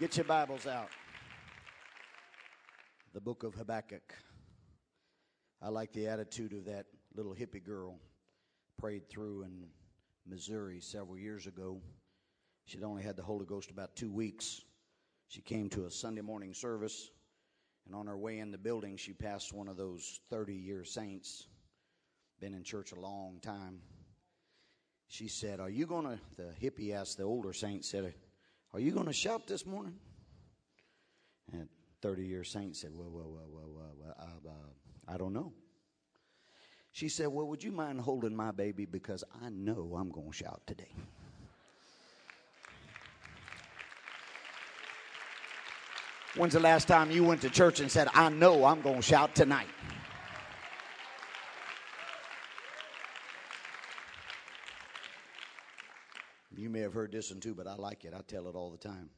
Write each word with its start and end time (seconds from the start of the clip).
Get 0.00 0.16
your 0.16 0.24
Bibles 0.24 0.66
out. 0.66 0.88
The 3.12 3.20
book 3.20 3.42
of 3.42 3.54
Habakkuk. 3.54 4.14
I 5.60 5.68
like 5.68 5.92
the 5.92 6.06
attitude 6.06 6.54
of 6.54 6.64
that 6.64 6.86
little 7.14 7.34
hippie 7.34 7.62
girl 7.62 7.98
prayed 8.78 9.10
through 9.10 9.42
in 9.42 9.66
Missouri 10.26 10.80
several 10.80 11.18
years 11.18 11.46
ago. 11.46 11.82
She'd 12.64 12.82
only 12.82 13.02
had 13.02 13.14
the 13.14 13.22
Holy 13.22 13.44
Ghost 13.44 13.70
about 13.70 13.94
two 13.94 14.10
weeks. 14.10 14.62
She 15.28 15.42
came 15.42 15.68
to 15.68 15.84
a 15.84 15.90
Sunday 15.90 16.22
morning 16.22 16.54
service, 16.54 17.10
and 17.84 17.94
on 17.94 18.06
her 18.06 18.16
way 18.16 18.38
in 18.38 18.50
the 18.50 18.56
building, 18.56 18.96
she 18.96 19.12
passed 19.12 19.52
one 19.52 19.68
of 19.68 19.76
those 19.76 20.20
30 20.30 20.54
year 20.54 20.82
saints, 20.82 21.46
been 22.40 22.54
in 22.54 22.64
church 22.64 22.92
a 22.92 22.98
long 22.98 23.38
time. 23.42 23.82
She 25.08 25.28
said, 25.28 25.60
Are 25.60 25.68
you 25.68 25.84
going 25.84 26.06
to, 26.06 26.18
the 26.38 26.54
hippie 26.58 26.94
asked 26.94 27.18
the 27.18 27.24
older 27.24 27.52
saint, 27.52 27.84
said, 27.84 28.14
are 28.72 28.80
you 28.80 28.92
going 28.92 29.06
to 29.06 29.12
shout 29.12 29.46
this 29.46 29.66
morning? 29.66 29.94
And 31.52 31.68
30 32.02 32.24
year 32.24 32.44
saint 32.44 32.76
said, 32.76 32.90
Well, 32.94 33.10
well, 33.10 33.28
well, 33.28 33.48
well, 33.50 33.70
well, 33.74 33.94
well 33.98 34.14
I, 34.18 34.48
uh, 34.48 35.14
I 35.14 35.18
don't 35.18 35.32
know. 35.32 35.52
She 36.92 37.08
said, 37.08 37.28
Well, 37.28 37.46
would 37.46 37.62
you 37.62 37.72
mind 37.72 38.00
holding 38.00 38.34
my 38.34 38.50
baby 38.52 38.86
because 38.86 39.24
I 39.42 39.48
know 39.50 39.96
I'm 39.98 40.10
going 40.10 40.30
to 40.30 40.36
shout 40.36 40.62
today. 40.66 40.92
When's 46.36 46.52
the 46.52 46.60
last 46.60 46.86
time 46.86 47.10
you 47.10 47.24
went 47.24 47.40
to 47.42 47.50
church 47.50 47.80
and 47.80 47.90
said, 47.90 48.08
I 48.14 48.28
know 48.28 48.64
I'm 48.64 48.82
going 48.82 48.96
to 48.96 49.02
shout 49.02 49.34
tonight? 49.34 49.66
You 56.70 56.74
may 56.74 56.82
have 56.82 56.94
heard 56.94 57.10
this 57.10 57.32
one 57.32 57.40
too, 57.40 57.52
but 57.52 57.66
I 57.66 57.74
like 57.74 58.04
it. 58.04 58.14
I 58.16 58.20
tell 58.28 58.46
it 58.46 58.54
all 58.54 58.70
the 58.70 58.78
time. 58.78 59.10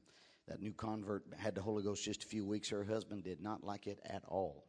That 0.48 0.62
new 0.62 0.72
convert 0.72 1.22
had 1.36 1.54
the 1.54 1.60
Holy 1.60 1.82
Ghost 1.82 2.02
just 2.02 2.24
a 2.24 2.26
few 2.26 2.46
weeks. 2.46 2.70
Her 2.70 2.82
husband 2.82 3.24
did 3.24 3.42
not 3.42 3.62
like 3.62 3.86
it 3.86 4.00
at 4.06 4.22
all. 4.26 4.64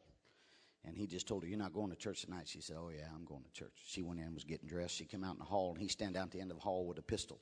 And 0.84 0.98
he 0.98 1.08
just 1.08 1.25
told 1.25 1.44
her, 1.44 1.50
You're 1.50 1.58
not 1.58 1.72
going 1.72 1.92
to 1.92 1.95
church 1.95 2.23
tonight. 2.23 2.44
She 2.45 2.59
said, 2.59 2.75
Oh, 2.78 2.90
yeah, 2.94 3.06
I'm 3.16 3.23
going 3.23 3.42
to 3.42 3.52
church. 3.53 3.72
She 3.88 4.02
went 4.02 4.20
in 4.20 4.25
and 4.25 4.34
was 4.34 4.44
getting 4.44 4.67
dressed. 4.67 4.95
She 4.95 5.06
came 5.06 5.23
out 5.23 5.31
in 5.31 5.40
the 5.40 5.45
hall, 5.45 5.72
and 5.72 5.81
he 5.81 5.88
stand 5.88 6.16
down 6.16 6.23
at 6.23 6.31
the 6.31 6.42
end 6.42 6.52
of 6.52 6.58
the 6.58 6.62
hall 6.62 6.86
with 6.86 6.98
a 6.98 7.02
pistol. 7.02 7.40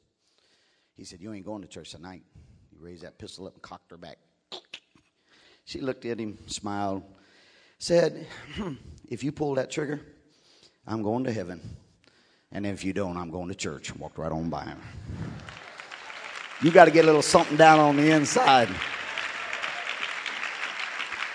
He 0.96 1.04
said, 1.06 1.20
You 1.20 1.34
ain't 1.34 1.44
going 1.44 1.64
to 1.64 1.68
church 1.68 1.90
tonight. 1.90 2.22
He 2.70 2.78
raised 2.78 3.02
that 3.02 3.18
pistol 3.18 3.48
up 3.48 3.56
and 3.56 3.64
cocked 3.64 3.90
her 3.90 3.98
back. 3.98 4.20
She 5.66 5.82
looked 5.82 6.06
at 6.06 6.20
him, 6.20 6.38
smiled, 6.46 7.02
said, 7.80 8.28
hmm, 8.58 8.74
If 9.10 9.24
you 9.24 9.32
pull 9.32 9.56
that 9.56 9.72
trigger, 9.72 10.02
I'm 10.86 11.02
going 11.02 11.24
to 11.24 11.34
heaven. 11.34 11.78
And 12.52 12.68
if 12.68 12.84
you 12.84 12.94
don't, 12.94 13.18
I'm 13.18 13.32
going 13.32 13.48
to 13.48 13.56
church. 13.56 13.96
Walked 13.96 14.18
right 14.18 14.32
on 14.32 14.50
by 14.50 14.66
him. 14.66 14.78
You 16.62 16.72
got 16.72 16.86
to 16.86 16.92
get 16.92 17.04
a 17.04 17.08
little 17.08 17.22
something 17.22 17.58
down 17.58 17.80
on 17.80 17.98
the 17.98 18.12
inside. 18.12 18.70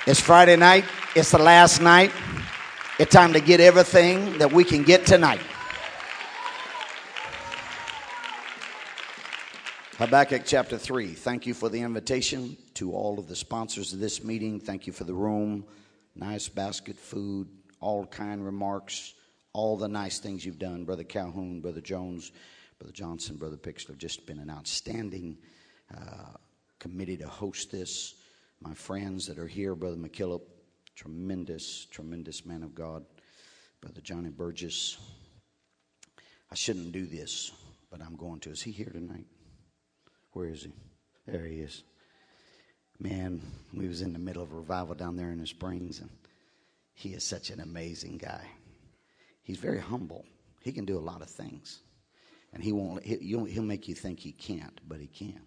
It's 0.07 0.21
Friday 0.21 0.57
night. 0.57 0.85
It's 1.15 1.33
the 1.33 1.39
last 1.39 1.81
night. 1.81 2.13
It's 2.99 3.13
time 3.13 3.33
to 3.33 3.41
get 3.41 3.61
everything 3.61 4.39
that 4.39 4.53
we 4.53 4.63
can 4.63 4.85
get 4.85 5.05
tonight. 5.05 5.41
Habakkuk 9.99 10.43
chapter 10.45 10.79
3. 10.79 11.15
Thank 11.15 11.47
you 11.47 11.55
for 11.55 11.69
the 11.69 11.81
invitation 11.81 12.57
to 12.75 12.93
all 12.93 13.19
of 13.19 13.27
the 13.27 13.35
sponsors 13.35 13.93
of 13.93 13.99
this 13.99 14.23
meeting. 14.23 14.61
Thank 14.61 14.87
you 14.87 14.93
for 14.93 15.05
the 15.05 15.15
room, 15.15 15.65
nice 16.15 16.49
basket 16.49 16.97
food, 16.97 17.49
all 17.81 18.07
kind 18.07 18.45
remarks 18.45 19.15
all 19.57 19.79
the 19.79 19.89
nice 19.89 20.19
things 20.19 20.45
you've 20.45 20.59
done. 20.59 20.85
Brother 20.85 21.03
Calhoun, 21.03 21.61
Brother 21.63 21.81
Jones, 21.81 22.31
Brother 22.79 22.93
Johnson, 22.93 23.37
Brother 23.37 23.57
Pixler, 23.57 23.89
have 23.89 23.99
just 23.99 24.27
been 24.27 24.39
an 24.39 24.51
outstanding 24.51 25.39
uh, 25.97 26.37
committee 26.79 27.17
to 27.17 27.27
host 27.27 27.71
this. 27.71 28.15
My 28.61 28.75
friends 28.75 29.27
that 29.27 29.39
are 29.39 29.47
here, 29.47 29.75
Brother 29.75 29.97
McKillop, 29.97 30.43
tremendous, 30.95 31.87
tremendous 31.87 32.45
man 32.45 32.63
of 32.63 32.75
God. 32.75 33.05
Brother 33.81 34.01
Johnny 34.01 34.31
Burgess. 34.31 34.99
I 36.51 36.55
shouldn't 36.55 36.93
do 36.93 37.07
this, 37.07 37.53
but 37.91 38.01
I'm 38.01 38.17
going 38.17 38.41
to. 38.41 38.51
Is 38.51 38.63
he 38.63 38.73
here 38.73 38.91
tonight? 38.93 39.27
Where 40.33 40.49
is 40.49 40.65
he? 40.65 40.73
There 41.27 41.45
he 41.45 41.61
is. 41.61 41.83
Man, 42.99 43.41
we 43.75 43.89
was 43.89 44.01
in 44.01 44.13
the 44.13 44.19
middle 44.19 44.43
of 44.43 44.53
a 44.53 44.57
revival 44.57 44.95
down 44.95 45.17
there 45.17 45.31
in 45.31 45.39
the 45.39 45.47
Springs, 45.47 46.01
and 46.01 46.11
he 46.95 47.11
is 47.11 47.25
such 47.25 47.51
an 47.51 47.61
amazing 47.61 48.19
guy. 48.19 48.45
He's 49.43 49.59
very 49.59 49.81
humble. 49.81 50.25
He 50.63 50.73
can 50.73 50.85
do 50.85 50.99
a 50.99 51.01
lot 51.01 51.21
of 51.23 51.29
things. 51.29 51.81
And 52.53 52.63
he 52.63 52.73
won't, 52.73 53.05
he'll, 53.05 53.45
he'll 53.45 53.63
make 53.63 53.89
you 53.89 53.95
think 53.95 54.21
he 54.21 54.33
can't, 54.33 54.81
but 54.89 55.01
he 55.01 55.07
can. 55.07 55.41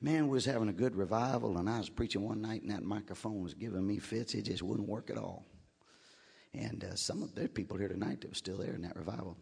Man 0.00 0.28
was 0.28 0.44
having 0.44 0.68
a 0.68 0.72
good 0.72 0.96
revival, 0.96 1.58
and 1.58 1.68
I 1.68 1.78
was 1.78 1.88
preaching 1.88 2.22
one 2.22 2.42
night, 2.42 2.62
and 2.62 2.70
that 2.70 2.82
microphone 2.82 3.42
was 3.42 3.54
giving 3.54 3.86
me 3.86 3.98
fits. 3.98 4.34
It 4.34 4.42
just 4.42 4.62
wouldn't 4.62 4.88
work 4.88 5.10
at 5.10 5.16
all. 5.16 5.46
And 6.52 6.84
uh, 6.84 6.94
some 6.94 7.22
of 7.22 7.34
the 7.34 7.48
people 7.48 7.76
here 7.76 7.88
tonight 7.88 8.20
that 8.20 8.28
were 8.28 8.34
still 8.34 8.58
there 8.58 8.74
in 8.74 8.82
that 8.82 8.96
revival. 8.96 9.36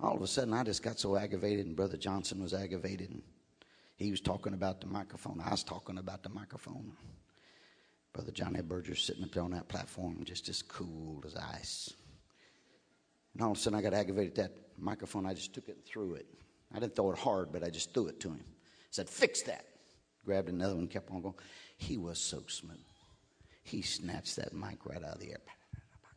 All 0.00 0.14
of 0.14 0.22
a 0.22 0.26
sudden, 0.26 0.54
I 0.54 0.64
just 0.64 0.82
got 0.82 0.98
so 0.98 1.16
aggravated, 1.16 1.66
and 1.66 1.76
Brother 1.76 1.96
Johnson 1.96 2.42
was 2.42 2.54
aggravated, 2.54 3.10
and 3.10 3.22
he 3.96 4.10
was 4.10 4.20
talking 4.20 4.52
about 4.52 4.80
the 4.80 4.86
microphone. 4.86 5.40
I 5.44 5.50
was 5.50 5.64
talking 5.64 5.98
about 5.98 6.22
the 6.22 6.28
microphone. 6.28 6.92
Brother 8.12 8.32
Johnny 8.32 8.60
Burgess 8.60 9.00
sitting 9.02 9.24
up 9.24 9.32
there 9.32 9.42
on 9.42 9.52
that 9.52 9.68
platform, 9.68 10.24
just 10.24 10.48
as 10.48 10.60
cool 10.60 11.22
as 11.26 11.34
ice. 11.36 11.94
And 13.32 13.42
all 13.42 13.52
of 13.52 13.56
a 13.56 13.60
sudden, 13.60 13.78
I 13.78 13.82
got 13.82 13.94
aggravated 13.94 14.38
at 14.38 14.44
that 14.44 14.71
microphone. 14.82 15.26
I 15.26 15.34
just 15.34 15.54
took 15.54 15.68
it 15.68 15.76
and 15.76 15.84
threw 15.84 16.14
it. 16.14 16.26
I 16.74 16.78
didn't 16.78 16.96
throw 16.96 17.12
it 17.12 17.18
hard, 17.18 17.52
but 17.52 17.62
I 17.62 17.70
just 17.70 17.94
threw 17.94 18.06
it 18.08 18.20
to 18.20 18.28
him. 18.28 18.44
Said, 18.90 19.08
Fix 19.08 19.42
that. 19.42 19.66
Grabbed 20.24 20.48
another 20.48 20.76
one, 20.76 20.86
kept 20.86 21.10
on 21.10 21.20
going. 21.20 21.34
He 21.76 21.96
was 21.96 22.18
so 22.18 22.42
smooth. 22.46 22.78
He 23.64 23.82
snatched 23.82 24.36
that 24.36 24.52
mic 24.52 24.84
right 24.84 25.02
out 25.02 25.14
of 25.14 25.20
the 25.20 25.30
air, 25.30 25.40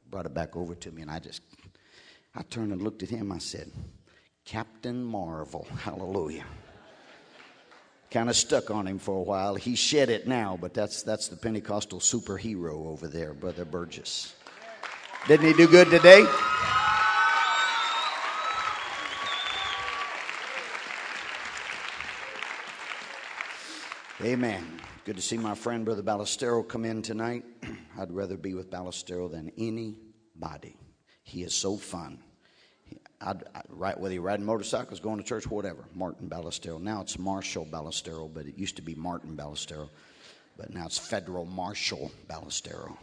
brought 0.09 0.25
it 0.25 0.33
back 0.33 0.55
over 0.55 0.75
to 0.75 0.91
me, 0.91 1.01
and 1.01 1.11
I 1.11 1.19
just, 1.19 1.41
I 2.35 2.43
turned 2.43 2.71
and 2.71 2.81
looked 2.81 3.03
at 3.03 3.09
him. 3.09 3.31
I 3.31 3.39
said, 3.39 3.71
Captain 4.45 5.03
Marvel, 5.03 5.67
hallelujah. 5.79 6.45
kind 8.11 8.29
of 8.29 8.35
stuck 8.35 8.69
on 8.69 8.87
him 8.87 8.99
for 8.99 9.17
a 9.17 9.23
while. 9.23 9.55
He 9.55 9.75
shed 9.75 10.09
it 10.09 10.27
now, 10.27 10.57
but 10.59 10.73
that's, 10.73 11.01
that's 11.03 11.27
the 11.27 11.35
Pentecostal 11.35 11.99
superhero 11.99 12.87
over 12.87 13.07
there, 13.07 13.33
Brother 13.33 13.65
Burgess. 13.65 14.35
Didn't 15.27 15.47
he 15.47 15.53
do 15.53 15.67
good 15.67 15.89
today? 15.89 16.25
Amen. 24.25 24.65
Good 25.05 25.17
to 25.17 25.21
see 25.21 25.37
my 25.37 25.53
friend, 25.53 25.85
Brother 25.85 26.01
Ballestero, 26.01 26.67
come 26.67 26.83
in 26.83 27.03
tonight. 27.03 27.45
I'd 27.99 28.11
rather 28.11 28.37
be 28.37 28.55
with 28.55 28.71
Ballestero 28.71 29.29
than 29.29 29.51
anybody. 29.55 30.75
He 31.21 31.43
is 31.43 31.53
so 31.53 31.77
fun. 31.77 32.17
I'd, 33.21 33.43
I'd, 33.53 33.65
right, 33.69 33.99
whether 33.99 34.15
you're 34.15 34.23
riding 34.23 34.43
motorcycles, 34.43 34.99
going 34.99 35.19
to 35.19 35.23
church, 35.23 35.45
whatever. 35.45 35.85
Martin 35.93 36.27
Ballestero. 36.27 36.81
Now 36.81 37.01
it's 37.01 37.19
Marshall 37.19 37.67
Ballestero, 37.67 38.33
but 38.33 38.47
it 38.47 38.57
used 38.57 38.77
to 38.77 38.81
be 38.81 38.95
Martin 38.95 39.37
Ballestero. 39.37 39.89
But 40.57 40.73
now 40.73 40.87
it's 40.87 40.97
Federal 40.97 41.45
Marshal 41.45 42.11
Ballestero. 42.27 42.97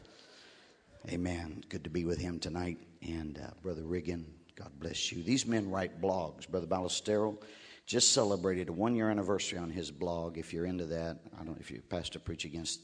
Amen. 1.09 1.63
Good 1.69 1.85
to 1.85 1.91
be 1.91 2.05
with 2.05 2.19
him 2.19 2.41
tonight. 2.41 2.79
And 3.01 3.39
uh, 3.39 3.51
Brother 3.63 3.85
Riggin, 3.85 4.27
God 4.57 4.73
bless 4.81 5.13
you. 5.13 5.23
These 5.23 5.47
men 5.47 5.71
write 5.71 6.03
blogs. 6.03 6.49
Brother 6.49 6.67
Ballestero 6.67 7.39
just 7.87 8.13
celebrated 8.13 8.69
a 8.69 8.73
one 8.73 8.95
year 8.95 9.11
anniversary 9.11 9.59
on 9.59 9.71
his 9.71 9.91
blog. 9.91 10.39
If 10.39 10.53
you're 10.53 10.67
into 10.67 10.87
that, 10.87 11.19
I 11.35 11.39
don't. 11.39 11.49
Know 11.49 11.57
if 11.61 11.71
you 11.71 11.83
pastor 11.89 12.19
preach 12.19 12.45
against 12.45 12.81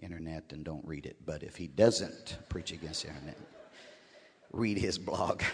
internet, 0.00 0.48
then 0.48 0.62
don't 0.62 0.84
read 0.86 1.06
it. 1.06 1.16
But 1.24 1.42
if 1.42 1.56
he 1.56 1.66
doesn't 1.66 2.38
preach 2.48 2.72
against 2.72 3.04
internet, 3.04 3.38
read 4.52 4.78
his 4.78 4.98
blog. 4.98 5.42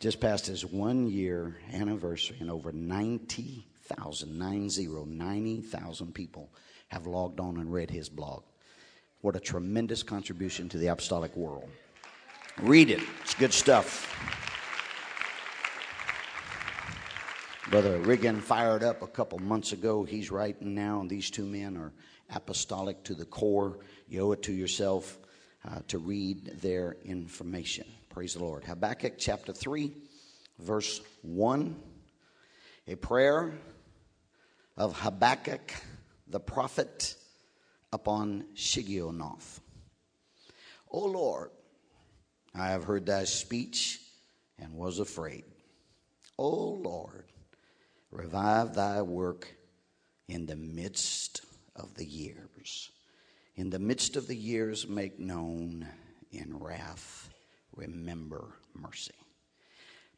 just 0.00 0.20
passed 0.20 0.46
his 0.46 0.64
one 0.64 1.06
year 1.06 1.56
anniversary, 1.72 2.36
and 2.40 2.50
over 2.50 2.72
90,000, 2.72 4.38
90, 4.38 4.86
90,000 5.06 6.14
people 6.14 6.50
have 6.88 7.06
logged 7.06 7.40
on 7.40 7.56
and 7.56 7.72
read 7.72 7.90
his 7.90 8.08
blog. 8.08 8.44
What 9.20 9.34
a 9.34 9.40
tremendous 9.40 10.02
contribution 10.02 10.68
to 10.68 10.78
the 10.78 10.86
apostolic 10.86 11.36
world. 11.36 11.68
Read 12.60 12.90
it, 12.90 13.00
it's 13.22 13.34
good 13.34 13.52
stuff. 13.52 14.47
Brother 17.70 17.98
Riggin 17.98 18.40
fired 18.40 18.82
up 18.82 19.02
a 19.02 19.06
couple 19.06 19.38
months 19.40 19.72
ago. 19.72 20.02
He's 20.02 20.30
writing 20.30 20.74
now, 20.74 21.00
and 21.00 21.10
these 21.10 21.30
two 21.30 21.44
men 21.44 21.76
are 21.76 21.92
apostolic 22.34 23.04
to 23.04 23.14
the 23.14 23.26
core. 23.26 23.80
You 24.08 24.22
owe 24.22 24.32
it 24.32 24.42
to 24.44 24.54
yourself 24.54 25.18
uh, 25.68 25.80
to 25.88 25.98
read 25.98 26.46
their 26.62 26.96
information. 27.04 27.86
Praise 28.08 28.32
the 28.32 28.42
Lord. 28.42 28.64
Habakkuk 28.64 29.18
chapter 29.18 29.52
3, 29.52 29.92
verse 30.58 31.02
1. 31.20 31.76
A 32.86 32.94
prayer 32.94 33.52
of 34.78 34.98
Habakkuk 34.98 35.70
the 36.26 36.40
prophet 36.40 37.16
upon 37.92 38.44
Shigionoth. 38.54 39.60
O 40.90 41.04
Lord, 41.04 41.50
I 42.54 42.68
have 42.68 42.84
heard 42.84 43.04
thy 43.04 43.24
speech 43.24 44.00
and 44.58 44.72
was 44.72 45.00
afraid. 45.00 45.44
O 46.38 46.48
Lord, 46.48 47.24
Revive 48.10 48.74
thy 48.74 49.02
work 49.02 49.54
in 50.28 50.46
the 50.46 50.56
midst 50.56 51.42
of 51.76 51.94
the 51.94 52.04
years. 52.04 52.90
In 53.56 53.70
the 53.70 53.78
midst 53.78 54.16
of 54.16 54.26
the 54.26 54.36
years, 54.36 54.88
make 54.88 55.18
known 55.18 55.86
in 56.32 56.58
wrath, 56.58 57.28
remember 57.74 58.54
mercy. 58.74 59.14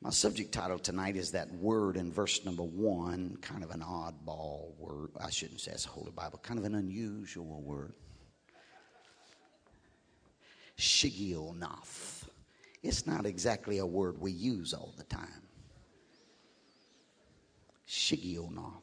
My 0.02 0.10
subject 0.10 0.52
title 0.52 0.78
tonight 0.78 1.16
is 1.16 1.32
that 1.32 1.52
word 1.54 1.96
in 1.96 2.10
verse 2.10 2.44
number 2.44 2.62
one, 2.62 3.36
kind 3.42 3.62
of 3.62 3.70
an 3.70 3.80
oddball 3.80 4.76
word. 4.78 5.10
I 5.20 5.28
shouldn't 5.28 5.60
say 5.60 5.72
it's 5.72 5.84
a 5.84 5.90
Holy 5.90 6.10
Bible, 6.10 6.40
kind 6.42 6.58
of 6.58 6.64
an 6.64 6.74
unusual 6.74 7.60
word. 7.60 7.92
Shigionoth. 10.78 12.24
It's 12.82 13.06
not 13.06 13.26
exactly 13.26 13.78
a 13.78 13.86
word 13.86 14.18
we 14.18 14.32
use 14.32 14.72
all 14.72 14.94
the 14.96 15.04
time. 15.04 15.42
Shigionoth. 17.90 18.82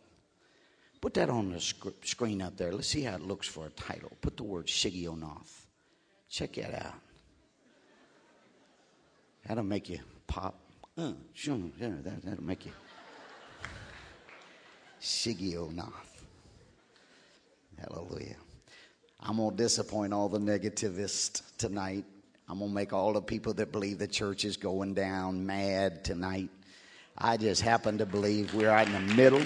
Put 0.99 1.13
that 1.13 1.29
on 1.29 1.51
the 1.51 1.61
sc- 1.61 2.03
screen 2.03 2.41
up 2.41 2.57
there. 2.57 2.73
Let's 2.73 2.89
see 2.89 3.03
how 3.03 3.15
it 3.15 3.21
looks 3.21 3.47
for 3.47 3.65
a 3.65 3.69
title. 3.69 4.11
Put 4.19 4.35
the 4.35 4.43
word 4.43 4.67
Shigionoth. 4.67 5.65
Check 6.29 6.55
that 6.55 6.85
out. 6.85 6.95
That'll 9.47 9.63
make 9.63 9.87
you 9.87 9.99
pop. 10.27 10.59
Uh, 10.97 11.13
sure, 11.33 11.57
yeah, 11.79 11.93
that, 12.03 12.25
that'll 12.25 12.43
make 12.43 12.65
you. 12.65 12.73
Shigionoth. 15.01 15.93
Hallelujah. 17.79 18.35
I'm 19.21 19.37
going 19.37 19.51
to 19.51 19.55
disappoint 19.55 20.13
all 20.13 20.27
the 20.27 20.39
negativists 20.39 21.43
tonight. 21.57 22.03
I'm 22.49 22.59
going 22.59 22.71
to 22.71 22.75
make 22.75 22.91
all 22.91 23.13
the 23.13 23.21
people 23.21 23.53
that 23.53 23.71
believe 23.71 23.99
the 23.99 24.07
church 24.07 24.43
is 24.43 24.57
going 24.57 24.95
down 24.95 25.45
mad 25.45 26.03
tonight. 26.03 26.49
I 27.19 27.37
just 27.37 27.61
happen 27.61 27.97
to 27.97 28.05
believe 28.05 28.53
we're 28.53 28.69
right 28.69 28.87
in 28.87 28.93
the 28.93 29.15
middle 29.15 29.41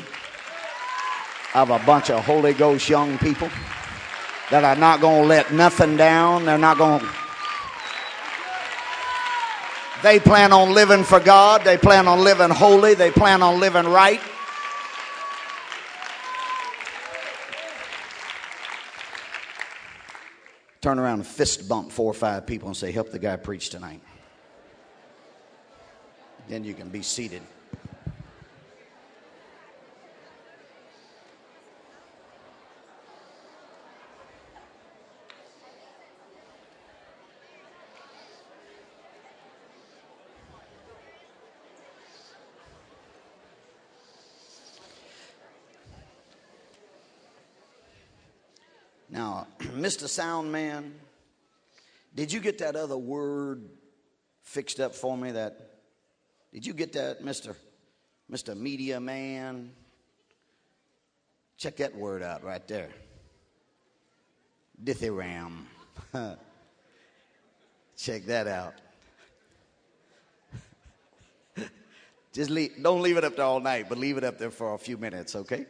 of 1.55 1.69
a 1.69 1.79
bunch 1.79 2.09
of 2.09 2.25
Holy 2.25 2.53
Ghost 2.53 2.89
young 2.89 3.17
people 3.17 3.49
that 4.49 4.65
are 4.65 4.75
not 4.75 4.99
going 4.99 5.21
to 5.21 5.27
let 5.27 5.53
nothing 5.53 5.95
down. 5.95 6.45
They're 6.45 6.57
not 6.57 6.77
going 6.77 6.99
to. 6.99 7.09
They 10.03 10.19
plan 10.19 10.51
on 10.51 10.73
living 10.73 11.05
for 11.05 11.21
God. 11.21 11.63
They 11.63 11.77
plan 11.77 12.09
on 12.09 12.19
living 12.19 12.49
holy. 12.49 12.93
They 12.93 13.09
plan 13.09 13.41
on 13.41 13.61
living 13.61 13.85
right. 13.85 14.19
Turn 20.81 20.99
around 20.99 21.19
and 21.19 21.27
fist 21.27 21.69
bump 21.69 21.91
four 21.91 22.11
or 22.11 22.15
five 22.15 22.45
people 22.45 22.67
and 22.67 22.75
say, 22.75 22.91
Help 22.91 23.11
the 23.11 23.19
guy 23.19 23.37
preach 23.37 23.69
tonight. 23.69 24.01
Then 26.49 26.65
you 26.65 26.73
can 26.73 26.89
be 26.89 27.03
seated. 27.03 27.43
Now, 49.99 50.07
sound 50.07 50.51
man? 50.51 50.93
did 52.13 52.31
you 52.31 52.39
get 52.39 52.57
that 52.59 52.75
other 52.75 52.97
word 52.97 53.67
fixed 54.43 54.79
up 54.79 54.95
for 54.95 55.17
me? 55.17 55.31
That 55.31 55.79
did 56.53 56.65
you 56.65 56.73
get 56.73 56.93
that, 56.93 57.23
Mr. 57.23 57.55
Mr. 58.31 58.55
Media 58.55 58.99
Man? 58.99 59.71
Check 61.57 61.77
that 61.77 61.95
word 61.95 62.23
out 62.23 62.43
right 62.43 62.67
there. 62.67 62.89
Dithyramb. 64.83 65.65
Check 67.97 68.25
that 68.25 68.47
out. 68.47 68.73
Just 72.33 72.49
leave, 72.49 72.81
don't 72.81 73.01
leave 73.01 73.17
it 73.17 73.23
up 73.23 73.35
there 73.35 73.45
all 73.45 73.59
night, 73.59 73.87
but 73.89 73.99
leave 73.99 74.17
it 74.17 74.23
up 74.23 74.39
there 74.39 74.49
for 74.49 74.73
a 74.73 74.77
few 74.77 74.97
minutes, 74.97 75.35
okay? 75.35 75.67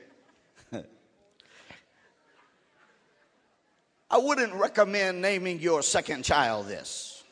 I 4.11 4.17
wouldn't 4.17 4.53
recommend 4.53 5.21
naming 5.21 5.61
your 5.61 5.81
second 5.81 6.25
child 6.25 6.67
this. 6.67 7.23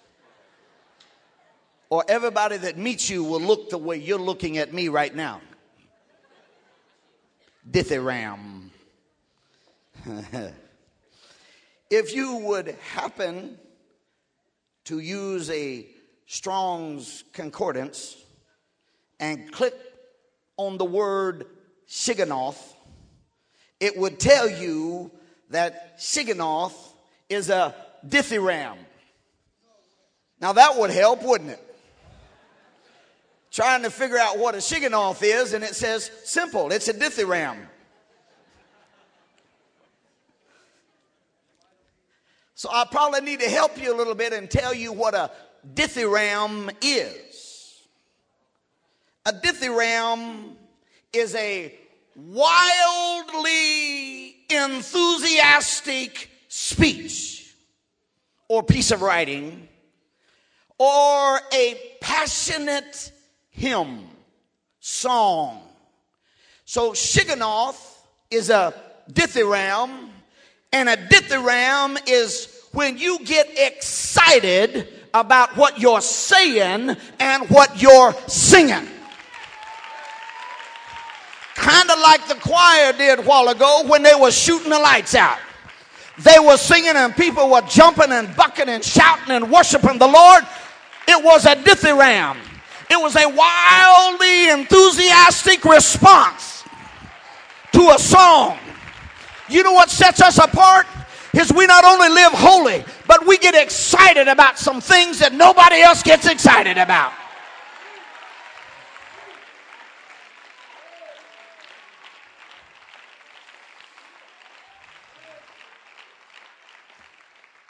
Or 1.90 2.06
everybody 2.08 2.56
that 2.56 2.78
meets 2.78 3.10
you 3.10 3.22
will 3.22 3.42
look 3.42 3.70
the 3.70 3.78
way 3.78 3.98
you're 3.98 4.18
looking 4.18 4.58
at 4.58 4.74
me 4.74 4.88
right 4.88 5.14
now. 5.14 5.42
Dithyramb. 7.70 8.70
if 11.90 12.14
you 12.16 12.38
would 12.38 12.78
happen 12.94 13.58
to 14.86 15.00
use 15.00 15.50
a 15.50 15.86
Strong's 16.28 17.26
Concordance 17.34 18.16
and 19.20 19.52
click 19.52 19.76
on 20.56 20.78
the 20.78 20.86
word 20.86 21.46
Shigionoth, 21.90 22.74
it 23.81 23.98
would 23.98 24.18
tell 24.18 24.50
you 24.50 25.12
that 25.50 26.00
Shigionoth 26.00 26.74
is 27.28 27.50
a 27.50 27.75
dithyramb. 28.07 28.78
Now 30.42 30.54
that 30.54 30.78
would 30.78 30.92
help, 30.92 31.24
wouldn't 31.24 31.51
it? 31.51 31.66
Trying 33.51 33.84
to 33.84 33.90
figure 33.90 34.18
out 34.18 34.38
what 34.38 34.56
a 34.56 34.60
Shigionoth 34.60 35.22
is, 35.24 35.54
and 35.54 35.63
it 35.63 35.75
says 35.75 36.10
simple, 36.24 36.72
it's 36.72 36.88
a 36.88 36.94
dithyramb. 36.94 37.57
So 42.54 42.69
I 42.72 42.86
probably 42.92 43.22
need 43.22 43.40
to 43.40 43.50
help 43.50 43.81
you 43.81 43.94
a 43.94 43.98
little 43.98 44.16
bit 44.16 44.34
and 44.34 44.52
tell 44.52 44.74
you 44.74 44.92
what 44.92 45.13
a 45.16 45.31
dithyramb 45.74 46.75
is. 46.81 47.81
A 49.25 49.31
dithyramb 49.31 50.56
is 51.13 51.36
a 51.36 51.74
wildly 52.16 53.19
enthusiastic 54.50 56.30
speech 56.48 57.54
or 58.48 58.63
piece 58.63 58.92
of 58.92 59.01
writing 59.01 59.68
or 60.78 61.40
a 61.54 61.78
passionate 62.01 63.12
hymn, 63.50 64.07
song. 64.80 65.62
So 66.66 66.92
Shigionoth 66.94 67.98
is 68.31 68.50
a 68.50 68.74
dithyramb, 69.12 70.10
and 70.72 70.90
a 70.90 70.95
dithyramb 70.95 72.00
is 72.07 72.47
when 72.71 72.97
you 72.97 73.19
get 73.26 73.50
excited 73.57 74.88
about 75.14 75.57
what 75.57 75.80
you're 75.80 76.02
saying 76.02 76.95
and 77.19 77.50
what 77.50 77.81
you're 77.81 78.14
singing 78.28 78.88
kind 81.59 81.89
of 81.92 81.99
like 81.99 82.28
the 82.28 82.35
choir 82.35 82.94
did 82.94 83.19
a 83.19 83.21
while 83.21 83.49
ago 83.49 83.83
when 83.85 84.01
they 84.01 84.16
were 84.19 84.31
shooting 84.31 84.69
the 84.69 84.80
lights 84.80 85.13
out. 85.13 85.37
They 86.19 86.39
were 86.39 86.57
singing 86.57 86.95
and 86.95 87.16
people 87.16 87.49
were 87.49 87.61
jumping 87.61 88.11
and 88.11 88.35
bucking 88.35 88.68
and 88.68 88.83
shouting 88.83 89.35
and 89.35 89.51
worshiping 89.51 89.97
the 89.97 90.07
Lord. 90.07 90.44
It 91.07 91.23
was 91.23 91.45
a 91.45 91.56
dithyramb. 91.56 92.37
It 92.89 92.99
was 92.99 93.16
a 93.16 93.28
wildly 93.28 94.49
enthusiastic 94.49 95.63
response 95.63 96.63
to 97.73 97.92
a 97.92 97.99
song. 97.99 98.57
You 99.47 99.63
know 99.63 99.73
what 99.73 99.89
sets 99.89 100.21
us 100.21 100.37
apart? 100.37 100.87
Is 101.33 101.54
we 101.54 101.68
not 101.68 101.85
only 101.85 102.09
live 102.09 102.31
holy, 102.33 102.83
but 103.07 103.25
we 103.28 103.37
get 103.37 103.54
excited 103.54 104.28
about 104.28 104.57
some 104.57 104.81
things 104.81 105.19
that 105.19 105.33
nobody 105.33 105.81
else 105.81 106.01
gets 106.01 106.28
excited 106.28 106.78
about. 106.78 107.13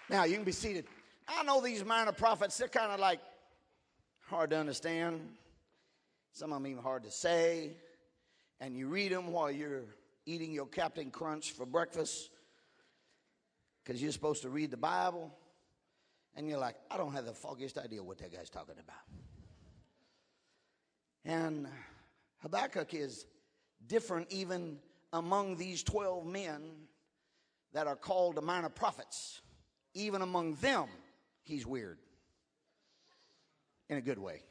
Now, 0.09 0.23
you 0.23 0.35
can 0.35 0.43
be 0.43 0.51
seated. 0.51 0.85
I 1.27 1.43
know 1.43 1.61
these 1.61 1.85
minor 1.85 2.11
prophets, 2.11 2.57
they're 2.57 2.67
kind 2.67 2.91
of 2.91 2.99
like 2.99 3.19
hard 4.25 4.49
to 4.49 4.57
understand. 4.57 5.21
Some 6.31 6.51
of 6.51 6.61
them 6.61 6.71
even 6.71 6.81
hard 6.81 7.03
to 7.03 7.11
say. 7.11 7.73
And 8.59 8.75
you 8.75 8.87
read 8.87 9.11
them 9.11 9.31
while 9.31 9.51
you're 9.51 9.83
eating 10.25 10.51
your 10.51 10.65
Captain 10.65 11.11
Crunch 11.11 11.51
for 11.51 11.65
breakfast 11.65 12.31
because 13.83 14.01
you're 14.01 14.11
supposed 14.11 14.41
to 14.41 14.49
read 14.49 14.71
the 14.71 14.77
Bible. 14.77 15.31
And 16.35 16.47
you're 16.47 16.59
like, 16.59 16.75
I 16.89 16.97
don't 16.97 17.13
have 17.13 17.25
the 17.25 17.33
foggiest 17.33 17.77
idea 17.77 18.01
what 18.01 18.17
that 18.19 18.33
guy's 18.33 18.49
talking 18.49 18.75
about. 18.79 18.95
And 21.25 21.67
Habakkuk 22.41 22.93
is 22.93 23.27
different 23.85 24.27
even 24.31 24.79
among 25.13 25.57
these 25.57 25.83
12 25.83 26.25
men 26.25 26.61
that 27.73 27.85
are 27.85 27.95
called 27.95 28.35
the 28.35 28.41
minor 28.41 28.69
prophets 28.69 29.41
even 29.99 30.21
among 30.21 30.55
them, 30.55 30.87
he's 31.43 31.65
weird. 31.65 31.97
In 33.89 33.97
a 33.97 34.01
good 34.01 34.19
way. 34.19 34.43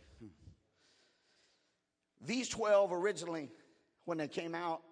These 2.20 2.48
12 2.48 2.92
originally, 2.92 3.50
when 4.04 4.18
they 4.18 4.28
came 4.28 4.54
out, 4.54 4.82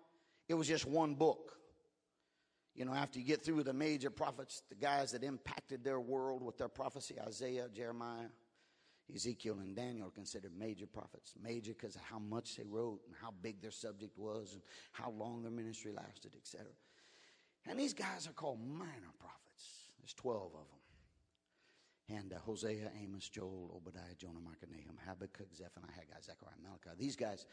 it 0.48 0.54
was 0.54 0.68
just 0.68 0.86
one 0.86 1.14
book. 1.14 1.52
You 2.74 2.84
know, 2.84 2.92
after 2.92 3.18
you 3.18 3.24
get 3.24 3.42
through 3.42 3.62
the 3.64 3.72
major 3.72 4.10
prophets, 4.10 4.62
the 4.68 4.74
guys 4.74 5.12
that 5.12 5.24
impacted 5.24 5.82
their 5.82 5.98
world 5.98 6.42
with 6.42 6.58
their 6.58 6.68
prophecy 6.68 7.16
Isaiah, 7.26 7.68
Jeremiah, 7.74 8.28
Ezekiel, 9.12 9.58
and 9.60 9.74
Daniel 9.74 10.08
are 10.08 10.10
considered 10.10 10.52
major 10.56 10.86
prophets. 10.86 11.32
Major 11.42 11.72
because 11.72 11.96
of 11.96 12.02
how 12.02 12.18
much 12.18 12.56
they 12.56 12.64
wrote 12.64 13.00
and 13.06 13.14
how 13.20 13.32
big 13.42 13.62
their 13.62 13.70
subject 13.70 14.18
was 14.18 14.52
and 14.52 14.62
how 14.92 15.10
long 15.10 15.42
their 15.42 15.50
ministry 15.50 15.92
lasted, 15.92 16.34
etc. 16.36 16.66
And 17.66 17.78
these 17.78 17.94
guys 17.94 18.26
are 18.28 18.32
called 18.32 18.60
minor 18.60 19.12
prophets. 19.18 19.45
There's 20.06 20.14
12 20.14 20.42
of 20.44 20.52
them. 20.52 22.16
And 22.16 22.32
uh, 22.32 22.38
Hosea, 22.38 22.92
Amos, 23.02 23.28
Joel, 23.28 23.72
Obadiah, 23.74 24.14
Jonah, 24.16 24.38
Micah, 24.38 24.66
Nahum, 24.70 24.96
Habakkuk, 25.04 25.48
Zephaniah, 25.52 25.90
Haggai, 25.96 26.20
Zechariah, 26.22 26.54
Malachi. 26.62 26.96
These 26.96 27.16
guys, 27.16 27.44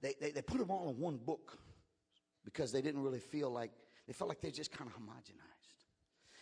they, 0.00 0.14
they, 0.20 0.30
they 0.30 0.42
put 0.42 0.58
them 0.58 0.70
all 0.70 0.90
in 0.90 1.00
one 1.00 1.16
book 1.16 1.58
because 2.44 2.70
they 2.70 2.82
didn't 2.82 3.02
really 3.02 3.18
feel 3.18 3.50
like, 3.50 3.72
they 4.06 4.12
felt 4.12 4.28
like 4.28 4.40
they're 4.40 4.52
just 4.52 4.70
kind 4.70 4.88
of 4.88 4.94
homogenized. 4.96 5.82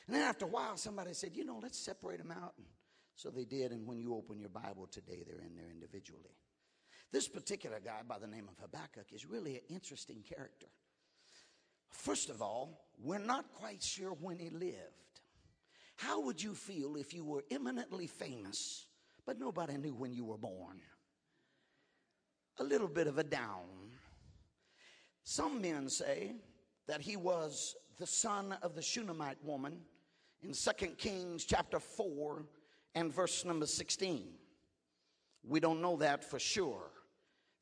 And 0.07 0.15
then 0.15 0.23
after 0.25 0.45
a 0.45 0.49
while, 0.49 0.77
somebody 0.77 1.15
said, 1.15 1.31
you 1.35 1.47
know, 1.47 1.59
let's 1.63 1.79
separate 1.79 2.19
them 2.19 2.33
out. 2.33 2.53
And 2.59 2.67
so 3.15 3.31
they 3.31 3.47
did. 3.47 3.73
And 3.73 3.87
when 3.87 3.99
you 3.99 4.15
open 4.15 4.39
your 4.39 4.51
Bible 4.51 4.89
today, 4.91 5.25
they're 5.27 5.41
in 5.41 5.57
there 5.57 5.71
individually. 5.73 6.37
This 7.13 7.29
particular 7.29 7.81
guy 7.83 8.03
by 8.07 8.19
the 8.19 8.27
name 8.27 8.47
of 8.47 8.59
Habakkuk 8.61 9.07
is 9.11 9.25
really 9.25 9.55
an 9.55 9.63
interesting 9.71 10.23
character. 10.23 10.67
First 11.89 12.29
of 12.29 12.43
all, 12.43 12.85
we're 13.03 13.19
not 13.19 13.55
quite 13.55 13.83
sure 13.83 14.11
when 14.11 14.39
he 14.39 14.51
lived. 14.51 15.01
How 16.01 16.19
would 16.23 16.43
you 16.43 16.55
feel 16.55 16.97
if 16.97 17.13
you 17.13 17.25
were 17.25 17.45
eminently 17.51 18.07
famous, 18.07 18.87
but 19.27 19.39
nobody 19.39 19.77
knew 19.77 19.93
when 19.93 20.15
you 20.15 20.25
were 20.25 20.39
born? 20.39 20.81
A 22.59 22.65
little 22.65 22.89
bit 22.89 23.07
of 23.07 23.19
a 23.19 23.23
down. 23.23 23.91
Some 25.25 25.61
men 25.61 25.91
say 25.91 26.37
that 26.89 27.03
he 27.03 27.17
was 27.17 27.77
the 27.99 28.07
son 28.07 28.57
of 28.63 28.75
the 28.75 28.81
Shunammite 28.81 29.45
woman 29.45 29.77
in 30.43 30.55
2 30.55 30.87
Kings 30.97 31.45
chapter 31.45 31.79
4 31.79 32.47
and 32.95 33.13
verse 33.13 33.45
number 33.45 33.67
16. 33.67 34.27
We 35.47 35.61
don't 35.61 35.83
know 35.83 35.97
that 35.99 36.25
for 36.25 36.39
sure. 36.39 36.91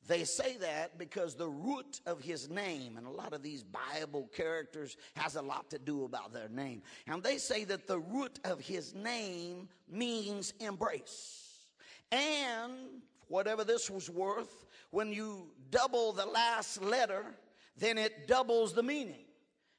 They 0.07 0.23
say 0.23 0.57
that 0.57 0.97
because 0.97 1.35
the 1.35 1.49
root 1.49 2.01
of 2.05 2.19
his 2.19 2.49
name, 2.49 2.97
and 2.97 3.05
a 3.05 3.11
lot 3.11 3.33
of 3.33 3.43
these 3.43 3.63
Bible 3.63 4.29
characters 4.35 4.97
has 5.15 5.35
a 5.35 5.41
lot 5.41 5.69
to 5.69 5.77
do 5.77 6.03
about 6.03 6.33
their 6.33 6.49
name. 6.49 6.81
And 7.07 7.21
they 7.21 7.37
say 7.37 7.63
that 7.65 7.85
the 7.85 7.99
root 7.99 8.39
of 8.43 8.59
his 8.59 8.95
name 8.95 9.69
means 9.87 10.53
embrace. 10.59 11.67
And 12.11 12.73
whatever 13.27 13.63
this 13.63 13.89
was 13.89 14.09
worth, 14.09 14.65
when 14.89 15.13
you 15.13 15.51
double 15.69 16.11
the 16.11 16.25
last 16.25 16.81
letter, 16.81 17.25
then 17.77 17.97
it 17.97 18.27
doubles 18.27 18.73
the 18.73 18.83
meaning. 18.83 19.25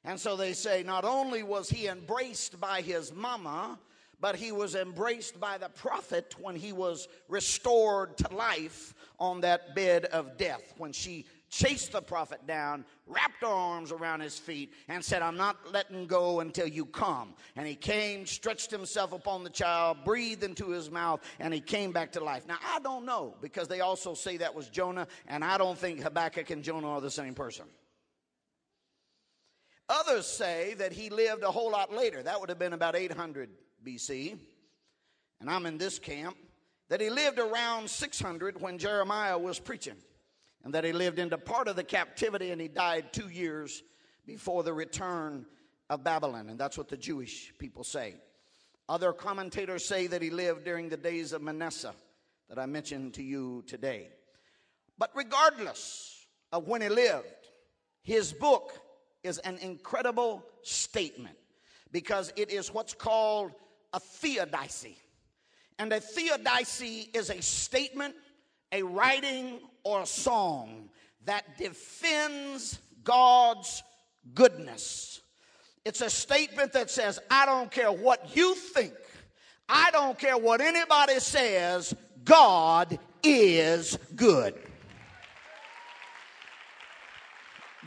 And 0.03 0.19
so 0.19 0.35
they 0.35 0.53
say 0.53 0.81
not 0.83 1.05
only 1.05 1.43
was 1.43 1.69
he 1.69 1.87
embraced 1.87 2.59
by 2.59 2.81
his 2.81 3.13
mama, 3.13 3.77
but 4.21 4.35
he 4.35 4.51
was 4.51 4.75
embraced 4.75 5.39
by 5.39 5.57
the 5.57 5.69
prophet 5.69 6.35
when 6.39 6.55
he 6.55 6.71
was 6.71 7.07
restored 7.27 8.15
to 8.19 8.33
life 8.33 8.93
on 9.19 9.41
that 9.41 9.75
bed 9.75 10.05
of 10.05 10.37
death. 10.37 10.73
When 10.77 10.93
she 10.93 11.25
chased 11.49 11.91
the 11.91 12.01
prophet 12.01 12.45
down, 12.47 12.85
wrapped 13.07 13.41
her 13.41 13.47
arms 13.47 13.91
around 13.91 14.21
his 14.21 14.39
feet, 14.39 14.71
and 14.87 15.03
said, 15.03 15.21
I'm 15.21 15.35
not 15.35 15.57
letting 15.73 16.05
go 16.05 16.39
until 16.39 16.67
you 16.67 16.85
come. 16.85 17.33
And 17.57 17.67
he 17.67 17.75
came, 17.75 18.25
stretched 18.25 18.71
himself 18.71 19.11
upon 19.11 19.43
the 19.43 19.49
child, 19.49 19.97
breathed 20.05 20.43
into 20.43 20.69
his 20.69 20.89
mouth, 20.89 21.21
and 21.39 21.53
he 21.53 21.59
came 21.59 21.91
back 21.91 22.13
to 22.13 22.23
life. 22.23 22.47
Now, 22.47 22.57
I 22.63 22.79
don't 22.79 23.05
know 23.05 23.35
because 23.41 23.67
they 23.67 23.81
also 23.81 24.13
say 24.13 24.37
that 24.37 24.55
was 24.55 24.69
Jonah, 24.69 25.07
and 25.27 25.43
I 25.43 25.57
don't 25.57 25.77
think 25.77 25.99
Habakkuk 25.99 26.51
and 26.51 26.63
Jonah 26.63 26.91
are 26.91 27.01
the 27.01 27.11
same 27.11 27.33
person. 27.33 27.65
Others 29.89 30.25
say 30.25 30.75
that 30.75 30.93
he 30.93 31.09
lived 31.09 31.43
a 31.43 31.51
whole 31.51 31.69
lot 31.69 31.91
later. 31.91 32.23
That 32.23 32.39
would 32.39 32.47
have 32.47 32.59
been 32.59 32.71
about 32.71 32.95
800 32.95 33.49
BC, 33.85 34.37
and 35.39 35.49
I'm 35.49 35.65
in 35.65 35.77
this 35.77 35.99
camp, 35.99 36.37
that 36.89 37.01
he 37.01 37.09
lived 37.09 37.39
around 37.39 37.89
600 37.89 38.61
when 38.61 38.77
Jeremiah 38.77 39.37
was 39.37 39.59
preaching, 39.59 39.95
and 40.63 40.73
that 40.73 40.83
he 40.83 40.91
lived 40.91 41.19
into 41.19 41.37
part 41.37 41.67
of 41.67 41.75
the 41.75 41.83
captivity 41.83 42.51
and 42.51 42.61
he 42.61 42.67
died 42.67 43.13
two 43.13 43.29
years 43.29 43.81
before 44.25 44.63
the 44.63 44.73
return 44.73 45.45
of 45.89 46.03
Babylon, 46.03 46.49
and 46.49 46.59
that's 46.59 46.77
what 46.77 46.89
the 46.89 46.97
Jewish 46.97 47.53
people 47.57 47.83
say. 47.83 48.15
Other 48.87 49.13
commentators 49.13 49.85
say 49.85 50.07
that 50.07 50.21
he 50.21 50.29
lived 50.29 50.65
during 50.65 50.89
the 50.89 50.97
days 50.97 51.33
of 51.33 51.41
Manasseh 51.41 51.95
that 52.49 52.59
I 52.59 52.65
mentioned 52.65 53.13
to 53.15 53.23
you 53.23 53.63
today. 53.65 54.09
But 54.97 55.11
regardless 55.15 56.25
of 56.51 56.67
when 56.67 56.81
he 56.81 56.89
lived, 56.89 57.47
his 58.03 58.33
book 58.33 58.73
is 59.23 59.37
an 59.39 59.57
incredible 59.59 60.43
statement 60.61 61.37
because 61.91 62.33
it 62.35 62.51
is 62.51 62.73
what's 62.73 62.93
called 62.93 63.51
a 63.93 63.99
theodicy. 63.99 64.97
And 65.79 65.91
a 65.91 65.99
theodicy 65.99 67.09
is 67.13 67.29
a 67.29 67.41
statement, 67.41 68.15
a 68.71 68.83
writing, 68.83 69.59
or 69.83 70.01
a 70.01 70.05
song 70.05 70.89
that 71.25 71.57
defends 71.57 72.79
God's 73.03 73.83
goodness. 74.33 75.21
It's 75.83 76.01
a 76.01 76.09
statement 76.09 76.73
that 76.73 76.91
says, 76.91 77.19
I 77.29 77.45
don't 77.45 77.71
care 77.71 77.91
what 77.91 78.35
you 78.35 78.53
think, 78.55 78.93
I 79.67 79.89
don't 79.91 80.17
care 80.17 80.37
what 80.37 80.61
anybody 80.61 81.19
says, 81.19 81.95
God 82.23 82.99
is 83.23 83.97
good. 84.15 84.53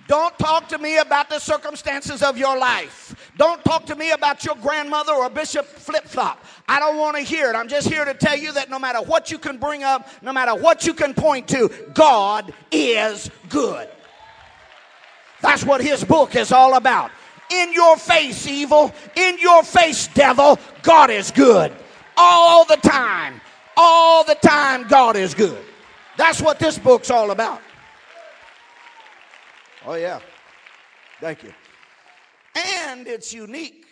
Don't 0.06 0.37
talk 0.38 0.68
to 0.68 0.78
me 0.78 0.99
about 0.99 1.30
the 1.30 1.38
circumstances 1.38 2.23
of 2.23 2.37
your 2.37 2.58
life. 2.58 3.03
Don't 3.37 3.64
talk 3.64 3.87
to 3.87 3.97
me 3.97 4.12
about 4.12 4.45
your 4.45 4.55
grandmother 4.57 5.12
or 5.12 5.29
Bishop 5.29 5.67
Flip 5.67 6.05
Flop. 6.05 6.45
I 6.69 6.79
don't 6.79 6.97
want 6.97 7.17
to 7.17 7.23
hear 7.23 7.50
it. 7.50 7.57
I'm 7.57 7.69
just 7.69 7.88
here 7.88 8.05
to 8.05 8.14
tell 8.14 8.37
you 8.37 8.53
that 8.53 8.71
no 8.71 8.79
matter 8.79 9.03
what 9.03 9.31
you 9.31 9.38
can 9.38 9.59
bring 9.59 9.83
up, 9.83 10.09
no 10.23 10.33
matter 10.33 10.55
what 10.55 10.87
you 10.87 10.95
can 10.95 11.14
point 11.14 11.49
to, 11.49 11.69
God 11.95 12.55
is 12.71 13.29
good. 13.49 13.88
That's 15.41 15.64
what 15.64 15.81
his 15.81 16.05
book 16.05 16.37
is 16.37 16.53
all 16.53 16.75
about. 16.75 17.11
In 17.50 17.73
your 17.73 17.97
face, 17.97 18.47
evil. 18.47 18.95
In 19.17 19.38
your 19.38 19.62
face, 19.64 20.09
devil. 20.09 20.59
God 20.83 21.11
is 21.11 21.31
good. 21.31 21.73
All 22.17 22.64
the 22.64 22.76
time. 22.76 23.41
All 23.76 24.25
the 24.25 24.37
time, 24.37 24.87
God 24.87 25.17
is 25.17 25.35
good. 25.35 25.62
That's 26.17 26.41
what 26.41 26.61
this 26.61 26.79
book's 26.79 27.11
all 27.11 27.33
about. 27.33 27.61
Oh, 29.85 29.95
yeah. 29.95 30.21
Thank 31.21 31.43
you. 31.43 31.53
And 32.54 33.06
it's 33.06 33.32
unique 33.32 33.87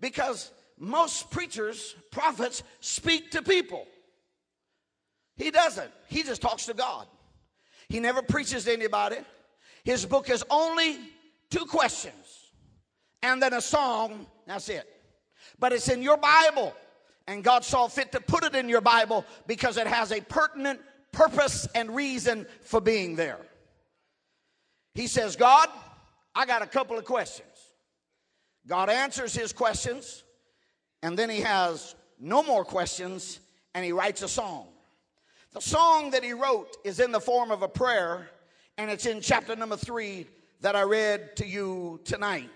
because 0.00 0.50
most 0.78 1.30
preachers, 1.30 1.94
prophets, 2.10 2.62
speak 2.80 3.30
to 3.32 3.42
people. 3.42 3.86
He 5.36 5.50
doesn't. 5.50 5.90
He 6.08 6.22
just 6.22 6.42
talks 6.42 6.66
to 6.66 6.74
God. 6.74 7.06
He 7.88 8.00
never 8.00 8.22
preaches 8.22 8.64
to 8.64 8.72
anybody. 8.72 9.16
His 9.84 10.06
book 10.06 10.30
is 10.30 10.44
only 10.50 10.98
two 11.50 11.66
questions 11.66 12.50
and 13.22 13.42
then 13.42 13.52
a 13.52 13.60
song. 13.60 14.26
That's 14.46 14.68
it. 14.68 14.88
But 15.58 15.72
it's 15.72 15.88
in 15.88 16.02
your 16.02 16.16
Bible. 16.16 16.74
And 17.26 17.42
God 17.42 17.64
saw 17.64 17.86
fit 17.88 18.12
to 18.12 18.20
put 18.20 18.44
it 18.44 18.54
in 18.54 18.68
your 18.68 18.80
Bible 18.82 19.24
because 19.46 19.76
it 19.76 19.86
has 19.86 20.12
a 20.12 20.20
pertinent 20.20 20.80
purpose 21.12 21.66
and 21.74 21.94
reason 21.94 22.46
for 22.62 22.80
being 22.80 23.16
there. 23.16 23.38
He 24.94 25.06
says, 25.06 25.36
God, 25.36 25.68
I 26.34 26.46
got 26.46 26.62
a 26.62 26.66
couple 26.66 26.98
of 26.98 27.04
questions. 27.04 27.48
God 28.66 28.88
answers 28.88 29.34
his 29.34 29.52
questions, 29.52 30.24
and 31.02 31.18
then 31.18 31.28
he 31.28 31.40
has 31.40 31.94
no 32.18 32.42
more 32.42 32.64
questions, 32.64 33.40
and 33.74 33.84
he 33.84 33.92
writes 33.92 34.22
a 34.22 34.28
song. 34.28 34.68
The 35.52 35.60
song 35.60 36.10
that 36.10 36.24
he 36.24 36.32
wrote 36.32 36.76
is 36.84 36.98
in 36.98 37.12
the 37.12 37.20
form 37.20 37.50
of 37.50 37.62
a 37.62 37.68
prayer, 37.68 38.30
and 38.78 38.90
it's 38.90 39.06
in 39.06 39.20
chapter 39.20 39.54
number 39.54 39.76
three 39.76 40.26
that 40.60 40.74
I 40.74 40.82
read 40.82 41.36
to 41.36 41.46
you 41.46 42.00
tonight. 42.04 42.50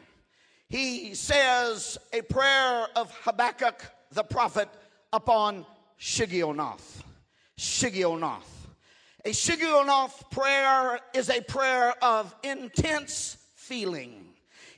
He 0.69 1.15
says 1.15 1.99
a 2.13 2.23
prayer 2.23 2.87
of 2.97 3.11
Habakkuk 3.23 3.85
the 4.13 4.23
prophet 4.23 4.69
upon 5.13 5.67
Shigionoth. 6.01 7.03
Shigionoth. 7.59 8.43
A 9.25 9.31
Shigionoth 9.31 10.31
prayer 10.31 11.01
is 11.15 11.29
a 11.29 11.41
prayer 11.43 11.93
of 12.03 12.35
intense 12.43 13.37
feeling. 13.55 14.28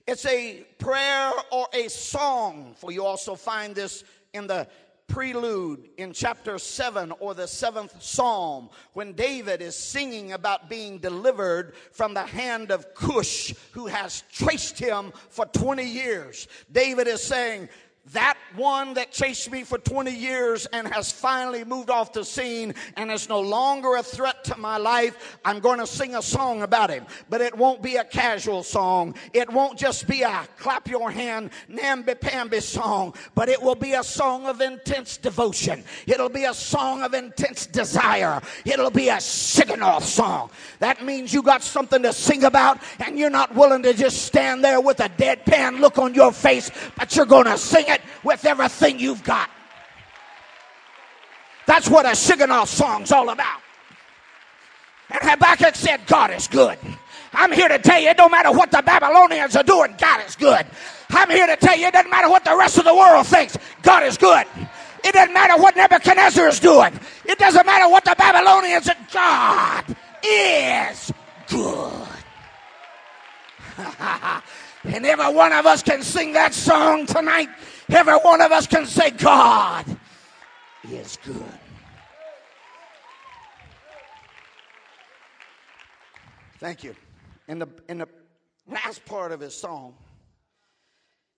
It's 0.07 0.27
a 0.27 0.67
prayer 0.79 1.33
or 1.53 1.67
a 1.73 1.89
song, 1.89 2.75
for 2.77 2.91
you 2.91 3.05
also 3.05 3.35
find 3.35 3.75
this 3.75 4.05
in 4.33 4.47
the 4.47 4.67
prelude 5.11 5.89
in 5.99 6.13
chapter 6.13 6.57
7 6.57 7.13
or 7.19 7.35
the 7.35 7.47
seventh 7.47 8.01
psalm 8.01 8.71
when 8.93 9.13
David 9.13 9.61
is 9.61 9.77
singing 9.77 10.33
about 10.33 10.71
being 10.71 10.99
delivered 10.99 11.75
from 11.91 12.15
the 12.15 12.25
hand 12.25 12.71
of 12.71 12.95
Cush 12.95 13.53
who 13.73 13.89
has 13.89 14.23
traced 14.33 14.79
him 14.79 15.13
for 15.29 15.47
20 15.47 15.85
years. 15.85 16.47
David 16.71 17.09
is 17.09 17.23
saying, 17.23 17.69
that 18.13 18.37
one 18.57 18.95
that 18.95 19.13
chased 19.13 19.51
me 19.51 19.63
for 19.63 19.79
20 19.79 20.11
years 20.11 20.67
and 20.67 20.89
has 20.89 21.13
finally 21.13 21.65
moved 21.65 21.91
off 21.91 22.13
the 22.13 22.25
scene 22.25 22.75
and 22.97 23.11
is 23.11 23.29
no 23.29 23.41
longer 23.41 23.97
a 23.97 24.03
threat 24.03 24.43
to 24.45 24.57
my 24.57 24.79
life, 24.79 25.39
I'm 25.45 25.61
going 25.61 25.79
to 25.79 25.87
sing 25.87 26.17
a 26.17 26.23
song 26.23 26.63
about 26.63 26.91
him. 26.91 27.07
But 27.29 27.41
it 27.41 27.57
won't 27.57 27.83
be 27.83 27.97
a 27.97 28.05
casual 28.05 28.63
song. 28.63 29.15
It 29.33 29.51
won't 29.51 29.79
just 29.79 30.09
be 30.09 30.23
a 30.23 30.47
clap 30.59 30.89
your 30.89 31.11
hand, 31.11 31.51
namby-pamby 31.69 32.61
song, 32.61 33.15
but 33.35 33.49
it 33.49 33.63
will 33.63 33.77
be 33.77 33.93
a 33.93 34.03
song 34.03 34.47
of 34.47 34.61
intense 34.61 35.17
devotion. 35.17 35.85
It'll 36.07 36.29
be 36.29 36.45
a 36.45 36.55
song 36.55 37.03
of 37.03 37.15
intense 37.15 37.67
desire. 37.67 38.41
It'll 38.65 38.91
be 38.91 39.09
a 39.09 39.17
Shigionoth 39.17 40.03
song. 40.03 40.51
That 40.81 41.05
means 41.05 41.33
you 41.33 41.43
got 41.43 41.63
something 41.63 42.03
to 42.03 42.13
sing 42.13 42.45
about 42.45 42.81
and 42.99 43.19
you're 43.19 43.31
not 43.31 43.55
willing 43.55 43.85
to 43.85 43.95
just 43.95 44.23
stand 44.23 44.65
there 44.65 44.81
with 44.81 44.99
a 45.01 45.09
deadpan 45.11 45.81
look 45.81 45.99
on 45.99 46.15
your 46.15 46.33
face, 46.33 46.71
but 46.97 47.15
you're 47.15 47.27
going 47.27 47.47
to 47.47 47.57
sing 47.57 47.85
it 47.87 48.00
with 48.23 48.45
everything 48.45 48.99
you've 48.99 49.25
got. 49.25 49.51
That's 51.67 51.89
what 51.89 52.07
a 52.07 52.11
Shigionoth 52.11 52.69
song's 52.69 53.13
all 53.13 53.29
about. 53.29 53.61
And 55.11 55.21
Habakkuk 55.23 55.75
said, 55.75 56.07
God 56.07 56.31
is 56.31 56.49
good. 56.49 56.79
I'm 57.33 57.53
here 57.53 57.69
to 57.69 57.79
tell 57.79 58.01
you, 58.01 58.09
it 58.09 58.17
don't 58.17 58.31
matter 58.31 58.51
what 58.51 58.71
the 58.71 58.83
Babylonians 58.83 59.55
are 59.57 59.63
doing, 59.63 59.95
God 59.99 60.27
is 60.27 60.37
good. 60.37 60.67
I'm 61.11 61.31
here 61.31 61.47
to 61.47 61.57
tell 61.57 61.79
you, 61.79 61.87
it 61.87 61.93
doesn't 61.93 62.11
matter 62.11 62.29
what 62.29 62.45
the 62.45 62.57
rest 62.57 62.79
of 62.79 62.85
the 62.85 62.95
world 62.95 63.27
thinks, 63.27 63.57
God 63.83 64.03
is 64.05 64.17
good. 64.17 64.47
It 65.05 65.15
doesn't 65.15 65.33
matter 65.33 65.61
what 65.61 65.77
Nebuchadnezzar 65.77 66.49
is 66.49 66.61
doing. 66.61 66.99
It 67.25 67.39
doesn't 67.39 67.67
matter 67.67 67.89
what 67.89 68.05
the 68.05 68.15
Babylonians 68.19 68.89
are. 68.89 68.97
God 69.13 69.97
is 70.23 71.13
good. 71.49 72.09
and 74.85 75.07
every 75.07 75.35
one 75.35 75.53
of 75.53 75.67
us 75.67 75.83
can 75.83 76.03
sing 76.03 76.33
that 76.35 76.53
song 76.53 77.07
tonight. 77.07 77.49
Every 77.93 78.15
one 78.15 78.41
of 78.41 78.53
us 78.53 78.67
can 78.67 78.87
say, 78.87 79.11
God 79.11 79.85
is 80.89 81.19
good. 81.25 81.43
Thank 86.59 86.85
you. 86.85 86.95
In 87.49 87.59
the, 87.59 87.69
in 87.89 87.99
the 87.99 88.09
last 88.69 89.05
part 89.07 89.33
of 89.33 89.41
his 89.41 89.57
song, 89.57 89.95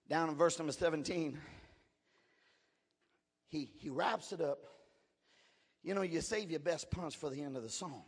down 0.09 0.29
in 0.29 0.35
verse 0.35 0.59
number 0.59 0.73
17, 0.73 1.39
he, 3.49 3.69
he 3.79 3.89
wraps 3.89 4.31
it 4.31 4.41
up. 4.41 4.59
You 5.81 5.95
know, 5.95 6.01
you 6.01 6.21
save 6.21 6.51
your 6.51 6.59
best 6.59 6.91
punch 6.91 7.17
for 7.17 7.29
the 7.29 7.41
end 7.41 7.57
of 7.57 7.63
the 7.63 7.69
song. 7.69 8.03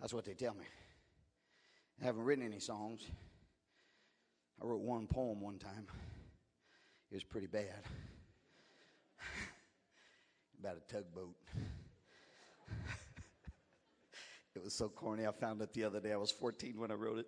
That's 0.00 0.14
what 0.14 0.24
they 0.24 0.34
tell 0.34 0.54
me. 0.54 0.66
I 2.00 2.04
haven't 2.04 2.22
written 2.22 2.44
any 2.44 2.60
songs. 2.60 3.06
I 4.62 4.66
wrote 4.66 4.80
one 4.80 5.06
poem 5.06 5.40
one 5.40 5.58
time. 5.58 5.86
It 7.10 7.14
was 7.14 7.24
pretty 7.24 7.46
bad. 7.46 7.84
About 10.60 10.76
a 10.76 10.92
tugboat. 10.92 11.36
it 14.54 14.62
was 14.62 14.74
so 14.74 14.88
corny. 14.88 15.26
I 15.26 15.32
found 15.32 15.60
it 15.62 15.72
the 15.72 15.84
other 15.84 16.00
day. 16.00 16.12
I 16.12 16.16
was 16.16 16.30
14 16.30 16.78
when 16.78 16.90
I 16.90 16.94
wrote 16.94 17.18
it. 17.18 17.26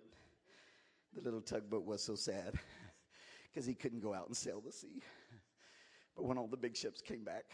The 1.13 1.21
little 1.21 1.41
tugboat 1.41 1.85
was 1.85 2.03
so 2.03 2.15
sad 2.15 2.53
because 3.51 3.65
he 3.65 3.73
couldn't 3.73 4.01
go 4.01 4.13
out 4.13 4.27
and 4.27 4.35
sail 4.35 4.61
the 4.61 4.71
sea. 4.71 5.01
But 6.15 6.25
when 6.25 6.37
all 6.37 6.47
the 6.47 6.57
big 6.57 6.75
ships 6.75 7.01
came 7.01 7.23
back, 7.23 7.45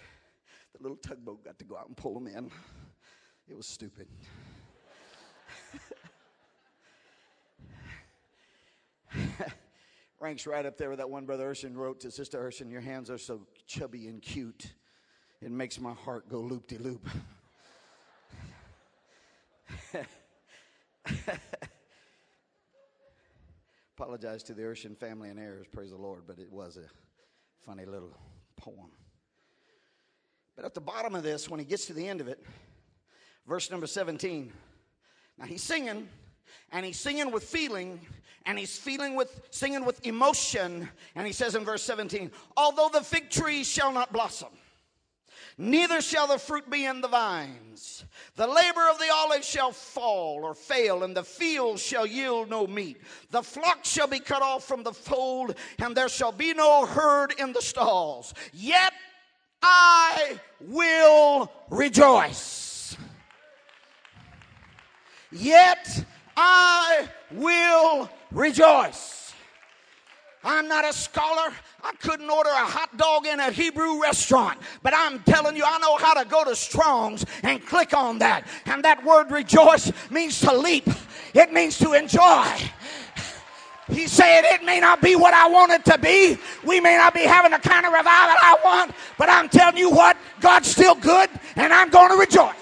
the 0.76 0.82
little 0.82 0.98
tugboat 0.98 1.44
got 1.44 1.60
to 1.60 1.66
go 1.66 1.78
out 1.78 1.88
and 1.88 1.96
pull 1.96 2.14
them 2.14 2.28
in. 2.28 2.50
It 3.48 3.56
was 3.56 3.68
stupid. 3.68 4.08
Ranks 10.24 10.48
right 10.48 10.66
up 10.66 10.78
there 10.78 10.90
with 10.90 11.00
that 11.00 11.10
one 11.10 11.26
brother 11.26 11.52
Urshan 11.52 11.76
wrote 11.76 12.00
to 12.00 12.10
Sister 12.10 12.40
Urshan, 12.42 12.72
Your 12.72 12.80
hands 12.80 13.10
are 13.10 13.18
so 13.18 13.42
chubby 13.68 14.08
and 14.08 14.22
cute, 14.22 14.68
it 15.42 15.52
makes 15.52 15.82
my 15.82 15.92
heart 15.92 16.30
go 16.30 16.40
loop 16.40 16.66
de 16.68 16.78
loop. 16.78 17.06
Apologize 23.98 24.44
to 24.44 24.54
the 24.54 24.62
Urshan 24.62 24.98
family 24.98 25.30
and 25.30 25.38
heirs, 25.38 25.68
praise 25.70 25.90
the 25.90 25.98
Lord, 25.98 26.22
but 26.26 26.40
it 26.40 26.50
was 26.50 26.78
a 26.78 26.88
funny 27.66 27.84
little 27.84 28.16
poem. 28.56 28.92
But 30.56 30.64
at 30.64 30.74
the 30.74 30.80
bottom 30.80 31.16
of 31.16 31.24
this, 31.24 31.50
when 31.50 31.60
he 31.60 31.66
gets 31.66 31.86
to 31.88 31.94
the 31.94 32.08
end 32.08 32.22
of 32.22 32.30
it, 32.30 32.42
verse 33.46 33.70
number 33.70 33.88
17, 33.88 34.54
now 35.38 35.46
he's 35.46 35.64
singing 35.64 36.08
and 36.72 36.86
he's 36.86 37.00
singing 37.00 37.32
with 37.32 37.44
feeling 37.44 38.00
and 38.46 38.60
he's 38.60 38.78
feeling 38.78 39.16
with 39.16 39.42
singing 39.52 39.86
with 39.86 40.06
emotion. 40.06 40.90
And 41.16 41.26
he 41.26 41.34
says 41.34 41.56
in 41.56 41.64
verse 41.64 41.84
17 41.84 42.32
although 42.58 42.90
the 42.92 43.02
fig 43.02 43.30
tree 43.30 43.64
shall 43.64 43.92
not 43.92 44.12
blossom 44.12 44.50
neither 45.58 46.02
shall 46.02 46.28
the 46.28 46.38
fruit 46.38 46.70
be 46.70 46.86
in 46.86 47.02
the 47.02 47.08
vines. 47.08 48.06
The 48.36 48.48
labor 48.48 48.90
of 48.90 49.00
the 49.00 49.12
olive 49.14 49.44
shall 49.44 49.72
fall 49.72 50.44
or 50.44 50.54
fail 50.54 51.04
and 51.04 51.16
the 51.16 51.24
field 51.24 51.80
shall 51.80 52.06
yield 52.06 52.50
no 52.50 52.68
meat. 52.68 53.02
The 53.32 53.44
flock 53.44 53.86
shall 53.86 54.08
be 54.08 54.20
cut 54.20 54.42
off 54.42 54.64
from 54.64 54.84
the 54.84 54.94
fold 54.94 55.56
and 55.80 55.96
there 55.96 56.10
shall 56.10 56.32
be 56.32 56.54
no 56.54 56.86
herd 56.86 57.34
in 57.38 57.54
the 57.54 57.62
stalls. 57.62 58.34
Yet 58.52 58.94
i 59.62 60.40
will 60.60 61.52
rejoice. 61.70 62.98
Yet 65.32 66.06
I 66.36 67.08
will 67.32 68.10
rejoice. 68.32 69.34
I'm 70.44 70.68
not 70.68 70.84
a 70.84 70.92
scholar. 70.92 71.54
I 71.84 71.94
couldn't 72.00 72.30
order 72.30 72.50
a 72.50 72.66
hot 72.66 72.98
dog 72.98 73.26
in 73.26 73.40
a 73.40 73.52
Hebrew 73.52 74.02
restaurant, 74.02 74.60
but 74.82 74.94
I'm 74.96 75.20
telling 75.20 75.56
you, 75.56 75.64
I 75.66 75.78
know 75.80 75.96
how 75.98 76.22
to 76.22 76.28
go 76.28 76.44
to 76.44 76.56
Strong's 76.56 77.26
and 77.44 77.66
click 77.66 77.94
on 77.94 78.20
that. 78.20 78.46
And 78.66 78.84
that 78.84 79.04
word 79.06 79.32
rejoice 79.32 79.92
means 80.10 80.40
to 80.42 80.56
leap, 80.56 80.88
it 81.34 81.54
means 81.54 81.78
to 81.80 81.94
enjoy. 81.94 82.46
He 83.90 84.08
said, 84.08 84.42
It 84.46 84.64
may 84.64 84.80
not 84.80 85.02
be 85.02 85.16
what 85.16 85.34
I 85.34 85.48
want 85.50 85.72
it 85.72 85.86
to 85.86 85.98
be. 85.98 86.38
We 86.66 86.80
may 86.80 86.96
not 86.96 87.14
be 87.14 87.22
having 87.22 87.52
the 87.52 87.60
kind 87.60 87.86
of 87.86 87.92
revival 87.92 88.36
I 88.42 88.58
want, 88.64 88.92
but 89.18 89.30
I'm 89.30 89.50
telling 89.50 89.78
you 89.78 89.90
what, 89.90 90.18
God's 90.40 90.70
still 90.70 90.96
good, 90.96 91.30
and 91.56 91.74
I'm 91.74 91.90
going 91.90 92.10
to 92.12 92.18
rejoice. 92.18 92.56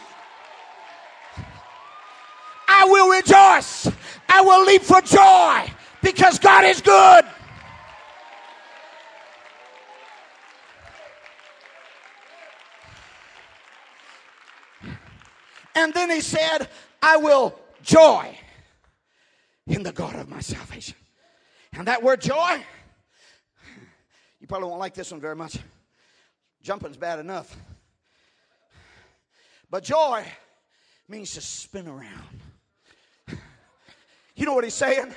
I 2.73 2.85
will 2.85 3.09
rejoice. 3.09 3.91
I 4.29 4.41
will 4.41 4.65
leap 4.65 4.81
for 4.81 5.01
joy 5.01 5.71
because 6.01 6.39
God 6.39 6.63
is 6.63 6.79
good. 6.79 7.25
And 15.75 15.93
then 15.93 16.09
he 16.09 16.21
said, 16.21 16.69
I 17.01 17.17
will 17.17 17.59
joy 17.83 18.37
in 19.67 19.83
the 19.83 19.91
God 19.91 20.15
of 20.15 20.29
my 20.29 20.39
salvation. 20.39 20.95
And 21.73 21.87
that 21.87 22.01
word 22.01 22.21
joy, 22.21 22.63
you 24.39 24.47
probably 24.47 24.69
won't 24.69 24.79
like 24.79 24.93
this 24.93 25.11
one 25.11 25.19
very 25.19 25.35
much. 25.35 25.57
Jumping's 26.61 26.97
bad 26.97 27.19
enough. 27.19 27.55
But 29.69 29.83
joy 29.83 30.25
means 31.07 31.33
to 31.33 31.41
spin 31.41 31.87
around. 31.87 32.40
You 34.41 34.47
know 34.47 34.55
what 34.55 34.63
he's 34.63 34.73
saying? 34.73 35.13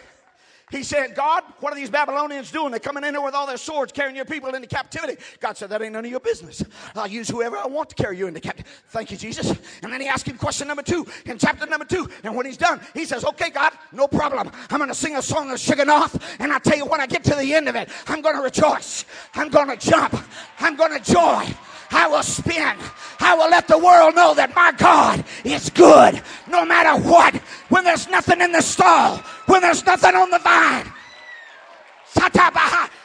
He 0.71 0.83
said, 0.83 1.15
God, 1.15 1.45
what 1.61 1.73
are 1.73 1.77
these 1.77 1.89
Babylonians 1.89 2.51
doing? 2.51 2.73
They're 2.73 2.79
coming 2.79 3.05
in 3.05 3.15
here 3.15 3.25
with 3.25 3.33
all 3.33 3.47
their 3.47 3.57
swords, 3.57 3.91
carrying 3.91 4.15
your 4.17 4.27
people 4.27 4.55
into 4.55 4.69
captivity. 4.69 5.17
God 5.41 5.57
said, 5.57 5.71
That 5.71 5.81
ain't 5.81 5.95
none 5.95 6.05
of 6.05 6.11
your 6.11 6.21
business. 6.21 6.63
I'll 6.95 7.07
use 7.07 7.31
whoever 7.31 7.57
I 7.57 7.67
want 7.67 7.89
to 7.89 7.95
carry 7.95 8.19
you 8.19 8.27
into 8.27 8.41
captivity. 8.41 8.69
Thank 8.89 9.11
you, 9.11 9.17
Jesus. 9.17 9.51
And 9.83 9.91
then 9.91 10.03
he 10.03 10.09
asked 10.09 10.29
him 10.29 10.37
question 10.37 10.69
number 10.69 10.83
two 10.83 11.07
in 11.25 11.39
chapter 11.39 11.65
number 11.65 11.87
two. 11.87 12.07
And 12.23 12.37
when 12.37 12.45
he's 12.45 12.59
done, 12.59 12.83
he 12.93 13.07
says, 13.07 13.25
Okay, 13.25 13.49
God, 13.49 13.73
no 13.93 14.07
problem. 14.07 14.51
I'm 14.69 14.77
going 14.77 14.91
to 14.91 14.95
sing 14.95 15.17
a 15.17 15.23
song 15.23 15.51
of 15.51 15.57
Shigionoth. 15.57 16.21
And 16.39 16.53
I 16.53 16.59
tell 16.59 16.77
you, 16.77 16.85
when 16.85 17.01
I 17.01 17.07
get 17.07 17.25
to 17.25 17.35
the 17.35 17.55
end 17.55 17.67
of 17.67 17.77
it, 17.77 17.89
I'm 18.07 18.21
going 18.21 18.37
to 18.37 18.43
rejoice. 18.43 19.07
I'm 19.33 19.49
going 19.49 19.69
to 19.69 19.77
jump. 19.79 20.15
I'm 20.59 20.77
going 20.77 20.93
to 20.93 21.13
joy. 21.13 21.47
I 21.95 22.09
will 22.09 22.23
spin. 22.23 22.77
I 23.21 23.35
will 23.35 23.49
let 23.49 23.69
the 23.69 23.79
world 23.79 24.17
know 24.17 24.35
that 24.35 24.55
my 24.55 24.73
God 24.73 25.25
is 25.45 25.71
good 25.71 26.21
no 26.51 26.67
matter 26.67 27.01
what. 27.01 27.35
When 27.69 27.85
there's 27.85 28.09
nothing 28.09 28.41
in 28.41 28.51
the 28.51 28.61
stall, 28.61 29.19
when 29.47 29.63
there's 29.63 29.87
nothing 29.87 30.15
on 30.15 30.31
the 30.31 30.41
vine, 30.41 30.93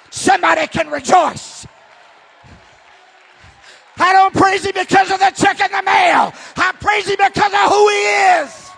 somebody 0.10 0.68
can 0.68 0.90
rejoice. 0.90 1.68
I 3.98 4.14
don't 4.14 4.34
praise 4.34 4.66
him 4.66 4.72
because 4.74 5.12
of 5.12 5.20
the 5.20 5.32
check 5.36 5.60
in 5.60 5.72
the 5.72 5.84
mail. 5.84 6.34
I 6.58 6.72
praise 6.80 7.08
him 7.08 7.18
because 7.18 7.54
of 7.54 7.70
who 7.70 7.90
he 7.90 7.96
is. 8.42 8.69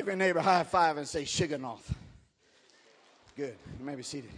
Give 0.00 0.06
your 0.06 0.16
neighbor 0.16 0.38
a 0.38 0.42
high 0.42 0.62
five 0.62 0.96
and 0.96 1.06
say 1.06 1.24
Shigionoth. 1.24 1.92
Good. 3.36 3.54
You 3.78 3.84
may 3.84 3.94
be 3.96 4.02
seated. 4.02 4.30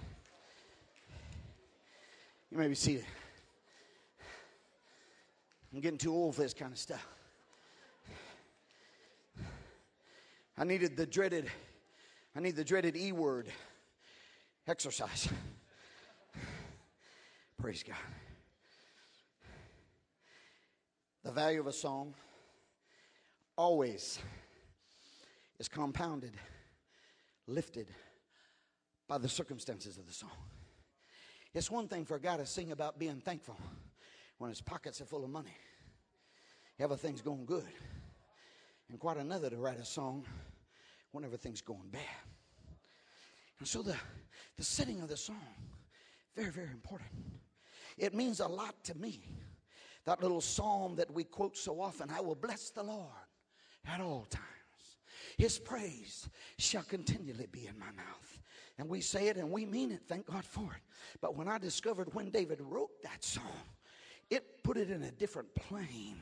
You 2.51 2.59
may 2.59 2.67
be 2.67 2.75
seated. 2.75 3.05
I'm 5.73 5.79
getting 5.79 5.99
too 5.99 6.13
old 6.13 6.35
for 6.35 6.43
this 6.43 6.53
kind 6.53 6.73
of 6.73 6.79
stuff. 6.79 7.07
I 10.59 10.65
needed 10.65 10.97
the 10.97 11.07
dreaded, 11.07 11.49
I 12.35 12.41
need 12.41 12.57
the 12.57 12.65
dreaded 12.65 12.97
E 12.97 13.13
word 13.13 13.47
exercise. 14.67 15.29
Praise 17.61 17.85
God. 17.87 17.95
The 21.23 21.31
value 21.31 21.61
of 21.61 21.69
a 21.69 21.73
song 21.73 22.15
always 23.57 24.19
is 25.63 25.69
compounded, 25.69 26.33
lifted 27.47 27.87
by 29.07 29.17
the 29.17 29.29
circumstances 29.29 29.97
of 29.97 30.09
the 30.09 30.13
song. 30.13 30.33
It's 31.55 31.71
one 31.71 31.87
thing 31.87 32.05
for 32.05 32.17
a 32.17 32.21
guy 32.21 32.37
to 32.37 32.45
sing 32.45 32.73
about 32.73 32.99
being 32.99 33.21
thankful 33.21 33.57
when 34.39 34.51
his 34.51 34.61
pockets 34.61 35.01
are 35.01 35.05
full 35.05 35.23
of 35.23 35.31
money, 35.31 35.55
everything's 36.81 37.23
going 37.23 37.45
good, 37.47 37.69
and 38.91 38.99
quite 38.99 39.19
another 39.19 39.51
to 39.51 39.57
write 39.57 39.79
a 39.79 39.85
song 39.85 40.25
when 41.13 41.25
everything's 41.25 41.61
going 41.61 41.91
bad. 41.93 42.03
And 43.61 43.69
so 43.69 43.83
the, 43.83 43.95
the 44.57 44.65
setting 44.65 45.01
of 45.01 45.09
the 45.09 45.17
song, 45.17 45.37
very, 46.35 46.51
very 46.51 46.71
important. 46.73 47.11
It 47.97 48.15
means 48.15 48.41
a 48.41 48.49
lot 48.49 48.83
to 48.83 48.99
me. 48.99 49.23
That 50.07 50.21
little 50.21 50.41
psalm 50.41 50.97
that 50.97 51.13
we 51.13 51.23
quote 51.23 51.57
so 51.57 51.81
often 51.81 52.11
I 52.11 52.21
will 52.21 52.35
bless 52.35 52.71
the 52.71 52.83
Lord 52.83 53.07
at 53.87 54.01
all 54.01 54.27
times. 54.29 54.52
His 55.37 55.59
praise 55.59 56.29
shall 56.59 56.83
continually 56.83 57.47
be 57.51 57.67
in 57.67 57.79
my 57.79 57.91
mouth. 57.93 58.39
And 58.79 58.89
we 58.89 59.01
say 59.01 59.29
it 59.29 59.37
and 59.37 59.51
we 59.51 59.65
mean 59.65 59.93
it. 59.93 60.03
Thank 60.09 60.27
God 60.27 60.45
for 60.45 60.73
it. 60.75 60.83
But 61.21 61.37
when 61.37 61.49
I 61.49 61.59
discovered 61.59 62.13
when 62.15 62.31
David 62.31 62.61
wrote 62.61 63.03
that 63.03 63.23
song, 63.23 63.45
put 64.63 64.77
it 64.77 64.91
in 64.91 65.03
a 65.03 65.11
different 65.11 65.53
plane. 65.55 66.17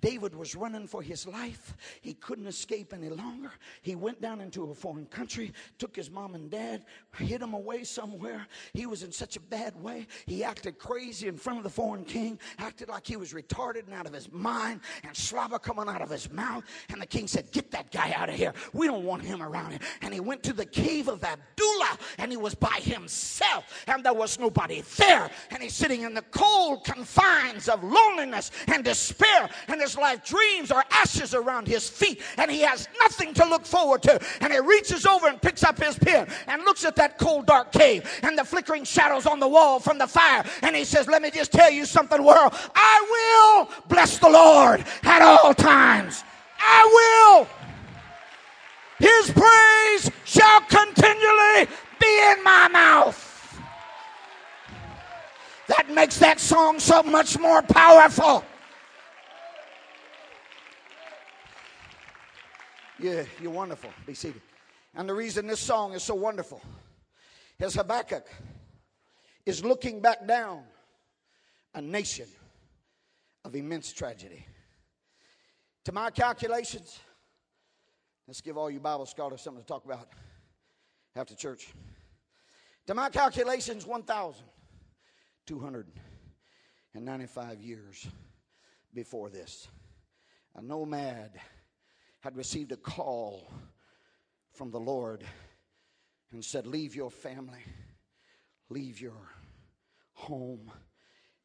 David 0.00 0.34
was 0.34 0.54
running 0.54 0.86
for 0.86 1.02
his 1.02 1.26
life. 1.26 1.74
He 2.02 2.14
couldn't 2.14 2.46
escape 2.46 2.92
any 2.92 3.08
longer. 3.08 3.50
He 3.82 3.94
went 3.94 4.20
down 4.20 4.40
into 4.40 4.70
a 4.70 4.74
foreign 4.74 5.06
country, 5.06 5.52
took 5.78 5.96
his 5.96 6.10
mom 6.10 6.34
and 6.34 6.50
dad, 6.50 6.84
hid 7.16 7.40
them 7.40 7.54
away 7.54 7.84
somewhere. 7.84 8.46
He 8.74 8.86
was 8.86 9.02
in 9.02 9.12
such 9.12 9.36
a 9.36 9.40
bad 9.40 9.74
way. 9.82 10.06
He 10.26 10.44
acted 10.44 10.78
crazy 10.78 11.28
in 11.28 11.36
front 11.36 11.58
of 11.58 11.64
the 11.64 11.70
foreign 11.70 12.04
king, 12.04 12.38
acted 12.58 12.88
like 12.88 13.06
he 13.06 13.16
was 13.16 13.32
retarded 13.32 13.86
and 13.86 13.94
out 13.94 14.06
of 14.06 14.12
his 14.12 14.30
mind, 14.30 14.80
and 15.04 15.16
slobber 15.16 15.58
coming 15.58 15.88
out 15.88 16.02
of 16.02 16.10
his 16.10 16.30
mouth. 16.30 16.64
And 16.90 17.00
the 17.00 17.06
king 17.06 17.26
said, 17.26 17.50
Get 17.50 17.70
that 17.70 17.90
guy 17.90 18.12
out 18.12 18.28
of 18.28 18.34
here. 18.34 18.52
We 18.72 18.86
don't 18.86 19.04
want 19.04 19.22
him 19.22 19.42
around 19.42 19.70
here. 19.70 19.80
And 20.02 20.12
he 20.12 20.20
went 20.20 20.42
to 20.44 20.52
the 20.52 20.66
cave 20.66 21.08
of 21.08 21.22
Adullam, 21.22 21.98
and 22.18 22.30
he 22.30 22.36
was 22.36 22.54
by 22.54 22.80
himself, 22.82 23.84
and 23.86 24.04
there 24.04 24.12
was 24.12 24.38
nobody 24.38 24.82
there. 24.96 25.30
And 25.50 25.62
he's 25.62 25.74
sitting 25.74 26.02
in 26.02 26.14
the 26.14 26.22
cold 26.22 26.84
confines 26.84 27.68
of 27.74 27.84
loneliness 27.84 28.50
and 28.68 28.84
despair, 28.84 29.50
and 29.68 29.80
his 29.80 29.98
life 29.98 30.24
dreams 30.24 30.70
are 30.70 30.84
ashes 30.90 31.34
around 31.34 31.66
his 31.66 31.88
feet, 31.88 32.22
and 32.38 32.50
he 32.50 32.60
has 32.60 32.88
nothing 33.00 33.34
to 33.34 33.44
look 33.44 33.66
forward 33.66 34.02
to. 34.04 34.18
And 34.40 34.52
he 34.52 34.60
reaches 34.60 35.04
over 35.04 35.28
and 35.28 35.40
picks 35.42 35.64
up 35.64 35.78
his 35.78 35.98
pen 35.98 36.28
and 36.46 36.62
looks 36.62 36.84
at 36.84 36.96
that 36.96 37.18
cold, 37.18 37.46
dark 37.46 37.72
cave 37.72 38.08
and 38.22 38.38
the 38.38 38.44
flickering 38.44 38.84
shadows 38.84 39.26
on 39.26 39.40
the 39.40 39.48
wall 39.48 39.80
from 39.80 39.98
the 39.98 40.06
fire, 40.06 40.44
and 40.62 40.74
he 40.74 40.84
says, 40.84 41.08
Let 41.08 41.22
me 41.22 41.30
just 41.30 41.52
tell 41.52 41.70
you 41.70 41.84
something, 41.84 42.22
world. 42.22 42.54
I 42.74 43.66
will 43.66 43.88
bless 43.88 44.18
the 44.18 44.30
Lord 44.30 44.84
at 45.02 45.22
all 45.22 45.52
times. 45.54 46.24
I 46.58 47.46
will. 47.46 47.48
His 48.98 49.30
praise 49.32 50.10
shall 50.24 50.60
continually 50.62 51.68
be 52.00 52.32
in 52.32 52.42
my 52.44 52.68
mouth. 52.68 53.23
That 55.68 55.90
makes 55.90 56.18
that 56.18 56.40
song 56.40 56.78
so 56.78 57.02
much 57.02 57.38
more 57.38 57.62
powerful. 57.62 58.44
Yeah, 62.98 63.24
you're 63.40 63.50
wonderful. 63.50 63.90
Be 64.06 64.14
seated. 64.14 64.42
And 64.94 65.08
the 65.08 65.14
reason 65.14 65.46
this 65.46 65.60
song 65.60 65.92
is 65.94 66.02
so 66.02 66.14
wonderful 66.14 66.62
is 67.58 67.74
Habakkuk 67.74 68.26
is 69.46 69.64
looking 69.64 70.00
back 70.00 70.26
down 70.26 70.62
a 71.74 71.80
nation 71.80 72.26
of 73.44 73.54
immense 73.56 73.92
tragedy. 73.92 74.46
To 75.84 75.92
my 75.92 76.10
calculations, 76.10 76.98
let's 78.26 78.40
give 78.40 78.56
all 78.56 78.70
you 78.70 78.80
Bible 78.80 79.06
scholars 79.06 79.42
something 79.42 79.62
to 79.62 79.66
talk 79.66 79.84
about 79.84 80.08
after 81.16 81.34
church. 81.34 81.68
To 82.86 82.94
my 82.94 83.10
calculations, 83.10 83.86
1,295 85.46 87.60
years 87.60 88.06
before 88.94 89.28
this, 89.28 89.68
a 90.54 90.62
nomad 90.62 91.38
had 92.20 92.34
received 92.36 92.72
a 92.72 92.76
call 92.76 93.52
from 94.52 94.70
the 94.70 94.80
Lord 94.80 95.22
and 96.32 96.42
said, 96.42 96.66
Leave 96.66 96.96
your 96.96 97.10
family, 97.10 97.62
leave 98.70 98.98
your 99.00 99.28
home, 100.14 100.72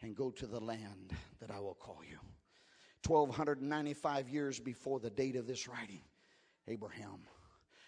and 0.02 0.16
go 0.16 0.32
to 0.32 0.48
the 0.48 0.62
land 0.62 1.14
that 1.42 1.52
I 1.52 1.60
will 1.60 1.76
call 1.76 2.00
you. 2.10 2.20
1295 3.06 4.30
years 4.30 4.58
before 4.60 5.02
the 5.02 5.10
date 5.10 5.36
of 5.36 5.48
this 5.48 5.68
writing, 5.68 6.04
Abraham 6.68 7.20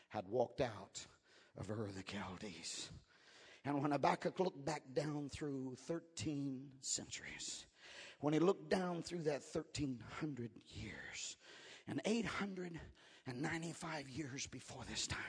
had 0.10 0.28
walked 0.28 0.60
out 0.60 1.06
of 1.58 1.69
Ur 1.69 1.86
of 1.86 1.95
the 1.95 2.04
Chaldees. 2.04 2.89
And 3.63 3.80
when 3.82 3.91
Habakkuk 3.91 4.39
looked 4.39 4.65
back 4.65 4.82
down 4.93 5.30
through 5.30 5.76
13 5.88 6.67
centuries, 6.82 7.67
when 8.19 8.34
he 8.34 8.39
looked 8.39 8.69
down 8.69 9.04
through 9.04 9.24
that 9.24 9.43
1300 9.52 10.52
years, 10.67 11.38
and 11.88 12.00
895 12.06 14.10
years 14.10 14.45
before 14.47 14.84
this 14.89 15.08
time, 15.08 15.19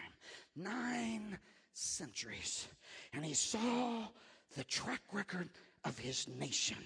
nine 0.56 1.38
centuries, 1.72 2.66
and 3.12 3.24
he 3.24 3.34
saw 3.34 4.08
the 4.56 4.64
track 4.64 5.02
record 5.12 5.48
of 5.84 5.98
his 5.98 6.28
nation. 6.28 6.78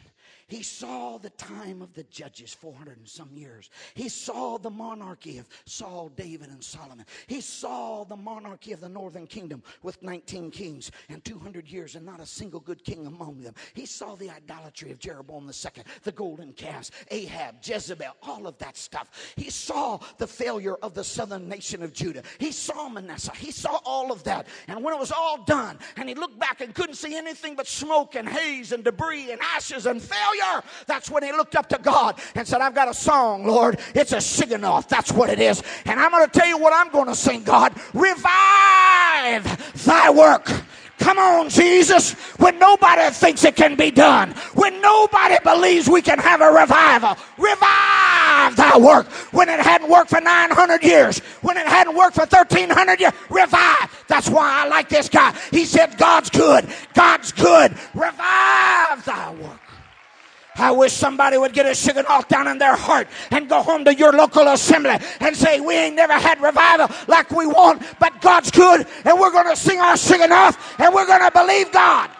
He 0.48 0.62
saw 0.62 1.18
the 1.18 1.30
time 1.30 1.82
of 1.82 1.92
the 1.94 2.04
judges, 2.04 2.54
400 2.54 2.98
and 2.98 3.08
some 3.08 3.30
years. 3.34 3.68
He 3.94 4.08
saw 4.08 4.58
the 4.58 4.70
monarchy 4.70 5.38
of 5.38 5.48
Saul, 5.64 6.08
David, 6.10 6.50
and 6.50 6.62
Solomon. 6.62 7.04
He 7.26 7.40
saw 7.40 8.04
the 8.04 8.16
monarchy 8.16 8.72
of 8.72 8.80
the 8.80 8.88
northern 8.88 9.26
kingdom 9.26 9.64
with 9.82 10.00
19 10.04 10.52
kings 10.52 10.92
and 11.08 11.24
200 11.24 11.68
years 11.68 11.96
and 11.96 12.06
not 12.06 12.20
a 12.20 12.26
single 12.26 12.60
good 12.60 12.84
king 12.84 13.06
among 13.06 13.40
them. 13.40 13.54
He 13.74 13.86
saw 13.86 14.14
the 14.14 14.30
idolatry 14.30 14.92
of 14.92 15.00
Jeroboam 15.00 15.48
II, 15.48 15.82
the 16.04 16.12
golden 16.12 16.52
calves, 16.52 16.92
Ahab, 17.10 17.56
Jezebel, 17.62 18.14
all 18.22 18.46
of 18.46 18.56
that 18.58 18.76
stuff. 18.76 19.34
He 19.34 19.50
saw 19.50 19.98
the 20.18 20.28
failure 20.28 20.76
of 20.76 20.94
the 20.94 21.04
southern 21.04 21.48
nation 21.48 21.82
of 21.82 21.92
Judah. 21.92 22.22
He 22.38 22.52
saw 22.52 22.88
Manasseh. 22.88 23.34
He 23.34 23.50
saw 23.50 23.80
all 23.84 24.12
of 24.12 24.22
that. 24.24 24.46
And 24.68 24.84
when 24.84 24.94
it 24.94 25.00
was 25.00 25.10
all 25.10 25.42
done, 25.42 25.80
and 25.96 26.08
he 26.08 26.14
looked 26.14 26.38
back 26.38 26.60
and 26.60 26.72
couldn't 26.72 26.94
see 26.94 27.16
anything 27.16 27.56
but 27.56 27.66
smoke 27.66 28.14
and 28.14 28.28
haze 28.28 28.70
and 28.70 28.84
debris 28.86 29.30
and 29.30 29.40
ashes 29.54 29.86
and 29.86 30.00
failure, 30.00 30.62
that's 30.86 31.10
when 31.10 31.22
he 31.22 31.32
looked 31.32 31.56
up 31.56 31.68
to 31.68 31.78
God 31.78 32.18
and 32.34 32.48
said, 32.48 32.60
I've 32.60 32.74
got 32.74 32.88
a 32.88 32.94
song, 32.94 33.46
Lord. 33.46 33.78
It's 33.94 34.12
a 34.12 34.64
off. 34.64 34.88
That's 34.88 35.12
what 35.12 35.28
it 35.28 35.40
is. 35.40 35.62
And 35.84 36.00
I'm 36.00 36.10
going 36.10 36.24
to 36.24 36.30
tell 36.30 36.48
you 36.48 36.58
what 36.58 36.72
I'm 36.72 36.90
going 36.90 37.08
to 37.08 37.14
sing, 37.14 37.42
God. 37.42 37.74
Revive 37.92 38.24
thy 39.84 40.10
work. 40.10 40.50
Come 40.98 41.18
on, 41.18 41.48
Jesus. 41.50 42.12
When 42.38 42.58
nobody 42.58 43.10
thinks 43.10 43.44
it 43.44 43.56
can 43.56 43.76
be 43.76 43.90
done, 43.90 44.30
when 44.54 44.80
nobody 44.80 45.36
believes 45.42 45.88
we 45.88 46.00
can 46.00 46.18
have 46.18 46.40
a 46.40 46.50
revival, 46.50 47.16
revive 47.36 48.05
thy 48.56 48.78
work. 48.78 49.06
When 49.32 49.48
it 49.48 49.60
hadn't 49.60 49.90
worked 49.90 50.10
for 50.10 50.20
900 50.20 50.82
years, 50.82 51.18
when 51.42 51.56
it 51.56 51.66
hadn't 51.66 51.96
worked 51.96 52.14
for 52.14 52.26
1300 52.26 53.00
years, 53.00 53.12
revive. 53.30 54.04
That's 54.08 54.28
why 54.28 54.64
I 54.64 54.68
like 54.68 54.88
this 54.88 55.08
guy. 55.08 55.34
He 55.50 55.64
said, 55.64 55.98
God's 55.98 56.30
good. 56.30 56.66
God's 56.94 57.32
good. 57.32 57.72
Revive 57.94 59.04
thy 59.04 59.34
work. 59.40 59.60
I 60.58 60.70
wish 60.70 60.92
somebody 60.92 61.36
would 61.36 61.52
get 61.52 61.66
a 61.66 61.70
Shigionoth 61.70 62.28
down 62.28 62.48
in 62.48 62.58
their 62.58 62.76
heart 62.76 63.08
and 63.30 63.48
go 63.48 63.62
home 63.62 63.84
to 63.84 63.94
your 63.94 64.12
local 64.12 64.48
assembly 64.48 64.96
and 65.20 65.36
say, 65.36 65.60
We 65.60 65.74
ain't 65.74 65.96
never 65.96 66.14
had 66.14 66.40
revival 66.40 66.88
like 67.06 67.30
we 67.30 67.46
want, 67.46 67.82
but 67.98 68.20
God's 68.20 68.50
good, 68.50 68.86
and 69.04 69.20
we're 69.20 69.32
going 69.32 69.48
to 69.48 69.56
sing 69.56 69.80
our 69.80 69.94
Shigionoth, 69.94 70.56
and 70.78 70.94
we're 70.94 71.06
going 71.06 71.20
to 71.20 71.30
believe 71.30 71.72
God. 71.72 72.10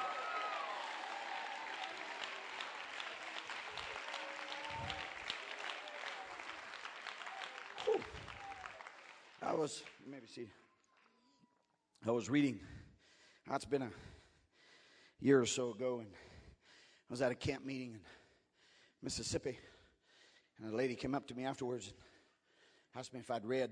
Was, 9.58 9.82
maybe 10.06 10.26
see, 10.26 10.48
I 12.06 12.10
was 12.10 12.28
reading, 12.28 12.60
that's 13.48 13.64
been 13.64 13.82
a 13.82 13.90
year 15.20 15.40
or 15.40 15.46
so 15.46 15.72
ago, 15.72 16.00
and 16.00 16.08
I 16.08 17.12
was 17.12 17.22
at 17.22 17.32
a 17.32 17.34
camp 17.34 17.64
meeting, 17.64 17.92
in 17.92 18.00
Mississippi. 19.02 19.58
And 20.58 20.72
a 20.72 20.76
lady 20.76 20.94
came 20.94 21.14
up 21.14 21.26
to 21.28 21.34
me 21.34 21.44
afterwards 21.44 21.86
and 21.86 21.96
asked 22.98 23.14
me 23.14 23.20
if 23.20 23.30
I'd 23.30 23.44
read 23.44 23.70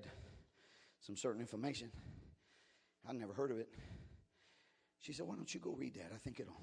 some 1.01 1.17
certain 1.17 1.41
information. 1.41 1.91
I'd 3.09 3.17
never 3.17 3.33
heard 3.33 3.51
of 3.51 3.59
it. 3.59 3.69
She 5.01 5.13
said, 5.13 5.27
Why 5.27 5.37
don't 5.37 5.53
you 5.53 5.61
go 5.61 5.73
read 5.73 5.95
that? 5.95 6.13
I 6.15 6.19
think 6.19 6.41
it'll 6.41 6.61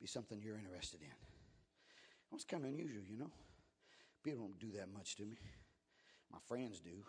be 0.00 0.06
something 0.06 0.40
you're 0.42 0.58
interested 0.58 1.00
in. 1.00 2.34
It's 2.34 2.44
kind 2.44 2.64
of 2.64 2.70
unusual, 2.70 3.04
you 3.08 3.16
know. 3.16 3.30
People 4.22 4.40
don't 4.40 4.58
do 4.58 4.76
that 4.78 4.92
much 4.92 5.16
to 5.16 5.24
me. 5.24 5.38
My 6.30 6.38
friends 6.46 6.80
do. 6.80 7.04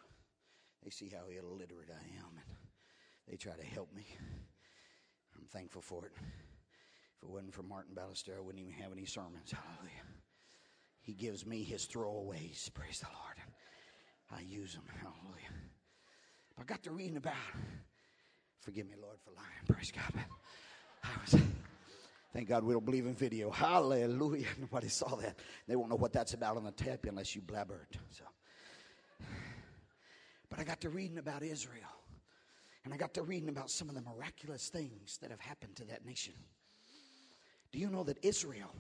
They 0.84 0.90
see 0.90 1.10
how 1.10 1.28
illiterate 1.28 1.90
I 1.92 2.20
am, 2.20 2.32
and 2.36 2.58
they 3.28 3.36
try 3.36 3.54
to 3.54 3.66
help 3.66 3.94
me. 3.94 4.08
I'm 5.36 5.46
thankful 5.46 5.82
for 5.82 6.06
it. 6.06 6.14
If 6.16 7.24
it 7.24 7.30
wasn't 7.30 7.54
for 7.54 7.64
Martin 7.64 7.94
Ballester, 7.96 8.38
I 8.38 8.40
wouldn't 8.40 8.62
even 8.62 8.74
have 8.82 8.92
any 8.92 9.06
sermons. 9.06 9.52
Hallelujah. 9.52 10.04
He 11.02 11.14
gives 11.14 11.46
me 11.46 11.64
his 11.64 11.86
throwaways. 11.86 12.74
Praise 12.74 13.00
the 13.00 13.08
Lord. 13.08 13.36
I 14.32 14.42
use 14.42 14.74
them. 14.74 14.84
Hallelujah. 15.02 15.52
But 16.56 16.64
I 16.64 16.66
got 16.66 16.84
to 16.84 16.92
reading 16.92 17.18
about. 17.18 17.34
Forgive 18.62 18.88
me, 18.88 18.96
Lord, 19.02 19.18
for 19.24 19.32
lying. 19.32 19.66
Praise 19.68 19.92
God. 19.92 20.26
I 21.04 21.10
was. 21.22 21.42
Thank 22.32 22.48
God 22.48 22.64
we 22.64 22.74
don't 22.74 22.86
believe 22.86 23.08
in 23.08 23.16
video. 23.16 23.50
Hallelujah. 23.50 24.46
Nobody 24.60 24.88
saw 24.88 25.16
that. 25.16 25.40
They 25.68 25.76
won't 25.76 25.90
know 25.90 25.96
what 25.96 26.14
that's 26.14 26.34
about 26.34 26.58
on 26.58 26.64
the 26.64 26.72
tape 26.72 27.06
unless 27.06 27.36
you 27.36 27.42
blabbered. 27.42 27.88
So. 28.12 28.24
But 30.50 30.60
I 30.60 30.64
got 30.64 30.82
to 30.82 30.90
reading 30.90 31.18
about 31.18 31.44
Israel. 31.44 32.00
And 32.86 32.94
I 32.94 32.98
got 32.98 33.14
to 33.16 33.24
reading 33.24 33.50
about 33.50 33.70
some 33.70 33.90
of 33.90 33.96
the 33.96 34.02
miraculous 34.02 34.70
things 34.70 35.18
that 35.22 35.32
have 35.32 35.40
happened 35.40 35.76
to 35.78 35.86
that 35.86 36.06
nation. 36.06 36.34
Do 37.72 37.80
you 37.80 37.90
know 37.90 38.04
that 38.04 38.18
Israel, 38.24 38.74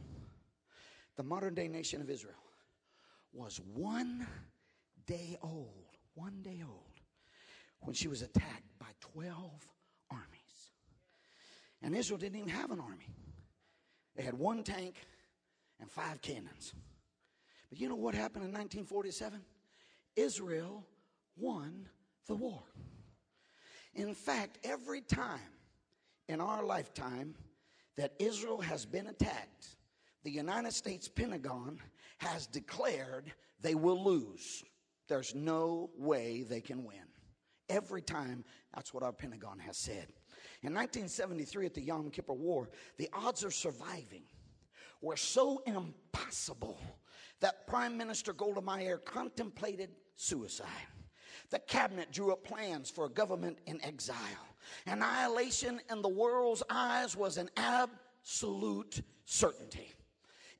the 1.16 1.24
modern 1.24 1.54
day 1.54 1.68
nation 1.68 2.02
of 2.02 2.10
Israel, 2.10 2.34
was 3.34 3.62
one 3.74 4.26
day 5.06 5.38
old, 5.42 5.98
one 6.16 6.42
day 6.42 6.62
old, 6.66 7.00
when 7.82 7.94
she 7.94 8.08
was 8.08 8.22
attacked 8.22 8.80
by 8.80 8.88
12 9.00 9.52
armies. 10.10 10.72
And 11.82 11.96
Israel 11.96 12.18
didn't 12.18 12.38
even 12.38 12.50
have 12.50 12.72
an 12.72 12.80
army, 12.80 13.14
they 14.16 14.24
had 14.24 14.34
one 14.34 14.64
tank 14.64 14.96
and 15.80 15.90
five 15.90 16.22
cannons. 16.22 16.74
But 17.70 17.80
you 17.80 17.88
know 17.88 17.96
what 17.96 18.16
happened 18.16 18.44
in 18.44 18.52
1947? 18.52 19.40
Israel 20.16 20.84
won 21.39 21.88
the 22.28 22.36
war. 22.36 22.63
In 23.95 24.13
fact, 24.13 24.60
every 24.63 25.02
time 25.02 25.39
in 26.28 26.39
our 26.39 26.63
lifetime 26.63 27.36
that 27.97 28.13
Israel 28.19 28.62
has 28.62 28.86
been 28.86 29.08
attacked, 29.08 29.75
the 30.23 30.32
United 30.32 30.73
States 30.73 31.08
Pentagon 31.08 31.80
has 32.19 32.47
declared 32.47 33.34
they 33.62 33.75
will 33.75 34.04
lose. 34.04 34.63
There's 35.08 35.34
no 35.34 35.89
way 35.97 36.43
they 36.43 36.62
can 36.62 36.84
win. 36.84 36.97
Every 37.67 38.02
time, 38.02 38.43
that's 38.73 38.93
what 38.93 39.04
our 39.04 39.12
Pentagon 39.12 39.60
has 39.60 39.78
said. 39.78 40.08
In 40.62 40.73
1973, 40.73 41.65
at 41.65 41.73
the 41.73 41.82
Yom 41.82 42.10
Kippur 42.10 42.34
War, 42.34 42.69
the 42.97 43.10
odds 43.13 43.43
of 43.43 43.54
surviving 43.54 44.23
were 45.02 45.17
so 45.17 45.62
impossible 45.65 46.80
that 47.39 47.67
Prime 47.67 47.97
Minister 47.97 48.34
Golda 48.34 48.62
Meir 48.62 48.97
contemplated 48.97 49.89
suicide. 50.15 50.67
The 51.49 51.60
cabinet 51.60 52.12
drew 52.12 52.32
up 52.32 52.43
plans 52.43 52.89
for 52.89 53.06
a 53.06 53.10
government 53.10 53.60
in 53.65 53.84
exile. 53.84 54.15
Annihilation 54.86 55.82
in 55.91 56.02
the 56.02 56.10
world's 56.10 56.63
eyes 56.69 57.15
was 57.15 57.38
an 57.38 57.49
absolute 57.58 59.02
certainty. 59.25 59.93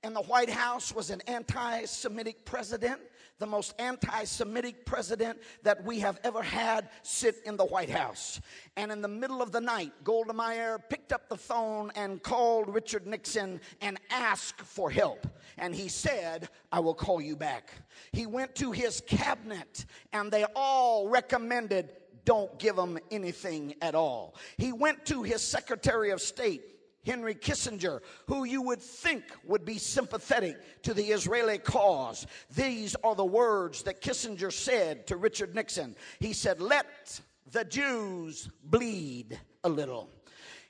In 0.03 0.13
the 0.13 0.21
White 0.21 0.49
House 0.49 0.93
was 0.93 1.09
an 1.09 1.21
anti 1.27 1.85
Semitic 1.85 2.45
president 2.45 3.01
the 3.39 3.47
most 3.47 3.73
anti 3.80 4.23
Semitic 4.25 4.86
president 4.86 5.39
that 5.63 5.84
we 5.84 5.99
have 5.99 6.19
ever 6.23 6.41
had 6.41 6.89
sit 7.02 7.38
in 7.45 7.58
the 7.58 7.65
White 7.65 7.89
House. 7.89 8.39
And 8.75 8.91
in 8.91 9.02
the 9.02 9.08
middle 9.08 9.41
of 9.41 9.52
the 9.52 9.62
night, 9.62 9.91
Golda 10.04 10.34
Meir 10.34 10.80
picked 10.80 11.12
up 11.12 11.30
the 11.30 11.38
phone 11.38 11.91
and 11.95 12.21
called 12.21 12.73
Richard 12.73 13.08
Nixon 13.08 13.60
and 13.82 13.99
asked 14.12 14.62
for 14.62 14.91
help. 14.91 15.25
And 15.58 15.73
he 15.73 15.88
said, 15.88 16.49
I 16.71 16.80
will 16.80 16.93
call 16.93 17.21
you 17.21 17.36
back. 17.36 17.71
He 18.12 18.25
went 18.25 18.56
to 18.56 18.71
his 18.71 19.02
cabinet 19.08 19.86
and 20.13 20.32
they 20.32 20.45
all 20.56 21.08
recommended 21.08 21.93
don't 22.25 22.60
give 22.60 22.78
him 22.78 22.99
anything 23.10 23.73
at 23.82 23.95
all. 23.95 24.36
He 24.58 24.71
went 24.71 25.04
to 25.08 25.23
his 25.23 25.41
Secretary 25.41 26.12
of 26.12 26.21
State 26.21 26.62
Henry 27.05 27.35
Kissinger, 27.35 28.01
who 28.27 28.43
you 28.43 28.62
would 28.62 28.81
think 28.81 29.23
would 29.45 29.65
be 29.65 29.77
sympathetic 29.77 30.81
to 30.83 30.93
the 30.93 31.05
Israeli 31.05 31.57
cause. 31.57 32.27
These 32.55 32.95
are 33.03 33.15
the 33.15 33.25
words 33.25 33.83
that 33.83 34.01
Kissinger 34.01 34.51
said 34.51 35.07
to 35.07 35.17
Richard 35.17 35.55
Nixon. 35.55 35.95
He 36.19 36.33
said, 36.33 36.62
Let 36.62 37.19
the 37.51 37.65
Jews 37.65 38.49
bleed 38.63 39.39
a 39.63 39.69
little. 39.69 40.09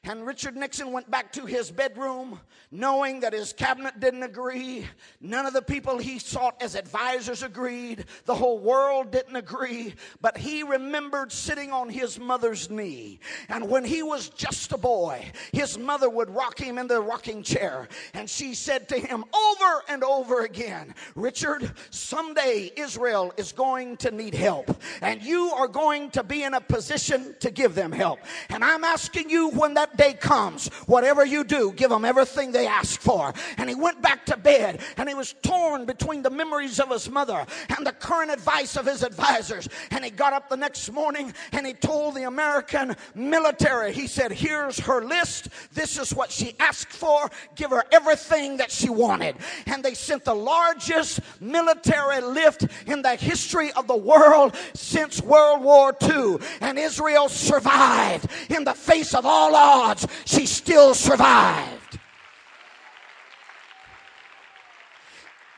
And 0.06 0.26
Richard 0.26 0.56
Nixon 0.56 0.94
went 0.94 1.12
back 1.12 1.34
to 1.34 1.46
his 1.46 1.72
bedroom 1.72 2.40
knowing 2.72 3.20
that 3.20 3.34
his 3.34 3.52
cabinet 3.52 4.00
didn't 4.00 4.24
agree. 4.24 4.88
None 5.20 5.46
of 5.46 5.54
the 5.54 5.62
people 5.62 5.98
he 5.98 6.20
sought 6.20 6.62
as 6.62 6.76
advisors 6.76 7.44
agreed. 7.44 8.06
The 8.26 8.36
whole 8.36 8.60
world 8.60 9.12
didn't 9.12 9.36
agree. 9.36 9.96
But 10.22 10.38
he 10.38 10.64
remembered 10.64 11.32
sitting 11.32 11.72
on 11.72 11.90
his 11.90 12.18
mother's 12.18 12.70
knee. 12.70 13.20
And 13.50 13.70
when 13.70 13.84
he 13.84 14.02
was 14.02 14.30
just 14.30 14.72
a 14.72 14.78
boy, 14.78 15.32
his 15.52 15.78
mother 15.78 16.10
would 16.10 16.30
rock 16.30 16.60
him 16.60 16.78
in 16.78 16.88
the 16.88 17.02
rocking 17.02 17.44
chair. 17.44 17.88
And 18.14 18.30
she 18.30 18.54
said 18.54 18.88
to 18.90 19.00
him 19.00 19.26
over 19.34 19.84
and 19.90 20.04
over 20.04 20.46
again, 20.46 20.94
Richard, 21.16 21.72
someday 21.90 22.72
Israel 22.78 23.34
is 23.36 23.52
going 23.52 23.98
to 23.98 24.12
need 24.12 24.34
help. 24.34 24.82
And 25.02 25.22
you 25.22 25.52
are 25.52 25.68
going 25.68 26.12
to 26.12 26.24
be 26.24 26.44
in 26.44 26.54
a 26.54 26.62
position 26.62 27.36
to 27.42 27.52
give 27.52 27.76
them 27.76 27.92
help. 27.92 28.20
And 28.50 28.64
I'm 28.64 28.84
asking 28.84 29.30
you 29.30 29.50
when 29.50 29.74
that 29.74 29.89
that 29.90 29.98
day 29.98 30.14
comes, 30.14 30.68
whatever 30.86 31.26
you 31.26 31.44
do, 31.44 31.72
give 31.76 31.90
them 31.90 32.06
everything 32.06 32.52
they 32.52 32.68
ask 32.68 33.00
for. 33.00 33.34
And 33.58 33.70
he 33.70 33.76
went 33.76 34.02
back 34.02 34.26
to 34.28 34.38
bed 34.38 34.82
and 34.98 35.08
he 35.10 35.16
was 35.16 35.34
torn 35.42 35.86
between 35.86 36.22
the 36.22 36.30
memories 36.30 36.80
of 36.80 36.90
his 36.90 37.10
mother 37.10 37.46
and 37.76 37.86
the 37.86 37.92
current 37.92 38.32
advice 38.32 38.76
of 38.76 38.86
his 38.86 39.04
advisors. 39.04 39.68
And 39.92 40.04
he 40.04 40.12
got 40.12 40.34
up 40.34 40.50
the 40.50 40.58
next 40.58 40.92
morning 40.92 41.34
and 41.52 41.66
he 41.66 41.74
told 41.74 42.16
the 42.16 42.24
American 42.24 42.96
military, 43.16 43.94
he 43.94 44.08
said, 44.08 44.32
Here's 44.32 44.80
her 44.80 45.04
list. 45.04 45.50
This 45.74 45.98
is 45.98 46.14
what 46.14 46.32
she 46.32 46.56
asked 46.60 46.94
for. 46.94 47.30
Give 47.56 47.72
her 47.72 47.84
everything 47.92 48.58
that 48.58 48.72
she 48.72 48.90
wanted. 48.90 49.36
And 49.66 49.84
they 49.84 49.94
sent 49.94 50.26
the 50.26 50.36
largest 50.36 51.20
military 51.40 52.22
lift 52.22 52.68
in 52.86 53.02
the 53.02 53.16
history 53.16 53.72
of 53.74 53.88
the 53.88 53.98
world 53.98 54.56
since 54.74 55.22
World 55.22 55.64
War 55.64 55.96
II. 56.02 56.38
And 56.62 56.78
Israel 56.78 57.30
survived 57.30 58.28
in 58.50 58.64
the 58.64 58.74
face 58.74 59.14
of 59.14 59.26
all 59.26 59.56
odds 59.56 59.79
odds, 59.80 60.08
she 60.26 60.46
still 60.46 60.94
survived. 60.94 62.00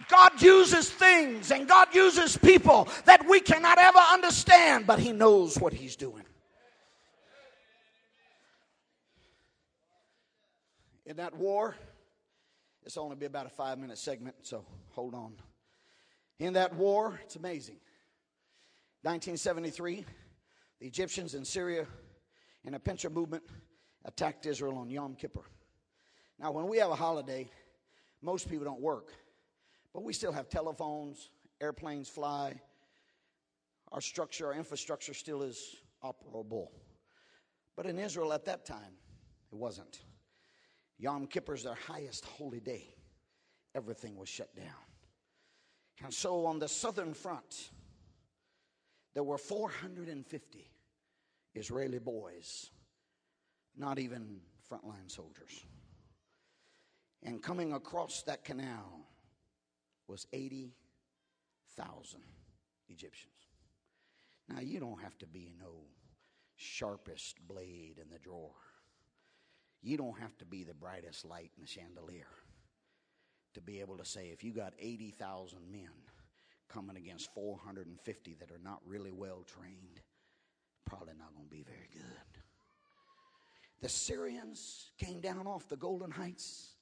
God 0.10 0.42
uses 0.42 0.90
things 0.90 1.52
and 1.52 1.68
God 1.68 1.96
uses 1.96 2.38
people 2.38 2.88
that 3.06 3.26
we 3.28 3.40
cannot 3.40 3.78
ever 3.78 4.00
understand, 4.12 4.86
but 4.86 5.00
He 5.00 5.14
knows 5.14 5.58
what 5.58 5.72
He's 5.72 5.96
doing. 5.96 6.24
In 11.06 11.16
that 11.18 11.36
war, 11.36 11.76
it's 12.84 12.98
only 12.98 13.16
be 13.16 13.26
about 13.26 13.46
a 13.46 13.50
five 13.50 13.80
minute 13.80 13.98
segment, 13.98 14.36
so 14.44 14.66
hold 14.90 15.16
on. 15.16 15.34
In 16.40 16.54
that 16.54 16.76
war, 16.76 17.20
it's 17.24 17.38
amazing. 17.38 17.78
1973, 19.04 20.06
the 20.80 20.88
Egyptians 20.88 21.36
in 21.36 21.46
Syria 21.46 21.88
in 22.66 22.74
a 22.74 22.80
pincer 22.80 23.10
movement 23.10 23.44
attacked 24.06 24.46
Israel 24.46 24.78
on 24.78 24.90
Yom 24.90 25.16
Kippur. 25.16 25.46
Now, 26.40 26.52
when 26.52 26.68
we 26.68 26.78
have 26.78 26.90
a 26.90 26.96
holiday, 26.96 27.50
most 28.22 28.50
people 28.50 28.66
don't 28.66 28.82
work, 28.82 29.14
but 29.94 30.04
we 30.04 30.14
still 30.14 30.32
have 30.32 30.50
telephones, 30.50 31.30
airplanes 31.60 32.10
fly. 32.10 32.60
Our 33.92 34.02
structure, 34.02 34.48
our 34.48 34.54
infrastructure 34.54 35.14
still 35.14 35.44
is 35.44 35.76
operable. 36.04 36.70
But 37.76 37.86
in 37.86 38.00
Israel 38.00 38.34
at 38.34 38.46
that 38.46 38.66
time, 38.66 38.94
it 39.52 39.56
wasn't. 39.58 40.00
Yom 40.98 41.28
Kippur 41.28 41.56
is 41.56 41.64
their 41.64 41.76
highest 41.76 42.26
holy 42.26 42.60
day. 42.60 42.96
Everything 43.76 44.16
was 44.16 44.30
shut 44.30 44.56
down. 44.56 44.66
And 46.04 46.14
so 46.14 46.46
on 46.46 46.60
the 46.60 46.68
southern 46.68 47.14
front, 47.14 47.72
there 49.14 49.24
were 49.24 49.38
450 49.38 50.72
Israeli 51.54 52.00
boys 52.00 52.72
not 53.78 54.00
even 54.00 54.40
frontline 54.70 55.10
soldiers. 55.10 55.66
And 57.24 57.42
coming 57.42 57.74
across 57.74 58.24
that 58.24 58.44
canal 58.44 59.08
was 60.08 60.28
80,000 60.34 60.72
Egyptians. 62.90 63.34
Now, 64.50 64.60
you 64.60 64.80
don't 64.80 65.02
have 65.02 65.18
to 65.20 65.28
be 65.28 65.54
no 65.60 65.86
sharpest 66.56 67.38
blade 67.48 68.00
in 68.02 68.10
the 68.12 68.20
drawer. 68.20 68.56
You 69.82 69.98
don't 69.98 70.20
have 70.20 70.38
to 70.40 70.46
be 70.46 70.64
the 70.64 70.74
brightest 70.74 71.26
light 71.26 71.52
in 71.56 71.62
the 71.62 71.68
chandelier 71.68 72.28
to 73.54 73.62
be 73.62 73.80
able 73.80 73.98
to 73.98 74.06
say 74.06 74.28
if 74.28 74.44
you 74.44 74.54
got 74.54 74.74
80,000 74.80 75.60
men 75.72 75.90
coming 76.70 76.98
against 76.98 77.34
450 77.34 78.36
that 78.40 78.52
are 78.52 78.62
not 78.64 78.80
really 78.86 79.12
well 79.12 79.44
trained, 79.46 80.02
probably 80.86 81.14
not 81.18 81.34
going 81.36 81.46
to 81.46 81.52
be 81.52 81.64
very 81.64 81.90
good. 81.92 82.21
The 83.82 83.90
Syrians 83.90 84.92
came 84.98 85.22
down 85.22 85.48
off 85.48 85.68
the 85.68 85.78
Golan 85.78 86.12
Heights. 86.12 86.76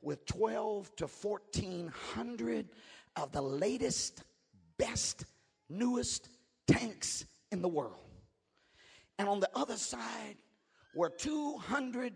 with 0.00 0.24
12 0.26 0.94
to 0.94 1.06
1400 1.08 2.68
of 3.16 3.32
the 3.32 3.42
latest, 3.42 4.22
best, 4.76 5.24
newest 5.68 6.28
tanks 6.68 7.24
in 7.50 7.62
the 7.62 7.68
world. 7.68 7.98
And 9.18 9.28
on 9.28 9.40
the 9.40 9.50
other 9.56 9.76
side 9.76 10.36
were 10.94 11.10
200 11.10 12.14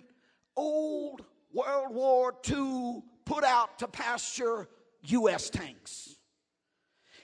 old 0.56 1.24
World 1.52 1.92
War 1.92 2.34
II 2.48 3.02
put 3.24 3.44
out 3.44 3.80
to 3.80 3.88
pasture 3.88 4.68
U.S. 5.02 5.50
tanks. 5.50 6.16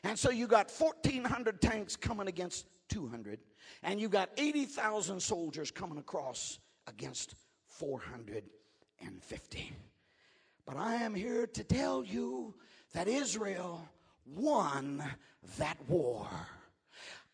And 0.02 0.18
so 0.18 0.30
you 0.30 0.46
got 0.46 0.70
1,400 0.70 1.60
tanks 1.60 1.96
coming 1.96 2.28
against 2.28 2.66
200, 2.88 3.38
and 3.82 4.00
you 4.00 4.08
got 4.08 4.30
80,000 4.36 5.20
soldiers 5.20 5.70
coming 5.70 5.98
across 5.98 6.58
against 6.88 7.34
450. 7.68 9.72
But 10.66 10.76
I 10.76 10.96
am 10.96 11.14
here 11.14 11.46
to 11.46 11.64
tell 11.64 12.04
you 12.04 12.54
that 12.94 13.08
Israel 13.08 13.88
won 14.26 15.02
that 15.58 15.76
war. 15.88 16.28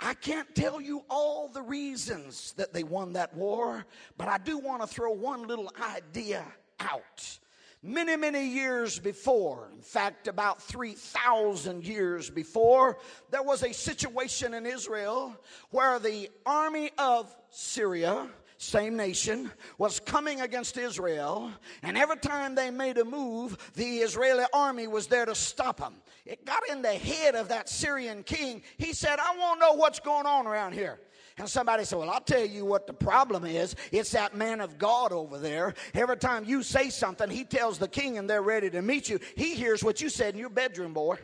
I 0.01 0.14
can't 0.14 0.53
tell 0.55 0.81
you 0.81 1.05
all 1.09 1.49
the 1.49 1.62
reasons 1.62 2.53
that 2.57 2.73
they 2.73 2.83
won 2.83 3.12
that 3.14 3.35
war, 3.35 3.87
but 4.19 4.29
I 4.29 4.38
do 4.38 4.59
want 4.59 4.83
to 4.83 4.88
throw 4.88 5.12
one 5.12 5.47
little 5.47 5.71
idea 5.81 6.45
out 6.81 7.38
many, 7.85 8.17
many 8.17 8.49
years 8.49 8.99
before, 8.99 9.69
in 9.73 9.83
fact, 9.83 10.27
about 10.27 10.62
3,000 10.62 11.87
years 11.87 12.31
before, 12.31 12.99
there 13.31 13.43
was 13.43 13.62
a 13.62 13.75
situation 13.75 14.55
in 14.55 14.64
Israel 14.64 15.37
where 15.71 15.99
the 15.99 16.31
army 16.47 16.90
of 16.97 17.35
Syria, 17.51 18.27
same 18.57 18.97
nation, 18.97 19.51
was 19.79 20.01
coming 20.01 20.40
against 20.40 20.77
Israel, 20.77 21.51
and 21.83 21.97
every 21.97 22.17
time 22.17 22.55
they 22.55 22.71
made 22.71 22.99
a 22.99 23.05
move, 23.05 23.73
the 23.75 23.99
Israeli 23.99 24.45
army 24.53 24.87
was 24.87 25.07
there 25.07 25.27
to 25.27 25.35
stop 25.35 25.79
them. 25.79 25.95
It 26.25 26.47
got 26.47 26.62
in 26.71 26.83
the 26.83 26.95
head 26.95 27.35
of 27.35 27.49
that 27.49 27.69
Syrian 27.69 28.23
king. 28.23 28.62
He 28.79 28.93
said, 28.93 29.19
I 29.19 29.37
want 29.37 29.61
to 29.61 29.67
know 29.67 29.73
what's 29.75 30.01
going 30.01 30.27
on 30.27 30.47
around 30.47 30.73
here. 30.73 31.01
And 31.37 31.49
somebody 31.49 31.85
said, 31.85 31.99
Well, 31.99 32.11
I'll 32.11 32.21
tell 32.21 32.45
you 32.45 32.64
what 32.64 32.87
the 32.87 32.93
problem 32.93 33.45
is. 33.45 33.75
It's 33.90 34.12
that 34.12 34.37
man 34.37 34.61
of 34.61 34.79
God 34.79 35.12
over 35.12 35.38
there. 35.38 35.75
Every 35.93 36.17
time 36.17 36.45
you 36.45 36.62
say 36.62 36.90
something, 36.90 37.29
he 37.29 37.45
tells 37.45 37.79
the 37.79 37.88
king 37.88 38.19
and 38.19 38.31
they're 38.31 38.43
ready 38.43 38.71
to 38.71 38.83
meet 38.83 39.09
you. 39.09 39.19
He 39.37 39.55
hears 39.55 39.83
what 39.83 40.01
you 40.01 40.09
said 40.09 40.35
in 40.35 40.40
your 40.40 40.49
bedroom, 40.49 40.93
boy. 40.95 41.17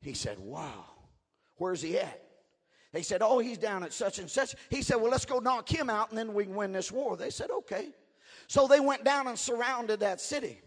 He 0.00 0.14
said, 0.14 0.38
Wow, 0.38 0.86
where's 1.56 1.82
he 1.82 1.98
at? 1.98 2.29
They 2.92 3.02
said, 3.02 3.22
Oh, 3.22 3.38
he's 3.38 3.58
down 3.58 3.84
at 3.84 3.92
such 3.92 4.18
and 4.18 4.28
such. 4.28 4.54
He 4.68 4.82
said, 4.82 4.96
Well, 4.96 5.10
let's 5.10 5.24
go 5.24 5.38
knock 5.38 5.68
him 5.68 5.88
out 5.88 6.10
and 6.10 6.18
then 6.18 6.34
we 6.34 6.44
can 6.44 6.54
win 6.54 6.72
this 6.72 6.90
war. 6.90 7.16
They 7.16 7.30
said, 7.30 7.50
Okay. 7.50 7.88
So 8.48 8.66
they 8.66 8.80
went 8.80 9.04
down 9.04 9.28
and 9.28 9.38
surrounded 9.38 10.00
that 10.00 10.20
city. 10.20 10.60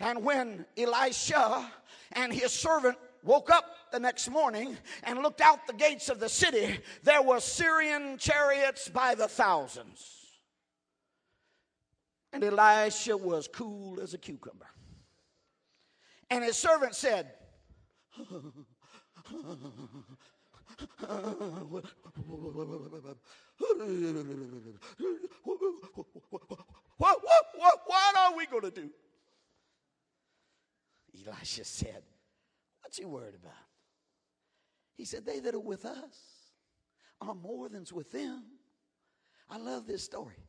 And 0.00 0.24
when 0.24 0.66
Elisha 0.76 1.70
and 2.12 2.32
his 2.32 2.52
servant 2.52 2.96
woke 3.24 3.50
up 3.50 3.64
the 3.90 3.98
next 3.98 4.28
morning 4.28 4.76
and 5.02 5.20
looked 5.20 5.40
out 5.40 5.66
the 5.66 5.72
gates 5.72 6.08
of 6.08 6.20
the 6.20 6.28
city, 6.28 6.78
there 7.02 7.22
were 7.22 7.40
Syrian 7.40 8.18
chariots 8.18 8.88
by 8.88 9.14
the 9.14 9.26
thousands. 9.26 10.24
And 12.32 12.44
Elisha 12.44 13.16
was 13.16 13.48
cool 13.48 14.00
as 14.00 14.14
a 14.14 14.18
cucumber. 14.18 14.66
And 16.30 16.42
his 16.44 16.56
servant 16.56 16.94
said, 16.94 17.32
what, 21.00 21.84
what, 26.98 27.22
what, 27.56 27.80
what 27.86 28.16
are 28.16 28.36
we 28.36 28.46
going 28.46 28.62
to 28.62 28.70
do? 28.70 28.90
Elisha 31.26 31.64
said, 31.64 32.02
What's 32.82 32.98
he 32.98 33.04
worried 33.04 33.34
about? 33.34 33.52
He 34.96 35.04
said, 35.04 35.24
They 35.24 35.40
that 35.40 35.54
are 35.54 35.60
with 35.60 35.84
us 35.84 36.34
are 37.20 37.34
more 37.34 37.68
than's 37.68 37.92
with 37.92 38.12
them. 38.12 38.44
I 39.48 39.58
love 39.58 39.86
this 39.86 40.02
story 40.04 40.48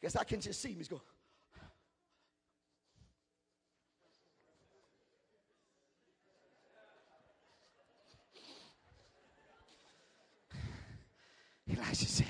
because 0.00 0.16
I 0.16 0.24
can 0.24 0.40
just 0.40 0.60
see 0.60 0.70
him. 0.70 0.78
He's 0.78 0.88
going, 0.88 1.02
Elisha 11.86 12.06
said, 12.06 12.26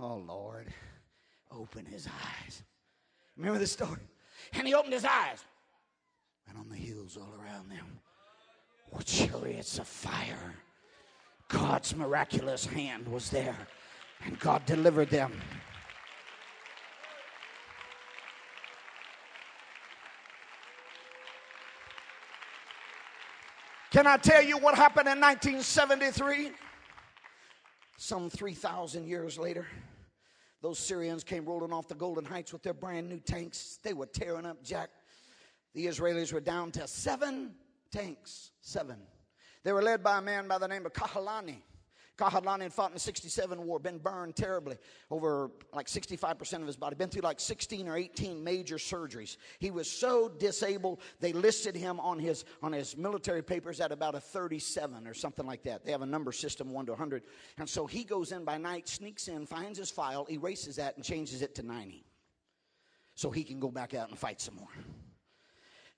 Oh 0.00 0.22
Lord, 0.26 0.66
open 1.50 1.84
his 1.84 2.06
eyes. 2.06 2.62
Remember 3.36 3.58
the 3.58 3.66
story? 3.66 4.00
And 4.52 4.66
he 4.66 4.74
opened 4.74 4.92
his 4.92 5.04
eyes. 5.04 5.44
And 6.48 6.56
on 6.56 6.68
the 6.68 6.76
hills 6.76 7.16
all 7.16 7.34
around 7.40 7.70
them 7.70 8.00
were 8.90 9.02
chariots 9.02 9.78
of 9.78 9.86
fire. 9.86 10.54
God's 11.48 11.94
miraculous 11.94 12.64
hand 12.66 13.06
was 13.08 13.30
there, 13.30 13.56
and 14.24 14.38
God 14.38 14.64
delivered 14.66 15.10
them. 15.10 15.32
Can 23.90 24.06
I 24.06 24.18
tell 24.18 24.42
you 24.42 24.58
what 24.58 24.74
happened 24.74 25.08
in 25.08 25.18
1973? 25.18 26.50
Some 28.00 28.30
3,000 28.30 29.08
years 29.08 29.40
later, 29.40 29.66
those 30.62 30.78
Syrians 30.78 31.24
came 31.24 31.44
rolling 31.44 31.72
off 31.72 31.88
the 31.88 31.96
Golan 31.96 32.24
Heights 32.24 32.52
with 32.52 32.62
their 32.62 32.72
brand 32.72 33.08
new 33.08 33.18
tanks. 33.18 33.80
They 33.82 33.92
were 33.92 34.06
tearing 34.06 34.46
up 34.46 34.62
Jack. 34.62 34.90
The 35.74 35.86
Israelis 35.86 36.32
were 36.32 36.40
down 36.40 36.70
to 36.72 36.86
seven 36.86 37.56
tanks, 37.90 38.52
seven. 38.60 38.98
They 39.64 39.72
were 39.72 39.82
led 39.82 40.04
by 40.04 40.18
a 40.18 40.22
man 40.22 40.46
by 40.46 40.58
the 40.58 40.68
name 40.68 40.86
of 40.86 40.92
Kahalani. 40.92 41.56
Kahalani 42.18 42.62
had 42.62 42.72
fought 42.72 42.90
in 42.90 42.94
the 42.94 43.00
67 43.00 43.64
war, 43.64 43.78
been 43.78 43.98
burned 43.98 44.34
terribly 44.34 44.76
over 45.10 45.52
like 45.72 45.86
65% 45.86 46.60
of 46.60 46.66
his 46.66 46.76
body, 46.76 46.96
been 46.96 47.08
through 47.08 47.22
like 47.22 47.38
16 47.38 47.88
or 47.88 47.96
18 47.96 48.42
major 48.42 48.76
surgeries. 48.76 49.36
He 49.60 49.70
was 49.70 49.88
so 49.88 50.28
disabled, 50.28 51.00
they 51.20 51.32
listed 51.32 51.76
him 51.76 52.00
on 52.00 52.18
his, 52.18 52.44
on 52.60 52.72
his 52.72 52.96
military 52.96 53.42
papers 53.42 53.80
at 53.80 53.92
about 53.92 54.16
a 54.16 54.20
37 54.20 55.06
or 55.06 55.14
something 55.14 55.46
like 55.46 55.62
that. 55.62 55.84
They 55.84 55.92
have 55.92 56.02
a 56.02 56.06
number 56.06 56.32
system, 56.32 56.72
1 56.72 56.86
to 56.86 56.92
100. 56.92 57.22
And 57.56 57.68
so 57.68 57.86
he 57.86 58.02
goes 58.02 58.32
in 58.32 58.44
by 58.44 58.58
night, 58.58 58.88
sneaks 58.88 59.28
in, 59.28 59.46
finds 59.46 59.78
his 59.78 59.90
file, 59.90 60.26
erases 60.28 60.76
that, 60.76 60.96
and 60.96 61.04
changes 61.04 61.40
it 61.40 61.54
to 61.54 61.62
90 61.62 62.04
so 63.14 63.30
he 63.30 63.44
can 63.44 63.60
go 63.60 63.70
back 63.70 63.94
out 63.94 64.08
and 64.08 64.18
fight 64.18 64.40
some 64.40 64.56
more. 64.56 64.68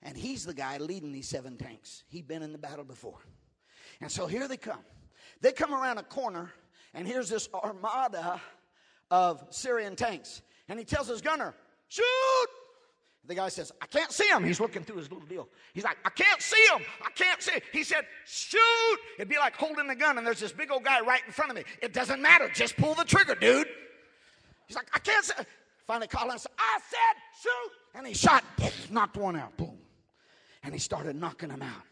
And 0.02 0.16
he's 0.16 0.44
the 0.44 0.54
guy 0.54 0.76
leading 0.76 1.12
these 1.12 1.28
seven 1.28 1.56
tanks. 1.56 2.04
He'd 2.08 2.28
been 2.28 2.42
in 2.42 2.52
the 2.52 2.58
battle 2.58 2.84
before. 2.84 3.18
And 4.02 4.10
so 4.10 4.26
here 4.26 4.48
they 4.48 4.56
come. 4.56 4.80
They 5.40 5.52
come 5.52 5.74
around 5.74 5.98
a 5.98 6.02
corner, 6.02 6.52
and 6.94 7.06
here's 7.06 7.28
this 7.28 7.48
armada 7.54 8.40
of 9.10 9.44
Syrian 9.50 9.96
tanks. 9.96 10.42
And 10.68 10.78
he 10.78 10.84
tells 10.84 11.08
his 11.08 11.20
gunner, 11.20 11.54
Shoot! 11.88 12.04
The 13.26 13.34
guy 13.34 13.48
says, 13.48 13.70
I 13.82 13.86
can't 13.86 14.10
see 14.10 14.28
him. 14.28 14.44
He's 14.44 14.60
looking 14.60 14.82
through 14.82 14.96
his 14.96 15.10
little 15.10 15.26
deal. 15.26 15.48
He's 15.74 15.84
like, 15.84 15.98
I 16.04 16.10
can't 16.10 16.40
see 16.40 16.64
him. 16.72 16.82
I 17.04 17.10
can't 17.10 17.42
see. 17.42 17.58
He 17.72 17.84
said, 17.84 18.06
Shoot! 18.26 18.98
It'd 19.18 19.28
be 19.28 19.38
like 19.38 19.54
holding 19.56 19.86
the 19.86 19.94
gun, 19.94 20.18
and 20.18 20.26
there's 20.26 20.40
this 20.40 20.52
big 20.52 20.70
old 20.70 20.84
guy 20.84 21.00
right 21.00 21.22
in 21.26 21.32
front 21.32 21.50
of 21.50 21.56
me. 21.56 21.64
It 21.82 21.92
doesn't 21.92 22.20
matter. 22.20 22.50
Just 22.54 22.76
pull 22.76 22.94
the 22.94 23.04
trigger, 23.04 23.34
dude. 23.34 23.68
He's 24.66 24.76
like, 24.76 24.88
I 24.94 24.98
can't 24.98 25.24
see. 25.24 25.34
Finally 25.86 26.06
called 26.06 26.30
said, 26.40 26.52
I 26.58 26.78
said, 26.88 27.42
shoot. 27.42 27.98
And 27.98 28.06
he 28.06 28.14
shot, 28.14 28.44
knocked 28.90 29.16
one 29.16 29.36
out. 29.36 29.56
Boom 29.56 29.78
and 30.62 30.72
he 30.72 30.80
started 30.80 31.16
knocking 31.16 31.48
them 31.48 31.62
out. 31.62 31.82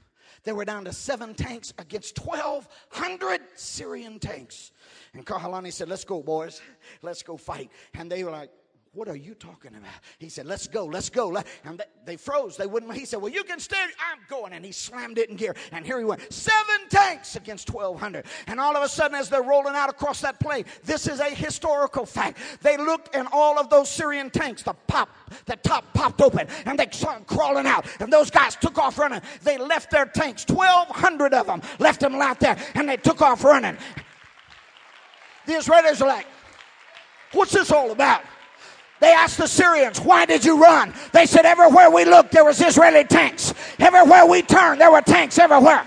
They 0.48 0.52
were 0.52 0.64
down 0.64 0.86
to 0.86 0.94
seven 0.94 1.34
tanks 1.34 1.74
against 1.76 2.18
1,200 2.24 3.42
Syrian 3.54 4.18
tanks. 4.18 4.72
And 5.12 5.26
Kahalani 5.26 5.70
said, 5.70 5.90
Let's 5.90 6.04
go, 6.04 6.22
boys. 6.22 6.62
Let's 7.02 7.22
go 7.22 7.36
fight. 7.36 7.70
And 7.92 8.10
they 8.10 8.24
were 8.24 8.30
like, 8.30 8.48
what 8.92 9.08
are 9.08 9.16
you 9.16 9.34
talking 9.34 9.72
about? 9.74 9.90
He 10.18 10.28
said, 10.28 10.46
Let's 10.46 10.66
go, 10.66 10.86
let's 10.86 11.10
go. 11.10 11.36
And 11.64 11.82
they 12.04 12.16
froze. 12.16 12.56
They 12.56 12.66
wouldn't. 12.66 12.92
He 12.94 13.04
said, 13.04 13.20
Well, 13.20 13.32
you 13.32 13.44
can 13.44 13.60
stay. 13.60 13.76
I'm 13.80 14.18
going. 14.28 14.52
And 14.52 14.64
he 14.64 14.72
slammed 14.72 15.18
it 15.18 15.30
in 15.30 15.36
gear. 15.36 15.54
And 15.72 15.84
here 15.84 15.98
he 15.98 16.04
went. 16.04 16.32
Seven 16.32 16.88
tanks 16.88 17.36
against 17.36 17.72
1,200. 17.72 18.26
And 18.46 18.58
all 18.58 18.76
of 18.76 18.82
a 18.82 18.88
sudden, 18.88 19.16
as 19.16 19.28
they're 19.28 19.42
rolling 19.42 19.74
out 19.74 19.90
across 19.90 20.20
that 20.22 20.40
plain, 20.40 20.64
this 20.84 21.06
is 21.06 21.20
a 21.20 21.30
historical 21.30 22.06
fact. 22.06 22.38
They 22.62 22.76
looked, 22.76 23.14
and 23.14 23.28
all 23.32 23.58
of 23.58 23.68
those 23.70 23.88
Syrian 23.88 24.30
tanks, 24.30 24.62
the 24.62 24.74
pop, 24.86 25.10
the 25.46 25.56
top 25.56 25.92
popped 25.94 26.20
open, 26.20 26.46
and 26.64 26.78
they 26.78 26.88
saw 26.90 27.14
them 27.14 27.24
crawling 27.24 27.66
out. 27.66 27.86
And 28.00 28.12
those 28.12 28.30
guys 28.30 28.56
took 28.56 28.78
off 28.78 28.98
running. 28.98 29.20
They 29.42 29.58
left 29.58 29.90
their 29.90 30.06
tanks, 30.06 30.46
1,200 30.48 31.34
of 31.34 31.46
them, 31.46 31.62
left 31.78 32.00
them 32.00 32.14
out 32.14 32.40
there, 32.40 32.56
and 32.74 32.88
they 32.88 32.96
took 32.96 33.20
off 33.22 33.44
running. 33.44 33.76
The 35.46 35.54
Israelis 35.54 36.00
are 36.02 36.08
like, 36.08 36.26
What's 37.32 37.52
this 37.52 37.70
all 37.70 37.90
about? 37.90 38.22
They 39.00 39.12
asked 39.12 39.38
the 39.38 39.46
Syrians, 39.46 40.00
Why 40.00 40.26
did 40.26 40.44
you 40.44 40.60
run? 40.60 40.92
They 41.12 41.26
said, 41.26 41.44
Everywhere 41.44 41.90
we 41.90 42.04
looked, 42.04 42.32
there 42.32 42.44
was 42.44 42.60
Israeli 42.60 43.04
tanks. 43.04 43.54
Everywhere 43.78 44.26
we 44.26 44.42
turned, 44.42 44.80
there 44.80 44.90
were 44.90 45.02
tanks 45.02 45.38
everywhere. 45.38 45.86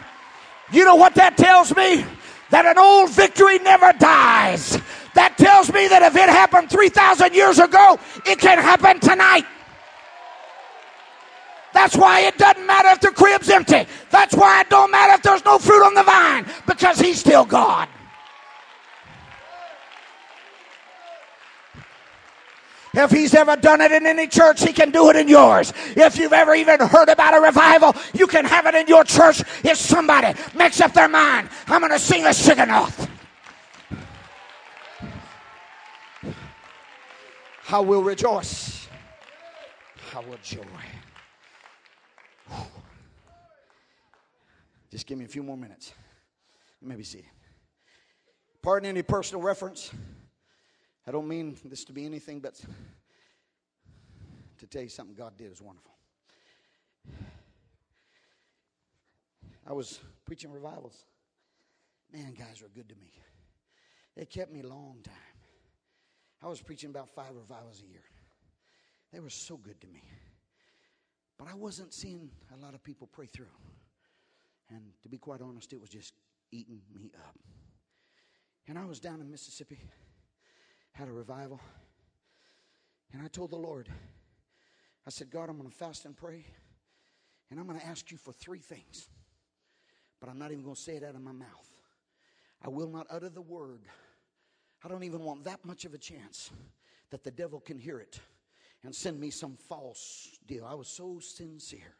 You 0.72 0.86
know 0.86 0.95
what 0.95 1.16
that 1.16 1.38
tells 1.38 1.76
me? 1.76 2.05
That 2.51 2.66
an 2.66 2.78
old 2.78 3.09
victory 3.09 3.59
never 3.59 3.93
dies. 3.93 4.78
That 5.14 5.38
tells 5.38 5.72
me 5.72 5.88
that 5.88 6.01
if 6.03 6.16
it 6.16 6.30
happened 6.30 6.70
3,000 6.70 7.34
years 7.34 7.59
ago, 7.59 7.99
it 8.26 8.39
can 8.39 8.57
happen 8.57 8.99
tonight. 8.99 9.45
That's 11.74 11.95
why 11.95 12.22
it 12.22 12.38
doesn't 12.38 12.66
matter 12.66 12.89
if 12.89 12.99
the 12.99 13.12
crib's 13.12 13.49
empty. 13.49 13.86
That's 14.09 14.36
why 14.36 14.62
it 14.62 14.70
don't 14.70 14.91
matter 14.91 15.14
if 15.14 15.22
there's 15.22 15.43
no 15.45 15.57
fruit 15.57 15.86
on 15.86 15.93
the 15.93 16.03
vine 16.03 16.45
because 16.68 16.99
he's 16.99 17.20
still 17.20 17.45
God. 17.45 17.88
If 22.94 23.12
he's 23.12 23.34
ever 23.34 23.56
done 23.56 23.80
it 23.80 23.92
in 23.92 24.06
any 24.06 24.28
church, 24.28 24.62
he 24.64 24.74
can 24.74 24.92
do 24.92 25.10
it 25.10 25.16
in 25.16 25.30
yours. 25.30 25.72
If 25.96 26.18
you've 26.18 26.34
ever 26.34 26.54
even 26.56 26.80
heard 26.82 27.08
about 27.08 27.34
a 27.34 27.39
revival, 27.39 27.96
you 28.14 28.28
can 28.28 28.44
have 28.44 28.66
it 28.66 28.76
in 28.76 28.88
your 28.88 29.06
church 29.06 29.42
if 29.64 29.78
somebody 29.78 30.38
makes 30.56 30.82
up 30.82 30.94
their 30.94 31.08
mind. 31.08 31.50
I'm 31.68 31.80
going 31.80 31.94
to 31.94 32.00
sing 32.00 32.24
the 32.24 32.30
Shigionoth. 32.30 33.10
I 37.70 37.80
will 37.80 38.04
rejoice. 38.04 38.89
I 40.14 40.20
will 40.20 40.38
joy. 40.44 40.66
Just 44.92 45.08
give 45.08 45.18
me 45.18 45.24
a 45.24 45.30
few 45.30 45.42
more 45.42 45.56
minutes. 45.56 45.94
Maybe 46.82 47.04
see. 47.04 47.26
Pardon 48.62 48.89
any 48.89 49.02
personal 49.02 49.42
reference. 49.42 49.92
I 51.08 51.12
don't 51.12 51.28
mean 51.28 51.58
this 51.66 51.84
to 51.86 51.93
be 51.93 52.06
anything 52.06 52.39
but 52.39 52.62
to 54.60 54.68
tell 54.68 54.84
you 54.84 54.89
something 54.89 55.16
God 55.16 55.38
did 55.38 55.52
is 55.52 55.62
wonderful. 55.62 55.93
I 59.68 59.74
was 59.74 59.99
preaching 60.26 60.52
revivals. 60.52 61.06
Man, 62.14 62.34
guys 62.34 62.62
were 62.62 62.70
good 62.70 62.89
to 62.89 62.95
me. 62.95 63.12
They 64.16 64.26
kept 64.26 64.52
me 64.52 64.62
a 64.62 64.68
long 64.68 64.97
time. 65.04 65.14
I 66.43 66.47
was 66.47 66.62
preaching 66.62 66.89
about 66.89 67.10
five 67.10 67.36
revivals 67.36 67.82
a 67.84 67.89
year. 67.89 68.04
They 69.14 69.20
were 69.20 69.30
so 69.30 69.58
good 69.58 69.80
to 69.82 69.88
me. 69.88 70.02
But 71.38 71.47
I 71.47 71.56
wasn't 71.56 71.93
seeing 71.93 72.30
a 72.54 72.58
lot 72.58 72.74
of 72.74 72.84
people 72.84 73.08
pray 73.08 73.26
through. 73.26 73.45
And 74.70 74.82
to 75.04 75.10
be 75.10 75.18
quite 75.18 75.41
honest, 75.41 75.74
it 75.74 75.82
was 75.82 75.89
just 75.89 76.14
eating 76.52 76.82
me 76.93 77.12
up. 77.16 77.38
And 78.68 78.78
I 78.78 78.86
was 78.86 78.99
down 78.99 79.22
in 79.22 79.30
Mississippi 79.30 79.80
had 80.94 81.08
a 81.08 81.12
revival. 81.12 81.60
And 83.14 83.22
I 83.22 83.28
told 83.28 83.52
the 83.52 83.58
Lord, 83.58 83.89
I 85.06 85.10
said, 85.10 85.30
God, 85.30 85.50
I'm 85.50 85.58
going 85.58 85.70
to 85.70 85.76
fast 85.76 86.06
and 86.06 86.16
pray. 86.16 86.46
And 87.50 87.60
I'm 87.60 87.68
going 87.68 87.80
to 87.80 87.86
ask 87.86 88.12
you 88.12 88.18
for 88.18 88.32
three 88.32 88.60
things. 88.60 89.10
But 90.20 90.30
I'm 90.30 90.39
not 90.39 90.52
even 90.52 90.64
going 90.64 90.76
to 90.76 90.82
say 90.82 90.96
it 90.96 91.04
out 91.04 91.16
of 91.16 91.22
my 91.22 91.32
mouth. 91.32 91.70
I 92.64 92.70
will 92.70 92.89
not 92.89 93.08
utter 93.10 93.30
the 93.30 93.42
word. 93.42 93.82
I 94.84 94.88
don't 94.88 95.04
even 95.04 95.22
want 95.22 95.44
that 95.46 95.64
much 95.66 95.86
of 95.86 95.94
a 95.94 95.98
chance 95.98 96.52
that 97.10 97.24
the 97.24 97.32
devil 97.32 97.60
can 97.60 97.78
hear 97.78 98.00
it 98.00 98.20
and 98.84 98.96
send 98.96 99.20
me 99.20 99.30
some 99.30 99.58
false 99.58 100.30
deal. 100.48 100.66
I 100.66 100.74
was 100.74 100.88
so 100.88 101.20
sincere. 101.20 101.96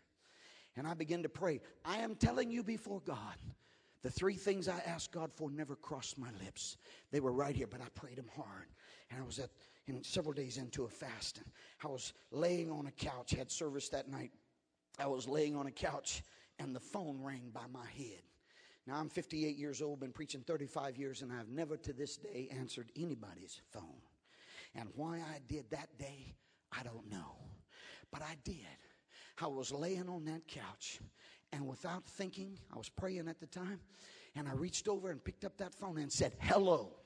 And 0.78 0.88
I 0.88 0.94
began 0.94 1.22
to 1.24 1.30
pray. 1.30 1.60
I 1.84 1.98
am 1.98 2.16
telling 2.16 2.50
you 2.50 2.64
before 2.64 3.02
God, 3.02 3.36
the 4.04 4.10
three 4.10 4.36
things 4.36 4.68
I 4.68 4.82
asked 4.86 5.12
God 5.12 5.32
for 5.34 5.52
never 5.52 5.76
crossed 5.76 6.18
my 6.18 6.30
lips. 6.44 6.78
They 7.12 7.20
were 7.20 7.34
right 7.34 7.56
here, 7.56 7.68
but 7.68 7.82
I 7.82 7.90
prayed 7.94 8.18
them 8.18 8.30
hard. 8.36 8.68
And 9.12 9.22
I 9.22 9.26
was 9.26 9.40
at 9.40 9.50
several 10.04 10.34
days 10.34 10.58
into 10.58 10.86
a 10.86 10.90
fast. 10.90 11.38
And 11.38 11.46
I 11.84 11.88
was 11.88 12.14
laying 12.32 12.72
on 12.72 12.88
a 12.88 12.92
couch, 12.92 13.32
had 13.32 13.52
service 13.52 13.90
that 13.90 14.10
night. 14.10 14.32
I 15.00 15.08
was 15.08 15.28
laying 15.28 15.56
on 15.56 15.68
a 15.68 15.72
couch, 15.72 16.24
and 16.60 16.76
the 16.76 16.80
phone 16.80 17.22
rang 17.22 17.50
by 17.54 17.66
my 17.72 17.86
head. 17.98 18.22
Now 18.88 18.96
I'm 18.96 19.10
58 19.10 19.56
years 19.58 19.82
old, 19.82 20.00
been 20.00 20.12
preaching 20.12 20.42
35 20.42 20.98
years, 20.98 21.22
and 21.22 21.32
I've 21.32 21.50
never 21.50 21.78
to 21.78 21.94
this 21.94 22.18
day 22.18 22.50
answered 22.52 22.92
anybody's 22.96 23.62
phone. 23.72 24.02
And 24.76 24.90
why 24.96 25.18
I 25.18 25.40
did 25.48 25.70
that 25.72 25.98
day, 26.00 26.36
I 26.72 26.84
don't 26.84 27.10
know. 27.10 27.36
But 28.12 28.22
I 28.22 28.36
did. 28.44 28.56
I 29.42 29.48
was 29.48 29.72
laying 29.72 30.10
on 30.10 30.26
that 30.26 30.48
couch, 30.48 31.00
and 31.52 31.68
without 31.68 32.06
thinking, 32.06 32.58
I 32.74 32.78
was 32.78 32.90
praying 32.90 33.28
at 33.28 33.40
the 33.40 33.48
time, 33.48 33.80
and 34.36 34.48
I 34.48 34.54
reached 34.54 34.88
over 34.88 35.10
and 35.10 35.24
picked 35.24 35.46
up 35.46 35.58
that 35.58 35.74
phone 35.74 35.98
and 35.98 36.12
said, 36.12 36.34
Hello. 36.40 37.01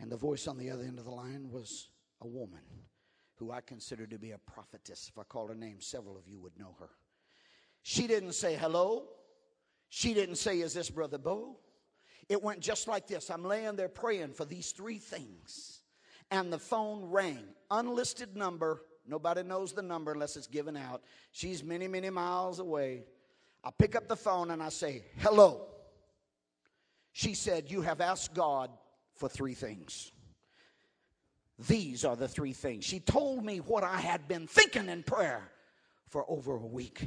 And 0.00 0.10
the 0.10 0.16
voice 0.16 0.46
on 0.46 0.56
the 0.56 0.70
other 0.70 0.84
end 0.84 0.98
of 0.98 1.04
the 1.04 1.10
line 1.10 1.50
was 1.50 1.88
a 2.22 2.26
woman 2.26 2.60
who 3.36 3.52
I 3.52 3.60
consider 3.60 4.06
to 4.06 4.18
be 4.18 4.32
a 4.32 4.38
prophetess. 4.38 5.10
If 5.12 5.18
I 5.18 5.24
called 5.24 5.50
her 5.50 5.54
name, 5.54 5.80
several 5.80 6.16
of 6.16 6.26
you 6.26 6.40
would 6.40 6.58
know 6.58 6.74
her. 6.80 6.90
She 7.82 8.06
didn't 8.06 8.32
say 8.32 8.56
hello. 8.56 9.04
She 9.88 10.14
didn't 10.14 10.36
say, 10.36 10.60
Is 10.60 10.74
this 10.74 10.90
Brother 10.90 11.18
Bow? 11.18 11.56
It 12.28 12.42
went 12.42 12.60
just 12.60 12.86
like 12.86 13.06
this 13.08 13.30
I'm 13.30 13.44
laying 13.44 13.76
there 13.76 13.88
praying 13.88 14.34
for 14.34 14.44
these 14.44 14.72
three 14.72 14.98
things. 14.98 15.80
And 16.30 16.52
the 16.52 16.58
phone 16.58 17.04
rang. 17.06 17.44
Unlisted 17.70 18.36
number. 18.36 18.82
Nobody 19.06 19.42
knows 19.42 19.72
the 19.72 19.82
number 19.82 20.12
unless 20.12 20.36
it's 20.36 20.46
given 20.46 20.76
out. 20.76 21.02
She's 21.32 21.64
many, 21.64 21.88
many 21.88 22.08
miles 22.10 22.60
away. 22.60 23.04
I 23.64 23.70
pick 23.76 23.96
up 23.96 24.06
the 24.06 24.16
phone 24.16 24.50
and 24.50 24.62
I 24.62 24.68
say, 24.68 25.04
Hello. 25.18 25.66
She 27.12 27.34
said, 27.34 27.70
You 27.70 27.82
have 27.82 28.00
asked 28.00 28.32
God 28.34 28.70
for 29.20 29.28
three 29.28 29.52
things. 29.52 30.12
These 31.68 32.06
are 32.06 32.16
the 32.16 32.26
three 32.26 32.54
things. 32.54 32.86
She 32.86 33.00
told 33.00 33.44
me 33.44 33.58
what 33.58 33.84
I 33.84 33.98
had 33.98 34.26
been 34.26 34.46
thinking 34.46 34.88
in 34.88 35.02
prayer 35.02 35.52
for 36.08 36.24
over 36.26 36.56
a 36.56 36.66
week. 36.66 37.06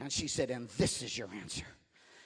And 0.00 0.12
she 0.12 0.26
said, 0.26 0.50
And 0.50 0.68
this 0.70 1.02
is 1.02 1.16
your 1.16 1.28
answer. 1.32 1.64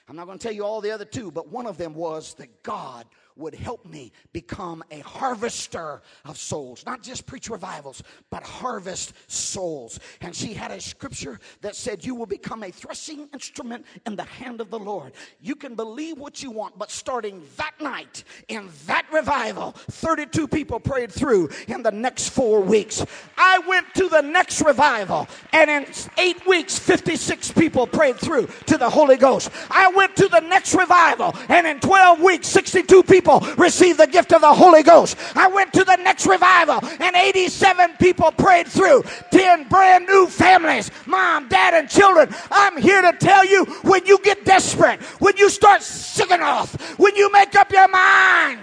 I'm 0.09 0.15
not 0.15 0.25
going 0.25 0.39
to 0.39 0.43
tell 0.43 0.55
you 0.55 0.65
all 0.65 0.81
the 0.81 0.89
other 0.89 1.05
two, 1.05 1.29
but 1.29 1.49
one 1.49 1.67
of 1.67 1.77
them 1.77 1.93
was 1.93 2.33
that 2.35 2.63
God 2.63 3.05
would 3.37 3.53
help 3.53 3.85
me 3.85 4.11
become 4.33 4.83
a 4.91 4.99
harvester 4.99 6.01
of 6.25 6.37
souls. 6.37 6.83
Not 6.85 7.03
just 7.03 7.25
preach 7.25 7.49
revivals, 7.49 8.03
but 8.29 8.43
harvest 8.43 9.13
souls. 9.27 9.99
And 10.21 10.35
she 10.35 10.53
had 10.53 10.71
a 10.71 10.81
scripture 10.81 11.39
that 11.61 11.75
said, 11.75 12.05
You 12.05 12.15
will 12.15 12.25
become 12.25 12.63
a 12.63 12.71
threshing 12.71 13.27
instrument 13.33 13.85
in 14.05 14.15
the 14.15 14.23
hand 14.23 14.61
of 14.61 14.69
the 14.69 14.79
Lord. 14.79 15.13
You 15.41 15.55
can 15.55 15.75
believe 15.75 16.17
what 16.17 16.41
you 16.41 16.51
want, 16.51 16.77
but 16.77 16.91
starting 16.91 17.41
that 17.57 17.73
night 17.79 18.23
in 18.47 18.69
that 18.85 19.05
revival, 19.11 19.71
32 19.71 20.47
people 20.47 20.79
prayed 20.79 21.11
through 21.11 21.49
in 21.67 21.83
the 21.83 21.91
next 21.91 22.29
four 22.29 22.61
weeks. 22.61 23.05
I 23.37 23.59
went 23.59 23.93
to 23.95 24.09
the 24.09 24.21
next 24.21 24.61
revival, 24.61 25.27
and 25.51 25.69
in 25.69 25.85
eight 26.17 26.45
weeks, 26.47 26.77
56 26.79 27.51
people 27.51 27.87
prayed 27.87 28.17
through 28.17 28.47
to 28.67 28.77
the 28.77 28.89
Holy 28.89 29.17
Ghost. 29.17 29.49
I 29.69 29.89
went 29.89 30.15
to 30.17 30.27
the 30.27 30.39
next 30.39 30.73
revival, 30.73 31.33
and 31.49 31.67
in 31.67 31.79
12 31.79 32.21
weeks, 32.21 32.47
62 32.47 33.03
people 33.03 33.26
people 33.27 33.55
received 33.57 33.99
the 33.99 34.07
gift 34.07 34.31
of 34.31 34.41
the 34.41 34.53
Holy 34.53 34.83
Ghost. 34.83 35.17
I 35.35 35.47
went 35.47 35.73
to 35.73 35.83
the 35.83 35.97
next 35.97 36.25
revival 36.25 36.79
and 36.99 37.15
87 37.15 37.95
people 37.99 38.31
prayed 38.31 38.67
through. 38.67 39.03
10 39.31 39.67
brand 39.67 40.07
new 40.07 40.27
families, 40.27 40.91
mom, 41.05 41.49
dad, 41.49 41.73
and 41.73 41.89
children. 41.89 42.33
I'm 42.49 42.77
here 42.77 43.01
to 43.01 43.13
tell 43.17 43.45
you 43.45 43.65
when 43.83 44.05
you 44.05 44.19
get 44.23 44.45
desperate, 44.45 45.01
when 45.19 45.35
you 45.37 45.49
start 45.49 45.81
shigionoth, 45.81 46.79
when 46.97 47.15
you 47.15 47.31
make 47.31 47.55
up 47.55 47.71
your 47.71 47.87
mind. 47.89 48.61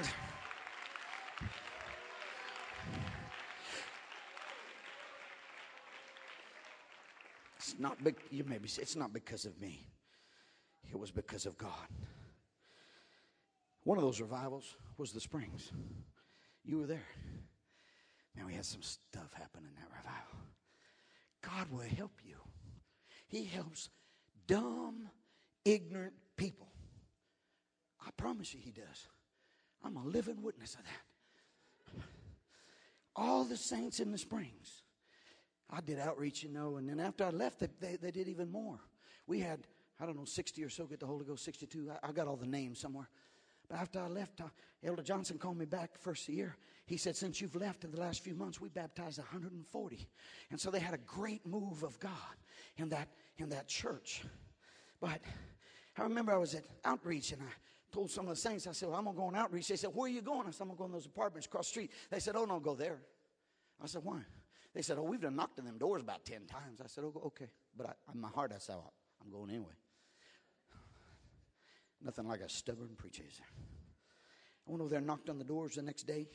It's 7.58 7.78
not 7.78 8.02
big, 8.02 8.16
you 8.30 8.44
maybe 8.44 8.68
it's 8.78 8.96
not 8.96 9.12
because 9.12 9.44
of 9.44 9.60
me. 9.60 9.86
It 10.90 10.98
was 10.98 11.10
because 11.10 11.44
of 11.44 11.58
God. 11.58 11.88
One 13.84 13.98
of 13.98 14.04
those 14.04 14.20
revivals 14.20 14.76
was 14.96 15.12
the 15.12 15.20
Springs. 15.20 15.70
You 16.64 16.78
were 16.78 16.86
there. 16.86 17.06
Man, 18.34 18.46
we 18.46 18.54
had 18.54 18.64
some 18.64 18.82
stuff 18.82 19.32
happen 19.34 19.62
in 19.64 19.74
that 19.76 19.88
revival. 19.96 20.38
God 21.42 21.70
will 21.70 21.96
help 21.96 22.18
you. 22.24 22.36
He 23.28 23.44
helps 23.44 23.90
dumb, 24.46 25.08
ignorant 25.64 26.14
people. 26.36 26.68
I 28.04 28.10
promise 28.16 28.54
you, 28.54 28.60
He 28.62 28.70
does. 28.70 29.08
I'm 29.84 29.96
a 29.96 30.04
living 30.04 30.42
witness 30.42 30.74
of 30.74 30.80
that. 30.84 32.02
All 33.16 33.44
the 33.44 33.56
saints 33.56 34.00
in 34.00 34.10
the 34.10 34.18
Springs. 34.18 34.82
I 35.70 35.80
did 35.80 35.98
outreach, 35.98 36.42
you 36.42 36.50
know, 36.50 36.76
and 36.76 36.88
then 36.88 37.00
after 37.00 37.24
I 37.24 37.30
left, 37.30 37.60
they, 37.60 37.68
they, 37.80 37.96
they 37.96 38.10
did 38.10 38.28
even 38.28 38.50
more. 38.50 38.78
We 39.26 39.40
had, 39.40 39.60
I 40.00 40.06
don't 40.06 40.16
know, 40.16 40.24
60 40.24 40.62
or 40.62 40.68
so 40.68 40.84
get 40.84 41.00
the 41.00 41.06
Holy 41.06 41.24
Ghost, 41.24 41.44
62. 41.44 41.90
I, 41.90 42.08
I 42.08 42.12
got 42.12 42.28
all 42.28 42.36
the 42.36 42.46
names 42.46 42.80
somewhere. 42.80 43.08
But 43.68 43.78
after 43.78 44.00
I 44.00 44.08
left, 44.08 44.40
uh, 44.40 44.44
Elder 44.84 45.02
Johnson 45.02 45.38
called 45.38 45.56
me 45.56 45.64
back 45.64 45.96
first 45.98 46.28
year. 46.28 46.56
He 46.86 46.96
said, 46.96 47.16
Since 47.16 47.40
you've 47.40 47.56
left 47.56 47.84
in 47.84 47.90
the 47.90 48.00
last 48.00 48.22
few 48.22 48.34
months, 48.34 48.60
we 48.60 48.68
baptized 48.68 49.18
140. 49.18 50.08
And 50.50 50.60
so 50.60 50.70
they 50.70 50.80
had 50.80 50.94
a 50.94 50.98
great 50.98 51.46
move 51.46 51.82
of 51.82 51.98
God 51.98 52.12
in 52.76 52.88
that, 52.90 53.08
in 53.38 53.48
that 53.50 53.68
church. 53.68 54.22
But 55.00 55.20
I 55.96 56.02
remember 56.02 56.32
I 56.32 56.36
was 56.36 56.54
at 56.54 56.64
outreach 56.84 57.32
and 57.32 57.42
I 57.42 57.52
told 57.92 58.10
some 58.10 58.26
of 58.26 58.30
the 58.30 58.40
saints, 58.40 58.66
I 58.66 58.72
said, 58.72 58.88
well, 58.88 58.98
I'm 58.98 59.04
going 59.04 59.16
to 59.16 59.20
go 59.20 59.26
on 59.26 59.36
outreach. 59.36 59.68
They 59.68 59.76
said, 59.76 59.90
Where 59.94 60.06
are 60.06 60.12
you 60.12 60.22
going? 60.22 60.46
I 60.46 60.50
said, 60.50 60.62
I'm 60.62 60.68
going 60.68 60.76
to 60.76 60.80
go 60.80 60.86
in 60.86 60.92
those 60.92 61.06
apartments 61.06 61.46
across 61.46 61.66
the 61.66 61.70
street. 61.70 61.90
They 62.10 62.18
said, 62.18 62.36
Oh, 62.36 62.44
no, 62.44 62.60
go 62.60 62.74
there. 62.74 62.98
I 63.82 63.86
said, 63.86 64.02
Why? 64.04 64.20
They 64.74 64.82
said, 64.82 64.98
Oh, 64.98 65.04
we've 65.04 65.20
done 65.20 65.36
knocked 65.36 65.58
on 65.58 65.64
them 65.64 65.78
doors 65.78 66.02
about 66.02 66.24
10 66.24 66.46
times. 66.46 66.80
I 66.82 66.88
said, 66.88 67.04
Oh, 67.04 67.22
okay. 67.26 67.46
But 67.76 67.86
I, 67.86 67.92
in 68.12 68.20
my 68.20 68.28
heart, 68.28 68.52
I 68.54 68.58
said, 68.58 68.76
I'm 69.22 69.30
going 69.30 69.50
anyway. 69.50 69.72
Nothing 72.04 72.28
like 72.28 72.40
a 72.40 72.48
stubborn 72.48 72.90
preacher. 72.96 73.24
I 74.66 74.70
went 74.70 74.80
over 74.80 74.90
there 74.90 74.98
and 74.98 75.06
knocked 75.06 75.30
on 75.30 75.38
the 75.38 75.44
doors 75.44 75.74
the 75.74 75.82
next 75.82 76.04
day. 76.06 76.28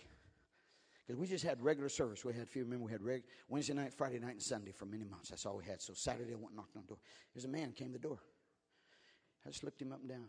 Because 1.06 1.20
we 1.20 1.28
just 1.28 1.44
had 1.44 1.62
regular 1.62 1.90
service. 1.90 2.24
We 2.24 2.34
had, 2.34 2.44
if 2.44 2.56
you 2.56 2.64
remember, 2.64 2.86
we 2.86 2.92
had 2.92 3.02
reg- 3.02 3.24
Wednesday 3.48 3.74
night, 3.74 3.94
Friday 3.94 4.20
night, 4.20 4.34
and 4.34 4.42
Sunday 4.42 4.72
for 4.72 4.86
many 4.86 5.06
months. 5.06 5.30
That's 5.30 5.46
all 5.46 5.58
we 5.58 5.66
had. 5.66 5.82
So 5.82 5.94
Saturday, 5.94 6.34
I 6.34 6.36
went 6.36 6.50
and 6.50 6.58
knocked 6.58 6.76
on 6.76 6.84
the 6.84 6.90
door. 6.90 7.00
There's 7.34 7.46
a 7.46 7.50
man 7.50 7.72
came 7.72 7.88
to 7.88 7.94
the 7.94 8.00
door. 8.00 8.20
I 9.46 9.50
just 9.50 9.64
looked 9.64 9.82
him 9.82 9.92
up 9.92 10.02
and 10.02 10.10
down. 10.10 10.28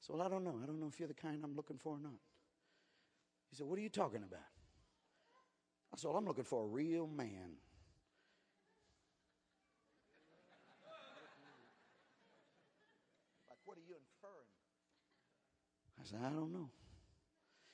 So, 0.00 0.14
well, 0.14 0.24
I 0.24 0.28
don't 0.28 0.44
know. 0.44 0.60
I 0.62 0.66
don't 0.66 0.78
know 0.78 0.86
if 0.86 1.00
you're 1.00 1.08
the 1.08 1.14
kind 1.14 1.40
I'm 1.42 1.56
looking 1.56 1.76
for 1.76 1.94
or 1.94 2.00
not. 2.00 2.12
He 3.50 3.56
said, 3.56 3.66
What 3.66 3.78
are 3.78 3.82
you 3.82 3.88
talking 3.88 4.22
about? 4.22 4.46
I 5.92 5.96
said, 5.96 6.08
Well, 6.08 6.18
I'm 6.18 6.26
looking 6.26 6.44
for 6.44 6.62
a 6.64 6.66
real 6.68 7.08
man. 7.08 7.56
Like, 13.48 13.58
what 13.64 13.76
are 13.76 13.86
you 13.88 13.96
inferring? 13.96 14.54
I 15.97 15.97
said, 16.08 16.20
I 16.24 16.30
don't 16.30 16.52
know. 16.52 16.70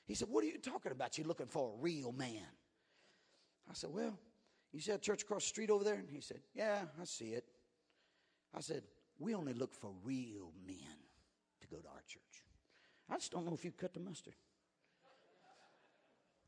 He 0.05 0.13
said, 0.13 0.27
What 0.29 0.43
are 0.43 0.47
you 0.47 0.57
talking 0.57 0.91
about? 0.91 1.17
You're 1.17 1.27
looking 1.27 1.47
for 1.47 1.73
a 1.73 1.81
real 1.81 2.11
man. 2.11 2.47
I 3.69 3.73
said, 3.73 3.89
Well, 3.93 4.17
you 4.71 4.79
see 4.79 4.91
a 4.91 4.97
church 4.97 5.23
across 5.23 5.43
the 5.43 5.49
street 5.49 5.69
over 5.69 5.83
there? 5.83 5.95
And 5.95 6.09
he 6.09 6.21
said, 6.21 6.41
Yeah, 6.53 6.81
I 7.01 7.05
see 7.05 7.29
it. 7.29 7.45
I 8.55 8.61
said, 8.61 8.83
We 9.19 9.33
only 9.33 9.53
look 9.53 9.73
for 9.73 9.91
real 10.03 10.51
men 10.65 10.97
to 11.61 11.67
go 11.67 11.77
to 11.77 11.87
our 11.87 12.03
church. 12.07 12.43
I 13.09 13.15
just 13.15 13.31
don't 13.31 13.45
know 13.45 13.53
if 13.53 13.63
you 13.63 13.71
cut 13.71 13.93
the 13.93 13.99
mustard. 13.99 14.35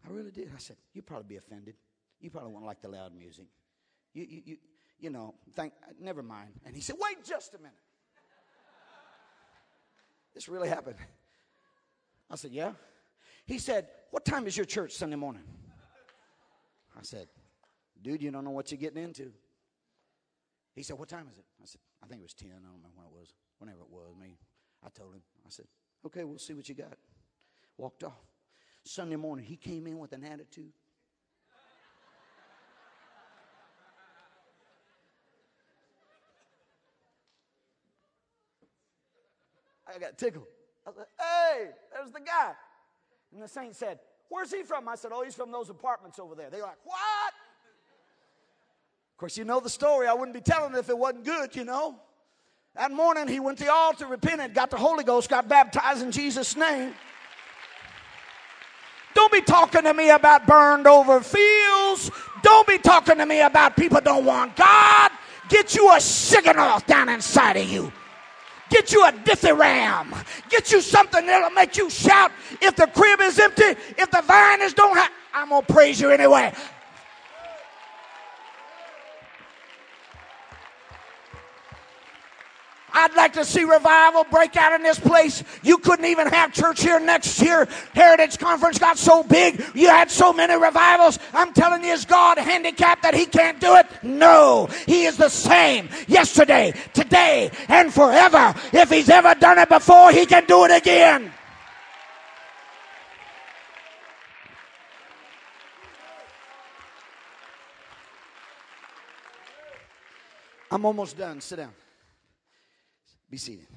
I 0.06 0.12
really 0.12 0.32
did. 0.32 0.52
I 0.54 0.60
said, 0.60 0.78
You'd 0.94 1.06
probably 1.06 1.28
be 1.28 1.38
offended. 1.38 1.76
You 2.20 2.30
probably 2.30 2.52
won't 2.52 2.66
like 2.66 2.82
the 2.82 2.90
loud 2.90 3.16
music. 3.16 3.46
You, 4.14 4.26
you, 4.28 4.42
you, 4.46 4.58
you 5.00 5.10
know, 5.10 5.36
thank, 5.54 5.74
never 6.00 6.24
mind. 6.24 6.54
And 6.66 6.76
he 6.76 6.82
said, 6.82 6.96
Wait 7.00 7.24
just 7.26 7.54
a 7.54 7.58
minute. 7.58 7.74
This 10.34 10.48
really 10.48 10.70
happened. 10.70 10.98
I 12.30 12.36
said, 12.36 12.52
Yeah. 12.52 12.72
He 13.46 13.60
said, 13.60 13.88
What 14.12 14.26
time 14.26 14.48
is 14.48 14.58
your 14.58 14.66
church 14.66 14.94
Sunday 14.94 15.16
morning? 15.16 15.44
I 16.98 17.04
said, 17.04 17.28
Dude, 18.02 18.22
you 18.22 18.32
don't 18.32 18.44
know 18.44 18.52
what 18.52 18.72
you're 18.72 18.80
getting 18.80 19.04
into. 19.04 19.32
He 20.76 20.84
said, 20.84 20.98
What 20.98 21.10
time 21.10 21.28
is 21.32 21.38
it? 21.38 21.46
I 21.62 21.66
said, 21.66 21.82
I 22.04 22.08
think 22.08 22.22
it 22.22 22.24
was 22.24 22.34
10. 22.34 22.50
I 22.50 22.54
don't 22.54 22.66
remember 22.66 22.90
when 22.96 23.06
it 23.06 23.14
was. 23.14 23.34
Whenever 23.60 23.80
it 23.82 23.90
was, 23.90 24.16
me. 24.20 24.38
I 24.86 24.90
told 24.90 25.14
him. 25.14 25.22
I 25.46 25.50
said, 25.50 25.66
Okay, 26.06 26.24
we'll 26.24 26.38
see 26.38 26.54
what 26.54 26.68
you 26.70 26.76
got. 26.76 26.98
Walked 27.78 28.04
off. 28.04 28.26
Sunday 28.84 29.16
morning, 29.16 29.46
he 29.46 29.58
came 29.58 29.88
in 29.88 30.00
with 30.00 30.14
an 30.14 30.24
attitude. 30.24 30.72
I 39.88 40.00
got 40.00 40.18
tickled. 40.18 40.46
I 40.88 40.92
Hey, 41.20 41.70
there's 41.94 42.12
the 42.12 42.20
guy. 42.20 42.54
And 43.34 43.42
the 43.42 43.48
saint 43.48 43.76
said, 43.76 44.00
Where's 44.30 44.52
he 44.52 44.64
from? 44.64 44.88
I 44.88 44.96
said, 44.96 45.12
Oh, 45.14 45.24
he's 45.24 45.36
from 45.36 45.52
those 45.52 45.70
apartments 45.70 46.20
over 46.20 46.36
there. 46.36 46.50
They're 46.50 46.62
like, 46.62 46.78
What? 46.84 47.34
Of 49.14 49.18
course, 49.18 49.38
you 49.38 49.46
know 49.46 49.60
the 49.60 49.70
story. 49.70 50.08
I 50.08 50.14
wouldn't 50.14 50.34
be 50.34 50.42
telling 50.42 50.74
it 50.74 50.78
if 50.78 50.90
it 50.90 50.98
wasn't 50.98 51.26
good, 51.26 51.56
you 51.56 51.66
know. 51.66 51.96
That 52.76 52.92
morning, 52.92 53.28
he 53.28 53.40
went 53.40 53.58
to 53.58 53.64
the 53.64 53.72
altar, 53.72 54.06
repented, 54.06 54.54
got 54.54 54.70
the 54.70 54.78
Holy 54.78 55.04
Ghost, 55.04 55.30
got 55.30 55.50
baptized 55.50 56.04
in 56.04 56.12
Jesus' 56.12 56.56
name. 56.56 56.94
Don't 59.16 59.32
be 59.32 59.42
talking 59.42 59.82
to 59.82 59.94
me 59.96 60.12
about 60.12 60.46
burned 60.46 60.86
over 60.86 61.20
fields. 61.22 62.12
Don't 62.44 62.68
be 62.68 62.78
talking 62.78 63.18
to 63.18 63.26
me 63.26 63.42
about 63.42 63.76
people 63.76 64.00
don't 64.00 64.26
want 64.26 64.56
God. 64.56 65.12
Get 65.50 65.74
you 65.74 65.90
a 65.90 65.96
Shigionoth 65.96 66.86
down 66.86 67.10
inside 67.10 67.58
of 67.58 67.68
you. 67.68 67.92
Get 68.70 68.92
you 68.92 69.06
a 69.06 69.12
dithyramb. 69.12 70.26
Get 70.50 70.72
you 70.72 70.82
something 70.82 71.26
that'll 71.26 71.50
make 71.52 71.78
you 71.78 71.90
shout. 71.90 72.32
If 72.62 72.76
the 72.76 72.88
crib 72.88 73.22
is 73.22 73.40
empty, 73.40 73.64
if 73.98 74.12
the 74.12 74.22
vine 74.26 74.62
is 74.62 74.74
don't 74.74 74.96
have, 74.96 75.12
I'm 75.34 75.50
gonna 75.50 75.66
praise 75.66 76.02
you 76.02 76.10
anyway. 76.10 76.54
I'd 83.00 83.16
like 83.16 83.34
to 83.34 83.46
see 83.46 83.64
revival 83.64 84.24
break 84.24 84.56
out 84.58 84.74
in 84.74 84.82
this 84.82 85.00
place. 85.00 85.44
You 85.62 85.78
couldn't 85.78 86.06
even 86.06 86.28
have 86.30 86.52
church 86.52 86.82
here 86.82 87.00
next 87.00 87.40
year. 87.40 87.68
Heritage 87.94 88.40
Conference 88.40 88.80
got 88.80 88.98
so 88.98 89.22
big. 89.22 89.64
You 89.76 89.88
had 89.88 90.10
so 90.10 90.34
many 90.34 90.56
revivals. 90.56 91.20
I'm 91.32 91.54
telling 91.54 91.84
you, 91.84 91.92
is 91.92 92.06
God 92.06 92.40
handicapped 92.40 93.04
that 93.04 93.14
He 93.14 93.28
can't 93.28 93.60
do 93.60 93.76
it? 93.76 93.86
No. 94.02 94.68
He 94.88 95.06
is 95.06 95.16
the 95.16 95.30
same 95.30 95.90
yesterday, 96.08 96.74
today, 96.94 97.52
and 97.68 97.94
forever. 97.94 98.56
If 98.74 98.90
He's 98.90 99.10
ever 99.10 99.36
done 99.36 99.60
it 99.60 99.70
before, 99.70 100.12
He 100.12 100.26
can 100.26 100.46
do 100.46 100.66
it 100.66 100.72
again. 100.72 101.32
I'm 110.72 110.84
almost 110.84 111.16
done. 111.16 111.40
Sit 111.42 111.58
down. 111.58 111.74
Be 113.30 113.38
seated. 113.38 113.68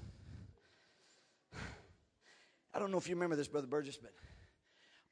I 2.73 2.79
don't 2.79 2.93
know 2.93 2.99
if 2.99 3.09
you 3.09 3.17
remember 3.17 3.37
this, 3.37 3.49
Brother 3.49 3.67
Burgess, 3.67 3.97
but 3.97 4.13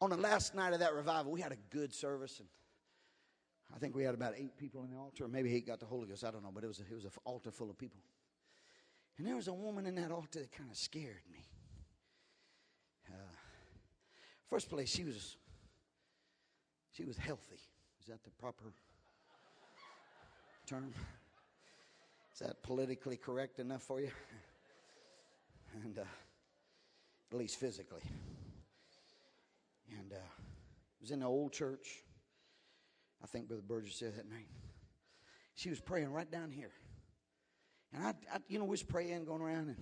on 0.00 0.10
the 0.10 0.16
last 0.16 0.54
night 0.54 0.72
of 0.72 0.80
that 0.80 0.94
revival, 0.94 1.32
we 1.32 1.40
had 1.40 1.50
a 1.50 1.58
good 1.70 1.92
service, 1.92 2.38
and 2.38 2.48
I 3.74 3.78
think 3.78 3.96
we 3.96 4.04
had 4.04 4.14
about 4.14 4.34
eight 4.36 4.56
people 4.56 4.84
in 4.84 4.90
the 4.90 4.96
altar, 4.96 5.26
maybe 5.26 5.54
eight 5.54 5.66
got 5.66 5.80
the 5.80 5.86
Holy 5.86 6.06
Ghost. 6.06 6.24
I 6.24 6.30
don't 6.30 6.42
know, 6.42 6.52
but 6.54 6.62
it 6.62 6.68
was 6.68 6.78
a, 6.78 6.82
it 6.82 6.94
was 6.94 7.04
an 7.04 7.10
altar 7.24 7.50
full 7.50 7.68
of 7.68 7.76
people. 7.76 8.00
And 9.18 9.26
there 9.26 9.34
was 9.34 9.48
a 9.48 9.52
woman 9.52 9.86
in 9.86 9.96
that 9.96 10.12
altar 10.12 10.38
that 10.38 10.52
kind 10.52 10.70
of 10.70 10.76
scared 10.76 11.22
me. 11.32 11.40
Uh, 13.08 13.34
first 14.48 14.70
place, 14.70 14.88
she 14.88 15.02
was 15.02 15.36
she 16.92 17.04
was 17.04 17.16
healthy. 17.16 17.60
Is 18.00 18.06
that 18.06 18.22
the 18.22 18.30
proper 18.30 18.72
term? 20.66 20.92
Is 22.38 22.46
that 22.46 22.62
politically 22.62 23.16
correct 23.16 23.58
enough 23.58 23.82
for 23.82 24.00
you? 24.00 24.10
And 25.84 25.98
uh, 25.98 26.02
at 27.30 27.36
least 27.36 27.60
physically. 27.60 28.00
And 29.98 30.12
uh, 30.12 30.16
it 30.16 31.02
was 31.02 31.10
in 31.10 31.20
the 31.20 31.26
old 31.26 31.52
church. 31.52 32.04
I 33.22 33.26
think 33.26 33.48
Brother 33.48 33.62
Burgess 33.62 33.96
said 33.96 34.16
that 34.16 34.30
night. 34.30 34.46
She 35.56 35.68
was 35.68 35.78
praying 35.78 36.10
right 36.10 36.28
down 36.30 36.50
here. 36.50 36.70
And 37.92 38.02
I, 38.02 38.14
I, 38.32 38.38
you 38.48 38.58
know, 38.58 38.64
we 38.64 38.70
was 38.70 38.82
praying, 38.82 39.26
going 39.26 39.42
around 39.42 39.68
and 39.68 39.76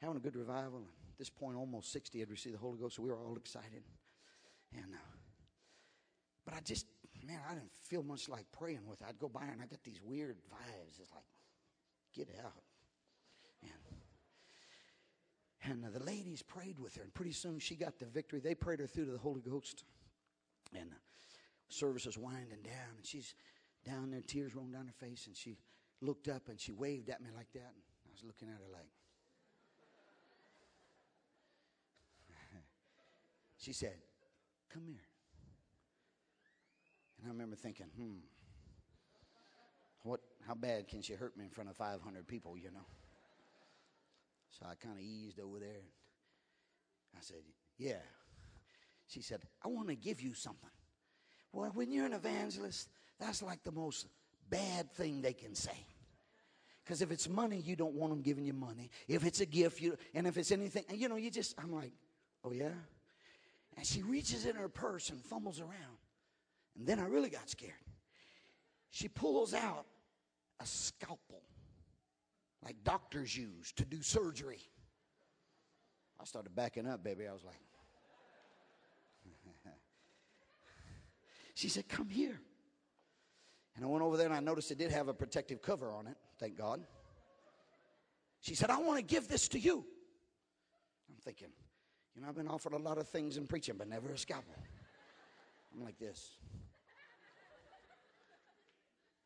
having 0.00 0.16
a 0.16 0.20
good 0.20 0.34
revival. 0.34 0.78
And 0.78 0.86
at 1.12 1.18
this 1.18 1.30
point, 1.30 1.56
almost 1.56 1.92
60 1.92 2.18
had 2.18 2.30
received 2.30 2.56
the 2.56 2.60
Holy 2.60 2.78
Ghost, 2.78 2.96
so 2.96 3.02
we 3.02 3.10
were 3.10 3.18
all 3.18 3.36
excited. 3.36 3.84
And, 4.74 4.92
uh, 4.92 5.12
but 6.44 6.54
I 6.54 6.60
just, 6.60 6.86
man, 7.24 7.40
I 7.48 7.54
didn't 7.54 7.72
feel 7.82 8.02
much 8.02 8.28
like 8.28 8.46
praying 8.50 8.84
with 8.84 9.00
her. 9.00 9.06
I'd 9.06 9.18
go 9.18 9.28
by 9.28 9.44
and 9.44 9.62
I 9.62 9.66
got 9.66 9.84
these 9.84 10.00
weird 10.02 10.38
vibes. 10.50 10.98
It's 11.00 11.12
like, 11.12 11.22
get 12.14 12.28
out. 12.44 12.62
And, 13.62 13.72
and 15.64 15.84
uh, 15.84 15.98
the 15.98 16.04
ladies 16.04 16.42
prayed 16.42 16.78
with 16.78 16.96
her, 16.96 17.02
and 17.02 17.12
pretty 17.14 17.32
soon 17.32 17.58
she 17.58 17.74
got 17.74 17.98
the 17.98 18.06
victory. 18.06 18.40
They 18.40 18.54
prayed 18.54 18.80
her 18.80 18.86
through 18.86 19.06
to 19.06 19.12
the 19.12 19.18
Holy 19.18 19.40
Ghost. 19.40 19.84
And 20.74 20.90
uh, 20.90 20.94
service 21.68 22.06
was 22.06 22.18
winding 22.18 22.62
down, 22.62 22.96
and 22.96 23.04
she's 23.04 23.34
down 23.84 24.10
there, 24.10 24.20
tears 24.20 24.54
rolling 24.54 24.72
down 24.72 24.86
her 24.86 25.06
face, 25.06 25.26
and 25.26 25.36
she 25.36 25.58
looked 26.00 26.28
up 26.28 26.48
and 26.48 26.60
she 26.60 26.72
waved 26.72 27.08
at 27.10 27.20
me 27.20 27.30
like 27.34 27.52
that. 27.52 27.72
And 27.74 27.82
I 28.06 28.10
was 28.12 28.24
looking 28.24 28.48
at 28.48 28.54
her 28.54 28.72
like, 28.72 28.90
she 33.58 33.72
said, 33.72 33.96
Come 34.72 34.86
here. 34.86 35.04
And 37.18 37.28
I 37.28 37.32
remember 37.32 37.56
thinking, 37.56 37.86
hmm, 37.96 38.18
what, 40.02 40.20
how 40.46 40.54
bad 40.54 40.88
can 40.88 41.02
she 41.02 41.14
hurt 41.14 41.36
me 41.36 41.44
in 41.44 41.50
front 41.50 41.70
of 41.70 41.76
500 41.76 42.26
people, 42.26 42.56
you 42.56 42.70
know? 42.70 42.86
So 44.50 44.66
I 44.66 44.74
kind 44.74 44.96
of 44.96 45.02
eased 45.02 45.40
over 45.40 45.58
there. 45.58 45.82
I 47.16 47.20
said, 47.20 47.38
Yeah. 47.78 48.02
She 49.06 49.20
said, 49.20 49.42
I 49.64 49.68
want 49.68 49.88
to 49.88 49.94
give 49.94 50.22
you 50.22 50.34
something. 50.34 50.70
Well, 51.52 51.70
when 51.74 51.92
you're 51.92 52.06
an 52.06 52.14
evangelist, 52.14 52.88
that's 53.20 53.42
like 53.42 53.62
the 53.62 53.72
most 53.72 54.06
bad 54.48 54.90
thing 54.92 55.20
they 55.20 55.34
can 55.34 55.54
say. 55.54 55.76
Because 56.82 57.02
if 57.02 57.10
it's 57.12 57.28
money, 57.28 57.58
you 57.58 57.76
don't 57.76 57.94
want 57.94 58.12
them 58.12 58.22
giving 58.22 58.44
you 58.44 58.54
money. 58.54 58.90
If 59.06 59.24
it's 59.24 59.40
a 59.40 59.46
gift, 59.46 59.80
you 59.80 59.96
and 60.14 60.26
if 60.26 60.36
it's 60.36 60.50
anything, 60.50 60.84
you 60.94 61.08
know, 61.08 61.16
you 61.16 61.30
just 61.30 61.54
I'm 61.58 61.72
like, 61.72 61.92
oh 62.44 62.52
yeah. 62.52 62.70
And 63.76 63.86
she 63.86 64.02
reaches 64.02 64.46
in 64.46 64.56
her 64.56 64.68
purse 64.68 65.10
and 65.10 65.22
fumbles 65.22 65.60
around. 65.60 65.98
And 66.76 66.86
then 66.86 66.98
I 66.98 67.04
really 67.04 67.30
got 67.30 67.48
scared. 67.48 67.72
She 68.92 69.08
pulls 69.08 69.54
out 69.54 69.86
a 70.60 70.66
scalpel, 70.66 71.42
like 72.62 72.76
doctors 72.84 73.34
use 73.34 73.72
to 73.72 73.86
do 73.86 74.02
surgery. 74.02 74.60
I 76.20 76.24
started 76.24 76.54
backing 76.54 76.86
up, 76.86 77.02
baby. 77.02 77.26
I 77.26 77.32
was 77.32 77.42
like, 77.42 77.56
she 81.54 81.70
said, 81.70 81.88
Come 81.88 82.10
here. 82.10 82.38
And 83.74 83.84
I 83.84 83.88
went 83.88 84.04
over 84.04 84.18
there 84.18 84.26
and 84.26 84.34
I 84.34 84.40
noticed 84.40 84.70
it 84.70 84.76
did 84.76 84.90
have 84.90 85.08
a 85.08 85.14
protective 85.14 85.62
cover 85.62 85.90
on 85.90 86.06
it, 86.06 86.16
thank 86.38 86.58
God. 86.58 86.82
She 88.40 88.54
said, 88.54 88.68
I 88.68 88.78
want 88.78 88.98
to 88.98 89.02
give 89.02 89.26
this 89.26 89.48
to 89.48 89.58
you. 89.58 89.86
I'm 91.08 91.16
thinking, 91.24 91.48
you 92.14 92.20
know, 92.20 92.28
I've 92.28 92.36
been 92.36 92.48
offered 92.48 92.74
a 92.74 92.78
lot 92.78 92.98
of 92.98 93.08
things 93.08 93.38
in 93.38 93.46
preaching, 93.46 93.76
but 93.78 93.88
never 93.88 94.12
a 94.12 94.18
scalpel. 94.18 94.54
I'm 95.74 95.82
like 95.82 95.98
this. 95.98 96.36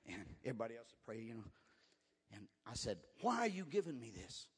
And 0.09 0.25
everybody 0.45 0.77
else 0.77 0.89
would 0.93 1.05
pray, 1.05 1.23
you 1.23 1.35
know. 1.35 1.45
And 2.33 2.47
I 2.67 2.75
said, 2.75 2.99
Why 3.21 3.39
are 3.39 3.49
you 3.49 3.65
giving 3.65 3.99
me 3.99 4.11
this? 4.11 4.49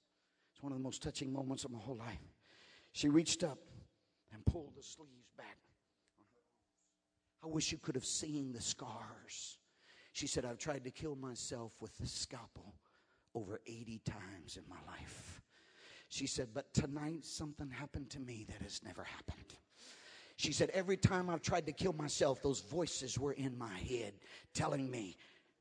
It's 0.53 0.63
one 0.63 0.73
of 0.73 0.79
the 0.79 0.85
most 0.85 1.03
touching 1.03 1.33
moments 1.33 1.65
of 1.65 1.71
my 1.71 1.79
whole 1.79 1.97
life. 1.97 2.19
She 2.93 3.09
reached 3.09 3.45
up 3.45 3.59
and 4.33 4.45
pulled 4.47 4.75
the 4.77 4.83
sleeves 4.83 5.31
back. 5.37 5.59
I 7.43 7.47
wish 7.47 7.71
you 7.71 7.79
could 7.79 7.95
have 7.95 8.05
seen 8.05 8.53
the 8.53 8.61
scars. 8.61 9.59
She 10.13 10.27
said, 10.27 10.45
I've 10.45 10.59
tried 10.59 10.85
to 10.85 10.91
kill 10.91 11.15
myself 11.15 11.73
with 11.81 11.97
the 11.99 12.07
scalpel 12.07 12.75
over 13.35 13.61
80 13.67 14.01
times 14.05 14.57
in 14.57 14.65
my 14.69 14.79
life. 14.91 15.41
She 16.09 16.27
said, 16.27 16.49
But 16.53 16.73
tonight 16.75 17.25
something 17.25 17.71
happened 17.71 18.11
to 18.11 18.21
me 18.21 18.47
that 18.49 18.63
has 18.63 18.81
never 18.85 19.05
happened. 19.05 19.55
She 20.37 20.53
said, 20.53 20.71
Every 20.71 20.97
time 20.97 21.31
I've 21.31 21.43
tried 21.43 21.67
to 21.67 21.73
kill 21.73 21.93
myself, 21.93 22.43
those 22.43 22.61
voices 22.61 23.19
were 23.19 23.33
in 23.33 23.57
my 23.57 23.79
head 23.79 24.15
telling 24.55 24.91
me 24.91 25.17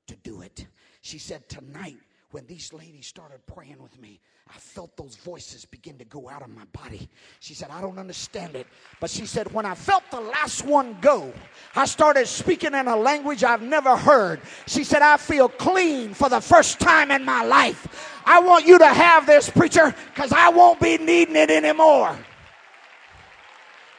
to 0.07 0.15
do 0.17 0.41
it. 0.41 0.65
She 1.01 1.19
said, 1.19 1.47
Tonight, 1.47 1.97
when 2.31 2.45
these 2.45 2.73
ladies 2.73 3.07
started 3.07 3.39
praying 3.45 3.81
with 3.81 3.99
me, 4.01 4.19
I 4.53 4.57
felt 4.59 4.95
those 4.95 5.15
voices 5.15 5.65
begin 5.65 5.97
to 5.97 6.05
go 6.05 6.29
out 6.29 6.41
of 6.41 6.49
my 6.49 6.65
body. 6.71 7.09
She 7.39 7.53
said, 7.53 7.69
I 7.69 7.81
don't 7.81 7.99
understand 7.99 8.55
it. 8.55 8.67
But 8.99 9.09
she 9.09 9.25
said, 9.25 9.51
when 9.53 9.65
I 9.65 9.75
felt 9.75 10.03
the 10.09 10.21
last 10.21 10.65
one 10.65 10.97
go, 11.01 11.33
I 11.75 11.85
started 11.85 12.27
speaking 12.27 12.73
in 12.73 12.87
a 12.87 12.95
language 12.95 13.43
I've 13.43 13.61
never 13.61 13.97
heard. 13.97 14.39
She 14.65 14.83
said, 14.83 15.01
I 15.01 15.17
feel 15.17 15.49
clean 15.49 16.13
for 16.13 16.29
the 16.29 16.39
first 16.39 16.79
time 16.79 17.11
in 17.11 17.25
my 17.25 17.43
life. 17.43 18.21
I 18.25 18.39
want 18.39 18.65
you 18.65 18.77
to 18.77 18.87
have 18.87 19.25
this, 19.25 19.49
preacher, 19.49 19.93
because 20.13 20.31
I 20.31 20.49
won't 20.49 20.79
be 20.79 20.97
needing 20.97 21.35
it 21.35 21.49
anymore. 21.49 22.17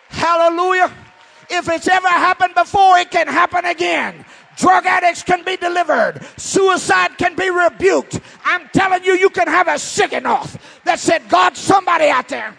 Hallelujah. 0.09 0.93
If 1.51 1.69
it's 1.69 1.89
ever 1.89 2.09
happened 2.09 2.55
before, 2.55 2.99
it 2.99 3.11
can 3.11 3.27
happen 3.27 3.65
again. 3.65 4.25
Drug 4.59 4.87
addicts 4.87 5.23
can 5.23 5.45
be 5.45 5.57
delivered. 5.57 6.21
Suicide 6.37 7.17
can 7.17 7.37
be 7.37 7.49
rebuked. 7.49 8.21
I'm 8.45 8.69
telling 8.73 9.05
you, 9.05 9.13
you 9.13 9.31
can 9.31 9.47
have 9.47 9.69
a 9.69 9.75
shigionoth 9.75 10.59
that 10.83 10.99
said, 10.99 11.29
God, 11.29 11.57
somebody 11.57 12.09
out 12.09 12.29
there. 12.29 12.59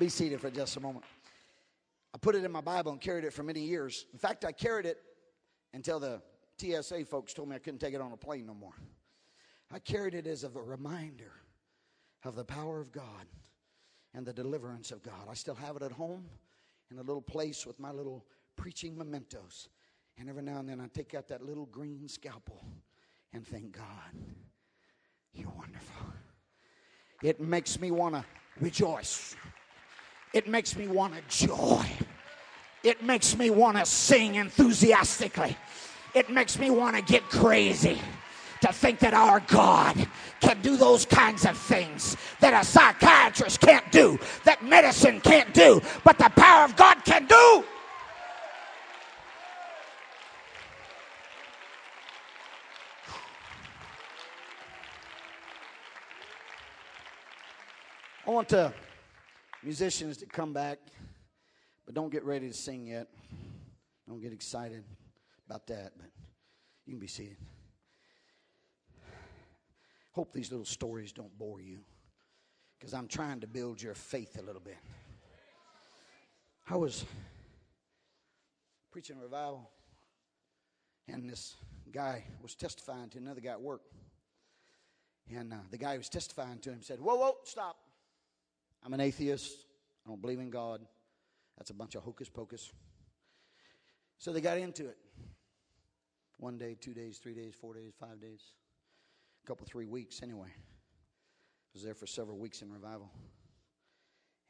Be 0.00 0.08
seated 0.08 0.40
for 0.40 0.50
just 0.50 0.76
a 0.76 0.80
moment. 0.80 1.04
I 2.12 2.18
put 2.18 2.34
it 2.34 2.44
in 2.44 2.50
my 2.50 2.60
Bible 2.60 2.90
and 2.90 3.00
carried 3.00 3.24
it 3.24 3.32
for 3.32 3.44
many 3.44 3.60
years. 3.60 4.06
In 4.12 4.18
fact, 4.18 4.44
I 4.44 4.50
carried 4.50 4.84
it 4.84 4.98
until 5.72 6.00
the 6.00 6.20
TSA 6.58 7.04
folks 7.04 7.32
told 7.32 7.48
me 7.48 7.54
I 7.54 7.60
couldn't 7.60 7.78
take 7.78 7.94
it 7.94 8.00
on 8.00 8.10
a 8.10 8.16
plane 8.16 8.46
no 8.46 8.54
more. 8.54 8.74
I 9.70 9.78
carried 9.78 10.14
it 10.14 10.26
as 10.26 10.42
a 10.42 10.50
reminder 10.50 11.32
of 12.24 12.36
the 12.36 12.44
power 12.44 12.80
of 12.80 12.92
God 12.92 13.26
and 14.14 14.24
the 14.24 14.32
deliverance 14.32 14.90
of 14.90 15.02
God. 15.02 15.28
I 15.30 15.34
still 15.34 15.54
have 15.54 15.76
it 15.76 15.82
at 15.82 15.92
home 15.92 16.24
in 16.90 16.98
a 16.98 17.02
little 17.02 17.22
place 17.22 17.66
with 17.66 17.78
my 17.80 17.90
little 17.90 18.24
preaching 18.56 18.96
mementos. 18.96 19.68
And 20.18 20.28
every 20.28 20.42
now 20.42 20.58
and 20.58 20.68
then 20.68 20.80
I 20.80 20.86
take 20.88 21.14
out 21.14 21.28
that 21.28 21.44
little 21.44 21.66
green 21.66 22.08
scalpel 22.08 22.64
and 23.32 23.46
thank 23.46 23.72
God, 23.72 24.12
you're 25.32 25.52
wonderful. 25.56 26.06
It 27.22 27.40
makes 27.40 27.80
me 27.80 27.90
want 27.90 28.14
to 28.14 28.24
rejoice. 28.60 29.34
It 30.34 30.48
makes 30.48 30.76
me 30.76 30.88
want 30.88 31.14
to 31.14 31.46
joy. 31.46 31.86
It 32.82 33.02
makes 33.02 33.36
me 33.36 33.48
want 33.48 33.78
to 33.78 33.86
sing 33.86 34.34
enthusiastically. 34.34 35.56
It 36.14 36.30
makes 36.30 36.58
me 36.58 36.68
want 36.68 36.96
to 36.96 37.02
get 37.02 37.22
crazy 37.30 37.98
to 38.62 38.72
think 38.72 39.00
that 39.00 39.12
our 39.12 39.40
God 39.40 40.08
can 40.40 40.60
do 40.62 40.76
those 40.76 41.04
kinds 41.04 41.44
of 41.44 41.56
things 41.56 42.16
that 42.40 42.54
a 42.54 42.64
psychiatrist 42.64 43.60
can't 43.60 43.90
do, 43.90 44.18
that 44.44 44.64
medicine 44.64 45.20
can't 45.20 45.52
do, 45.52 45.82
but 46.04 46.16
the 46.16 46.30
power 46.30 46.64
of 46.64 46.76
God 46.76 47.04
can 47.04 47.26
do. 47.26 47.64
I 58.24 58.30
want 58.30 58.48
the 58.48 58.72
musicians 59.64 60.16
to 60.18 60.26
come 60.26 60.52
back, 60.52 60.78
but 61.84 61.94
don't 61.94 62.10
get 62.10 62.24
ready 62.24 62.46
to 62.46 62.54
sing 62.54 62.86
yet. 62.86 63.08
Don't 64.06 64.20
get 64.20 64.32
excited 64.32 64.84
about 65.48 65.66
that, 65.66 65.92
but 65.96 66.10
you 66.86 66.92
can 66.92 67.00
be 67.00 67.08
seated. 67.08 67.36
Hope 70.12 70.32
these 70.34 70.50
little 70.50 70.66
stories 70.66 71.10
don't 71.10 71.36
bore 71.38 71.60
you 71.60 71.78
because 72.78 72.92
I'm 72.92 73.08
trying 73.08 73.40
to 73.40 73.46
build 73.46 73.80
your 73.80 73.94
faith 73.94 74.38
a 74.38 74.42
little 74.42 74.60
bit. 74.60 74.76
I 76.68 76.76
was 76.76 77.06
preaching 78.90 79.18
revival, 79.18 79.70
and 81.08 81.28
this 81.28 81.56
guy 81.90 82.24
was 82.42 82.54
testifying 82.54 83.08
to 83.10 83.18
another 83.18 83.40
guy 83.40 83.52
at 83.52 83.60
work. 83.60 83.80
And 85.34 85.52
uh, 85.52 85.56
the 85.70 85.78
guy 85.78 85.92
who 85.92 85.98
was 85.98 86.10
testifying 86.10 86.58
to 86.58 86.70
him 86.70 86.82
said, 86.82 87.00
Whoa, 87.00 87.16
whoa, 87.16 87.36
stop. 87.44 87.76
I'm 88.84 88.92
an 88.92 89.00
atheist. 89.00 89.64
I 90.04 90.10
don't 90.10 90.20
believe 90.20 90.40
in 90.40 90.50
God. 90.50 90.82
That's 91.56 91.70
a 91.70 91.74
bunch 91.74 91.94
of 91.94 92.02
hocus 92.02 92.28
pocus. 92.28 92.70
So 94.18 94.32
they 94.32 94.42
got 94.42 94.58
into 94.58 94.88
it. 94.88 94.98
One 96.36 96.58
day, 96.58 96.76
two 96.78 96.92
days, 96.92 97.18
three 97.18 97.34
days, 97.34 97.54
four 97.58 97.74
days, 97.74 97.92
five 97.98 98.20
days 98.20 98.42
a 99.42 99.46
couple, 99.46 99.66
three 99.66 99.86
weeks 99.86 100.22
anyway. 100.22 100.48
I 100.48 101.70
was 101.74 101.82
there 101.82 101.94
for 101.94 102.06
several 102.06 102.38
weeks 102.38 102.62
in 102.62 102.70
revival. 102.70 103.10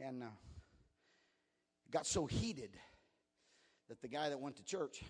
And 0.00 0.22
uh, 0.22 0.26
got 1.90 2.06
so 2.06 2.26
heated 2.26 2.76
that 3.88 4.02
the 4.02 4.08
guy 4.08 4.28
that 4.28 4.40
went 4.40 4.56
to 4.56 4.64
church 4.64 5.02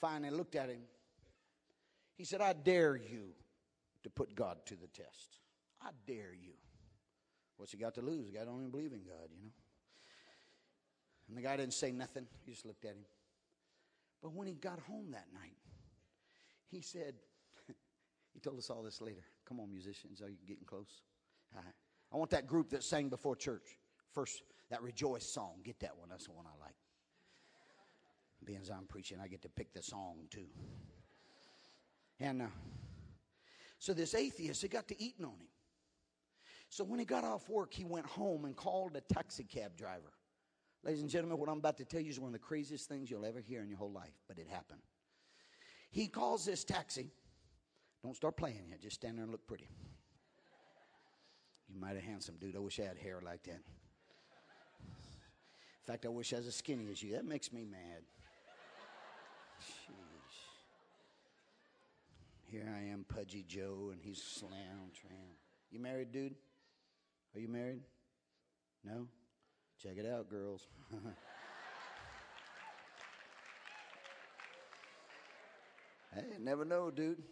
finally 0.00 0.30
looked 0.30 0.56
at 0.56 0.68
him. 0.68 0.80
He 2.16 2.24
said, 2.24 2.40
I 2.40 2.52
dare 2.52 2.96
you 2.96 3.30
to 4.02 4.10
put 4.10 4.34
God 4.34 4.58
to 4.66 4.74
the 4.74 4.88
test. 4.88 5.38
I 5.80 5.90
dare 6.06 6.34
you. 6.34 6.52
What's 7.56 7.72
he 7.72 7.78
got 7.78 7.94
to 7.94 8.02
lose? 8.02 8.26
The 8.26 8.38
guy 8.38 8.44
don't 8.44 8.58
even 8.58 8.70
believe 8.70 8.92
in 8.92 9.02
God, 9.02 9.28
you 9.30 9.42
know. 9.42 9.52
And 11.28 11.36
the 11.36 11.42
guy 11.42 11.56
didn't 11.56 11.74
say 11.74 11.92
nothing. 11.92 12.26
He 12.44 12.52
just 12.52 12.64
looked 12.64 12.84
at 12.84 12.92
him. 12.92 13.04
But 14.22 14.32
when 14.32 14.46
he 14.46 14.54
got 14.54 14.80
home 14.80 15.10
that 15.12 15.26
night, 15.32 15.56
he 16.70 16.80
said, 16.80 17.14
he 18.32 18.40
told 18.40 18.58
us 18.58 18.70
all 18.70 18.82
this 18.82 19.00
later. 19.00 19.24
Come 19.46 19.60
on, 19.60 19.70
musicians. 19.70 20.22
Are 20.22 20.28
you 20.28 20.36
getting 20.46 20.64
close? 20.64 21.02
Right. 21.54 21.64
I 22.12 22.16
want 22.16 22.30
that 22.30 22.46
group 22.46 22.70
that 22.70 22.82
sang 22.82 23.08
before 23.08 23.36
church. 23.36 23.78
First, 24.12 24.42
that 24.70 24.82
rejoice 24.82 25.26
song. 25.26 25.60
Get 25.64 25.80
that 25.80 25.96
one. 25.96 26.08
That's 26.08 26.26
the 26.26 26.32
one 26.32 26.46
I 26.46 26.64
like. 26.64 26.74
Being 28.44 28.60
as 28.62 28.70
I'm 28.70 28.86
preaching, 28.86 29.18
I 29.22 29.28
get 29.28 29.42
to 29.42 29.48
pick 29.48 29.72
the 29.72 29.82
song 29.82 30.16
too. 30.30 30.46
And 32.20 32.42
uh, 32.42 32.46
so 33.78 33.92
this 33.92 34.14
atheist, 34.14 34.64
it 34.64 34.70
got 34.70 34.88
to 34.88 35.02
eating 35.02 35.24
on 35.24 35.32
him. 35.32 35.48
So 36.68 36.84
when 36.84 36.98
he 36.98 37.04
got 37.04 37.24
off 37.24 37.48
work, 37.48 37.72
he 37.72 37.84
went 37.84 38.06
home 38.06 38.44
and 38.44 38.54
called 38.54 38.96
a 38.96 39.00
taxi 39.12 39.44
cab 39.44 39.76
driver. 39.76 40.12
Ladies 40.84 41.00
and 41.00 41.10
gentlemen, 41.10 41.38
what 41.38 41.48
I'm 41.48 41.58
about 41.58 41.76
to 41.78 41.84
tell 41.84 42.00
you 42.00 42.10
is 42.10 42.20
one 42.20 42.28
of 42.28 42.32
the 42.32 42.38
craziest 42.38 42.88
things 42.88 43.10
you'll 43.10 43.24
ever 43.24 43.40
hear 43.40 43.62
in 43.62 43.68
your 43.68 43.78
whole 43.78 43.90
life, 43.90 44.12
but 44.28 44.38
it 44.38 44.46
happened. 44.48 44.80
He 45.90 46.06
calls 46.06 46.44
this 46.44 46.64
taxi 46.64 47.10
don't 48.02 48.14
start 48.14 48.36
playing 48.36 48.66
yet. 48.70 48.80
Just 48.80 48.96
stand 48.96 49.16
there 49.16 49.24
and 49.24 49.32
look 49.32 49.46
pretty. 49.46 49.68
You 51.68 51.80
might 51.80 51.94
have 51.94 52.04
handsome 52.04 52.36
dude. 52.40 52.56
I 52.56 52.60
wish 52.60 52.80
I 52.80 52.84
had 52.84 52.96
hair 52.96 53.20
like 53.24 53.42
that. 53.44 53.60
In 54.80 55.84
fact, 55.86 56.06
I 56.06 56.08
wish 56.08 56.32
I 56.32 56.36
was 56.36 56.46
as 56.46 56.56
skinny 56.56 56.90
as 56.90 57.02
you. 57.02 57.12
That 57.12 57.24
makes 57.24 57.52
me 57.52 57.64
mad. 57.64 58.02
Jeez. 59.62 59.94
Here 62.44 62.68
I 62.74 62.80
am, 62.92 63.04
Pudgy 63.08 63.44
Joe, 63.46 63.90
and 63.92 64.00
he's 64.02 64.22
slam 64.22 64.90
tram. 64.94 65.36
You 65.70 65.80
married, 65.80 66.12
dude? 66.12 66.34
Are 67.34 67.40
you 67.40 67.48
married? 67.48 67.80
No? 68.84 69.08
Check 69.82 69.96
it 69.98 70.06
out, 70.06 70.30
girls. 70.30 70.66
hey, 76.14 76.24
never 76.40 76.64
know, 76.64 76.90
dude. 76.90 77.22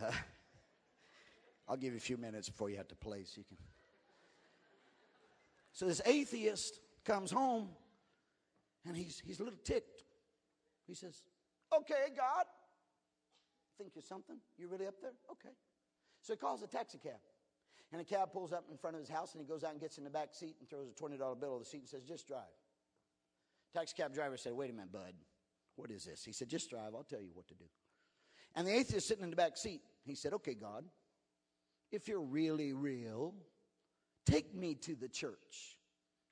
I'll 1.68 1.76
give 1.76 1.92
you 1.92 1.98
a 1.98 2.00
few 2.00 2.16
minutes 2.16 2.48
before 2.48 2.70
you 2.70 2.76
have 2.76 2.88
to 2.88 2.94
play 2.94 3.24
so 3.24 3.38
you 3.38 3.44
can. 3.44 3.56
So 5.72 5.86
this 5.86 6.00
atheist 6.06 6.80
comes 7.04 7.30
home 7.30 7.68
and 8.86 8.96
he's, 8.96 9.20
he's 9.24 9.40
a 9.40 9.44
little 9.44 9.58
ticked. 9.64 10.04
He 10.86 10.94
says, 10.94 11.22
Okay, 11.72 12.12
God, 12.16 12.44
think 13.76 13.92
you're 13.94 14.02
something? 14.02 14.36
You're 14.58 14.68
really 14.68 14.86
up 14.86 15.00
there? 15.00 15.12
Okay. 15.30 15.54
So 16.22 16.32
he 16.32 16.36
calls 16.36 16.62
a 16.62 16.66
taxi 16.66 16.98
cab. 16.98 17.20
And 17.92 18.00
a 18.00 18.04
cab 18.04 18.32
pulls 18.32 18.52
up 18.52 18.64
in 18.70 18.76
front 18.76 18.96
of 18.96 19.00
his 19.00 19.08
house 19.08 19.32
and 19.34 19.40
he 19.40 19.46
goes 19.46 19.62
out 19.62 19.70
and 19.72 19.80
gets 19.80 19.98
in 19.98 20.04
the 20.04 20.10
back 20.10 20.34
seat 20.34 20.56
and 20.58 20.68
throws 20.68 20.88
a 20.88 21.02
$20 21.02 21.18
bill 21.40 21.54
on 21.54 21.60
the 21.60 21.64
seat 21.64 21.80
and 21.80 21.88
says, 21.88 22.02
Just 22.02 22.26
drive. 22.26 22.42
Taxi 23.72 23.94
cab 23.96 24.12
driver 24.12 24.36
said, 24.36 24.52
Wait 24.52 24.70
a 24.70 24.72
minute, 24.72 24.92
bud. 24.92 25.14
What 25.76 25.90
is 25.90 26.04
this? 26.04 26.24
He 26.24 26.32
said, 26.32 26.48
Just 26.48 26.70
drive. 26.70 26.94
I'll 26.94 27.04
tell 27.04 27.20
you 27.20 27.30
what 27.32 27.46
to 27.48 27.54
do. 27.54 27.66
And 28.56 28.66
the 28.66 28.74
atheist 28.74 29.06
sitting 29.06 29.22
in 29.22 29.30
the 29.30 29.36
back 29.36 29.56
seat, 29.56 29.82
he 30.04 30.14
said, 30.14 30.32
Okay, 30.32 30.54
God, 30.54 30.84
if 31.92 32.08
you're 32.08 32.22
really 32.22 32.72
real, 32.72 33.34
take 34.24 34.54
me 34.54 34.74
to 34.76 34.96
the 34.96 35.08
church 35.08 35.78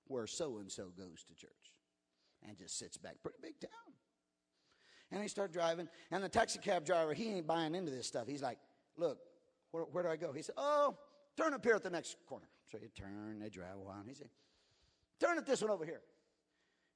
where 0.07 0.27
so 0.27 0.59
and 0.59 0.73
so 0.73 0.89
goes 0.97 1.25
to 1.29 1.35
church. 1.35 1.51
And 2.47 2.59
just 2.59 2.79
sits 2.79 2.97
back. 2.99 3.17
Pretty 3.23 3.39
big 3.41 3.59
town. 3.61 3.71
And 5.11 5.23
he 5.23 5.29
start 5.29 5.53
driving, 5.53 5.89
and 6.11 6.25
the 6.25 6.29
taxi 6.29 6.59
cab 6.59 6.85
driver, 6.85 7.15
he 7.15 7.29
ain't 7.29 7.47
buying 7.47 7.75
into 7.75 7.91
this 7.91 8.07
stuff. 8.07 8.27
He's 8.27 8.43
like, 8.43 8.59
Look, 8.97 9.19
where, 9.71 9.85
where 9.85 10.03
do 10.03 10.09
I 10.09 10.17
go? 10.17 10.33
He 10.33 10.43
said, 10.43 10.55
Oh, 10.59 10.97
turn 11.37 11.53
up 11.53 11.65
here 11.65 11.75
at 11.75 11.83
the 11.83 11.91
next 11.91 12.17
corner. 12.27 12.47
So 12.71 12.79
you 12.81 12.89
turn, 12.89 13.39
they 13.41 13.51
drive 13.51 13.77
a 13.77 13.83
while, 13.83 14.01
and 14.01 14.09
he 14.09 14.15
said, 14.15 14.29
Turn 15.21 15.39
at 15.39 15.47
this 15.47 15.63
one 15.63 15.71
over 15.71 15.85
here. 15.85 16.01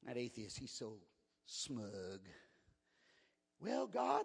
And 0.00 0.14
that 0.14 0.20
atheist, 0.20 0.58
he's 0.58 0.72
so 0.72 0.94
smug. 1.46 2.20
Well, 3.60 3.86
God, 3.86 4.24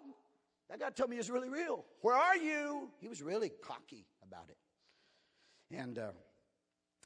that 0.74 0.80
God 0.80 0.96
told 0.96 1.10
me 1.10 1.18
it's 1.18 1.30
really 1.30 1.48
real. 1.48 1.84
Where 2.00 2.16
are 2.16 2.36
you? 2.36 2.90
He 2.98 3.06
was 3.06 3.22
really 3.22 3.48
cocky 3.62 4.06
about 4.26 4.48
it. 4.48 4.56
And 5.76 5.98
uh, 5.98 6.10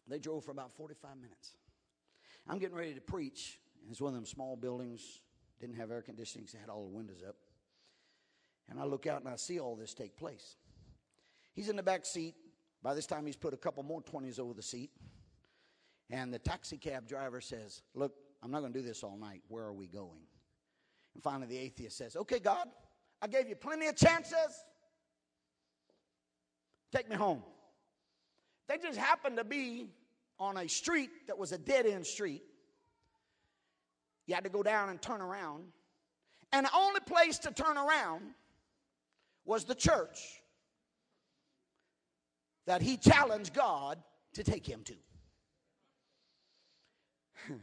they 0.09 0.19
drove 0.19 0.45
for 0.45 0.53
about 0.53 0.75
45 0.75 1.17
minutes. 1.21 1.53
I'm 2.49 2.59
getting 2.59 2.77
ready 2.77 2.95
to 2.95 3.01
preach. 3.01 3.61
It's 3.91 4.01
one 4.01 4.09
of 4.09 4.15
them 4.15 4.25
small 4.25 4.57
buildings, 4.57 5.21
didn't 5.61 5.77
have 5.77 5.91
air 5.91 6.01
conditioning, 6.01 6.47
so 6.47 6.57
had 6.59 6.71
all 6.71 6.85
the 6.85 6.97
windows 6.97 7.23
up. 7.27 7.37
And 8.71 8.81
I 8.81 8.85
look 8.85 9.07
out 9.07 9.21
and 9.21 9.29
I 9.29 9.37
see 9.37 9.61
all 9.61 9.77
this 9.77 9.93
take 9.93 10.17
place. 10.17 10.57
He's 11.55 11.69
in 11.69 11.77
the 11.77 11.83
back 11.83 12.07
seat. 12.07 12.37
By 12.83 12.95
this 12.95 13.07
time, 13.07 13.27
he's 13.27 13.37
put 13.37 13.53
a 13.53 13.57
couple 13.59 13.83
more 13.83 14.01
20s 14.01 14.41
over 14.41 14.55
the 14.55 14.63
seat. 14.63 14.91
And 16.11 16.33
the 16.33 16.39
taxi 16.39 16.79
cab 16.79 17.07
driver 17.07 17.43
says, 17.43 17.83
Look, 17.95 18.15
I'm 18.43 18.51
not 18.51 18.61
going 18.61 18.73
to 18.73 18.79
do 18.79 18.87
this 18.87 19.03
all 19.03 19.19
night. 19.19 19.43
Where 19.49 19.65
are 19.65 19.75
we 19.75 19.89
going? 19.89 20.23
And 21.15 21.23
finally, 21.23 21.49
the 21.49 21.59
atheist 21.59 21.99
says, 21.99 22.17
Okay, 22.17 22.39
God, 22.39 22.69
I 23.21 23.27
gave 23.27 23.49
you 23.49 23.57
plenty 23.57 23.87
of 23.87 23.97
chances. 23.97 24.65
Take 26.93 27.09
me 27.09 27.17
home. 27.17 27.43
They 28.69 28.79
just 28.79 28.99
happened 28.99 29.37
to 29.39 29.45
be 29.45 29.91
on 30.39 30.57
a 30.57 30.69
street 30.69 31.11
that 31.27 31.37
was 31.37 31.53
a 31.53 31.59
dead 31.59 31.87
end 31.87 32.07
street. 32.07 32.43
You 34.27 34.35
had 34.35 34.45
to 34.45 34.51
go 34.51 34.63
down 34.63 34.91
and 34.91 35.01
turn 35.01 35.21
around. 35.21 35.65
And 36.53 36.67
the 36.67 36.75
only 36.75 37.01
place 37.01 37.39
to 37.41 37.51
turn 37.51 37.77
around 37.77 38.23
was 39.45 39.65
the 39.65 39.75
church 39.75 40.43
that 42.67 42.83
he 42.83 42.97
challenged 42.99 43.55
God 43.55 43.99
to 44.35 44.45
take 44.45 44.67
him 44.67 44.83
to. 44.85 44.95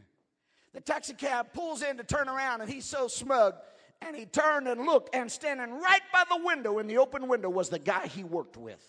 the 0.74 0.80
taxi 0.80 1.14
cab 1.14 1.52
pulls 1.52 1.82
in 1.82 1.96
to 1.96 2.04
turn 2.04 2.28
around, 2.28 2.60
and 2.60 2.70
he's 2.70 2.84
so 2.84 3.06
smug. 3.06 3.54
And 4.02 4.14
he 4.14 4.26
turned 4.26 4.68
and 4.68 4.84
looked, 4.84 5.14
and 5.14 5.30
standing 5.30 5.80
right 5.80 6.02
by 6.12 6.24
the 6.30 6.44
window 6.44 6.78
in 6.78 6.86
the 6.86 6.98
open 6.98 7.28
window 7.28 7.48
was 7.48 7.68
the 7.68 7.78
guy 7.78 8.06
he 8.06 8.24
worked 8.24 8.56
with. 8.56 8.82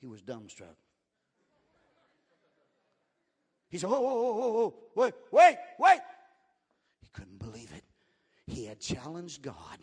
He 0.00 0.06
was 0.06 0.22
dumbstruck. 0.22 0.76
He 3.68 3.78
said, 3.78 3.90
Whoa, 3.90 4.00
whoa, 4.00 4.12
whoa, 4.12 4.32
whoa, 4.32 4.52
whoa, 4.52 4.74
wait, 4.94 5.14
wait, 5.32 5.56
wait. 5.78 6.00
He 7.02 7.08
couldn't 7.12 7.38
believe 7.38 7.72
it. 7.76 7.84
He 8.46 8.66
had 8.66 8.80
challenged 8.80 9.42
God, 9.42 9.78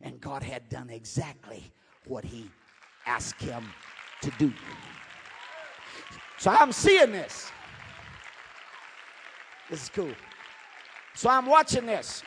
and 0.00 0.20
God 0.20 0.42
had 0.42 0.68
done 0.68 0.90
exactly 0.90 1.62
what 2.06 2.24
he 2.24 2.50
asked 3.06 3.40
him 3.40 3.64
to 4.22 4.30
do. 4.38 4.52
So 6.38 6.50
I'm 6.50 6.72
seeing 6.72 7.12
this. 7.12 7.50
This 9.70 9.84
is 9.84 9.88
cool. 9.88 10.12
So 11.14 11.30
I'm 11.30 11.46
watching 11.46 11.86
this. 11.86 12.24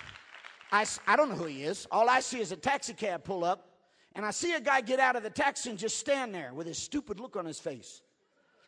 I, 0.71 0.85
I 1.05 1.17
don't 1.17 1.29
know 1.29 1.35
who 1.35 1.45
he 1.45 1.63
is. 1.63 1.87
All 1.91 2.09
I 2.09 2.21
see 2.21 2.39
is 2.39 2.53
a 2.53 2.55
taxi 2.55 2.93
cab 2.93 3.25
pull 3.25 3.43
up, 3.43 3.69
and 4.15 4.25
I 4.25 4.31
see 4.31 4.53
a 4.53 4.61
guy 4.61 4.79
get 4.79 4.99
out 4.99 5.17
of 5.17 5.23
the 5.23 5.29
taxi 5.29 5.69
and 5.69 5.77
just 5.77 5.97
stand 5.97 6.33
there 6.33 6.53
with 6.53 6.67
his 6.67 6.77
stupid 6.77 7.19
look 7.19 7.35
on 7.35 7.45
his 7.45 7.59
face, 7.59 8.01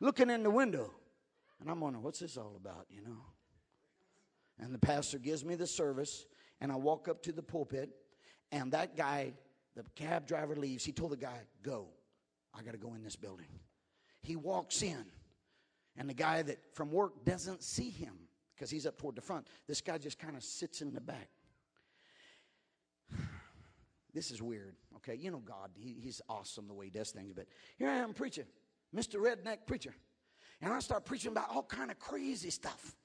looking 0.01 0.29
in 0.29 0.43
the 0.43 0.49
window. 0.51 0.91
And 1.61 1.69
I'm 1.69 1.79
wondering, 1.79 2.03
what's 2.03 2.19
this 2.19 2.35
all 2.35 2.53
about, 2.57 2.85
you 2.89 3.01
know? 3.01 3.17
And 4.59 4.73
the 4.73 4.79
pastor 4.79 5.19
gives 5.19 5.45
me 5.45 5.55
the 5.55 5.67
service, 5.67 6.25
and 6.59 6.69
I 6.69 6.75
walk 6.75 7.07
up 7.07 7.23
to 7.23 7.31
the 7.31 7.43
pulpit, 7.43 7.89
and 8.51 8.73
that 8.73 8.97
guy, 8.97 9.31
the 9.75 9.85
cab 9.95 10.27
driver 10.27 10.55
leaves. 10.55 10.83
He 10.83 10.91
told 10.91 11.11
the 11.11 11.17
guy, 11.17 11.39
Go. 11.63 11.87
I 12.53 12.61
got 12.61 12.71
to 12.71 12.77
go 12.77 12.93
in 12.93 13.03
this 13.03 13.15
building. 13.15 13.47
He 14.21 14.35
walks 14.35 14.81
in, 14.81 15.05
and 15.97 16.09
the 16.09 16.13
guy 16.13 16.41
that 16.41 16.57
from 16.73 16.91
work 16.91 17.23
doesn't 17.23 17.63
see 17.63 17.89
him 17.89 18.15
because 18.59 18.69
he's 18.69 18.85
up 18.85 18.97
toward 18.97 19.15
the 19.15 19.21
front. 19.21 19.47
This 19.67 19.79
guy 19.79 19.97
just 19.97 20.19
kind 20.19 20.35
of 20.35 20.43
sits 20.43 20.81
in 20.81 20.93
the 20.93 21.01
back. 21.01 21.29
This 24.11 24.31
is 24.31 24.41
weird, 24.41 24.73
okay? 24.95 25.13
You 25.13 25.29
know 25.29 25.37
God, 25.37 25.69
he, 25.75 25.95
He's 26.01 26.19
awesome 26.27 26.67
the 26.67 26.73
way 26.73 26.85
He 26.85 26.91
does 26.91 27.11
things, 27.11 27.31
but 27.31 27.45
here 27.77 27.87
I 27.87 27.97
am 27.97 28.15
preaching, 28.15 28.45
Mr. 28.93 29.21
Redneck 29.21 29.67
Preacher. 29.67 29.93
And 30.61 30.73
I 30.73 30.79
start 30.79 31.05
preaching 31.05 31.31
about 31.31 31.51
all 31.51 31.61
kind 31.61 31.91
of 31.91 31.99
crazy 31.99 32.49
stuff. 32.49 32.95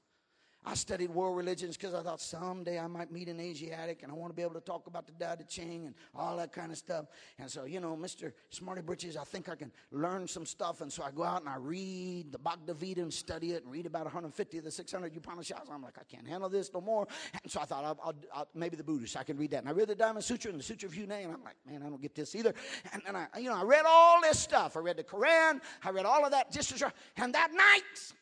I 0.65 0.75
studied 0.75 1.11
world 1.11 1.37
religions 1.37 1.77
because 1.77 1.95
I 1.95 2.03
thought 2.03 2.21
someday 2.21 2.79
I 2.79 2.87
might 2.87 3.12
meet 3.12 3.29
an 3.29 3.41
Asiatic 3.41 4.03
and 4.03 4.11
I 4.11 4.15
want 4.15 4.31
to 4.31 4.35
be 4.35 4.43
able 4.43 4.55
to 4.55 4.61
talk 4.61 4.87
about 4.87 5.07
the 5.07 5.12
Tao 5.12 5.35
Te 5.35 5.45
Ching 5.45 5.87
and 5.87 5.95
all 6.15 6.37
that 6.39 6.53
kind 6.53 6.73
of 6.73 6.79
stuff. 6.79 7.07
And 7.39 7.51
so, 7.51 7.65
you 7.65 7.81
know, 7.81 7.97
Mr. 7.97 8.33
Smarty 8.51 8.83
Britches, 8.83 9.17
I 9.17 9.25
think 9.25 9.49
I 9.49 9.55
can 9.55 9.71
learn 9.91 10.27
some 10.27 10.47
stuff. 10.47 10.81
And 10.81 10.93
so 10.93 11.03
I 11.03 11.11
go 11.11 11.23
out 11.23 11.41
and 11.41 11.49
I 11.49 11.57
read 11.57 12.33
the 12.33 12.39
Bhagavad 12.39 12.81
Gita 12.81 13.03
and 13.03 13.12
study 13.12 13.53
it 13.53 13.62
and 13.65 13.73
read 13.73 13.87
about 13.87 14.05
150 14.05 14.59
of 14.59 14.65
the 14.65 14.71
600 14.71 15.17
Upanishads. 15.17 15.71
I'm 15.73 15.83
like, 15.83 15.99
I 15.99 16.05
can't 16.05 16.27
handle 16.27 16.49
this 16.49 16.71
no 16.73 16.81
more. 16.81 17.07
And 17.43 17.51
so 17.51 17.61
I 17.61 17.65
thought, 17.65 17.85
I'll, 17.85 17.99
I'll, 18.03 18.15
I'll, 18.35 18.49
maybe 18.55 18.77
the 18.77 18.85
Buddhist, 18.85 19.17
I 19.17 19.23
can 19.23 19.37
read 19.37 19.51
that. 19.53 19.59
And 19.59 19.69
I 19.69 19.73
read 19.73 19.89
the 19.89 19.95
Diamond 19.95 20.25
Sutra 20.25 20.51
and 20.51 20.59
the 20.59 20.65
Sutra 20.65 20.89
of 20.89 20.95
Huineng, 20.95 21.25
and 21.25 21.33
I'm 21.33 21.45
like, 21.45 21.57
man, 21.67 21.83
I 21.83 21.89
don't 21.89 22.03
get 22.03 22.15
this 22.15 22.35
either. 22.35 22.55
And, 22.93 23.03
and 23.07 23.17
I, 23.17 23.27
you 23.39 23.49
know, 23.49 23.57
I 23.57 23.62
read 23.62 23.85
all 23.87 24.21
this 24.21 24.39
stuff. 24.39 24.77
I 24.77 24.81
read 24.81 24.97
the 24.97 25.05
Quran. 25.05 25.61
I 25.83 25.91
read 25.91 26.07
all 26.07 26.25
of 26.25 26.31
that 26.33 26.51
just 26.51 26.75
and 27.17 27.35
that 27.35 27.53
night, 27.53 28.12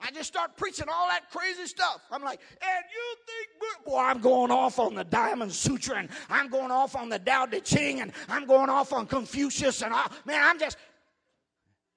I 0.00 0.10
just 0.12 0.28
start 0.28 0.56
preaching 0.56 0.86
all 0.92 1.08
that 1.08 1.30
crazy 1.30 1.66
stuff. 1.66 2.02
I'm 2.10 2.22
like, 2.22 2.40
and 2.60 2.84
you 2.92 3.16
think, 3.26 3.84
boy, 3.84 3.98
I'm 3.98 4.20
going 4.20 4.50
off 4.50 4.78
on 4.78 4.94
the 4.94 5.04
Diamond 5.04 5.52
Sutra, 5.52 5.98
and 5.98 6.08
I'm 6.30 6.48
going 6.48 6.70
off 6.70 6.94
on 6.94 7.08
the 7.08 7.18
Tao 7.18 7.46
Te 7.46 7.60
Ching, 7.60 8.00
and 8.00 8.12
I'm 8.28 8.46
going 8.46 8.70
off 8.70 8.92
on 8.92 9.06
Confucius, 9.06 9.82
and 9.82 9.92
all, 9.92 10.10
man, 10.24 10.40
I'm 10.42 10.58
just 10.58 10.78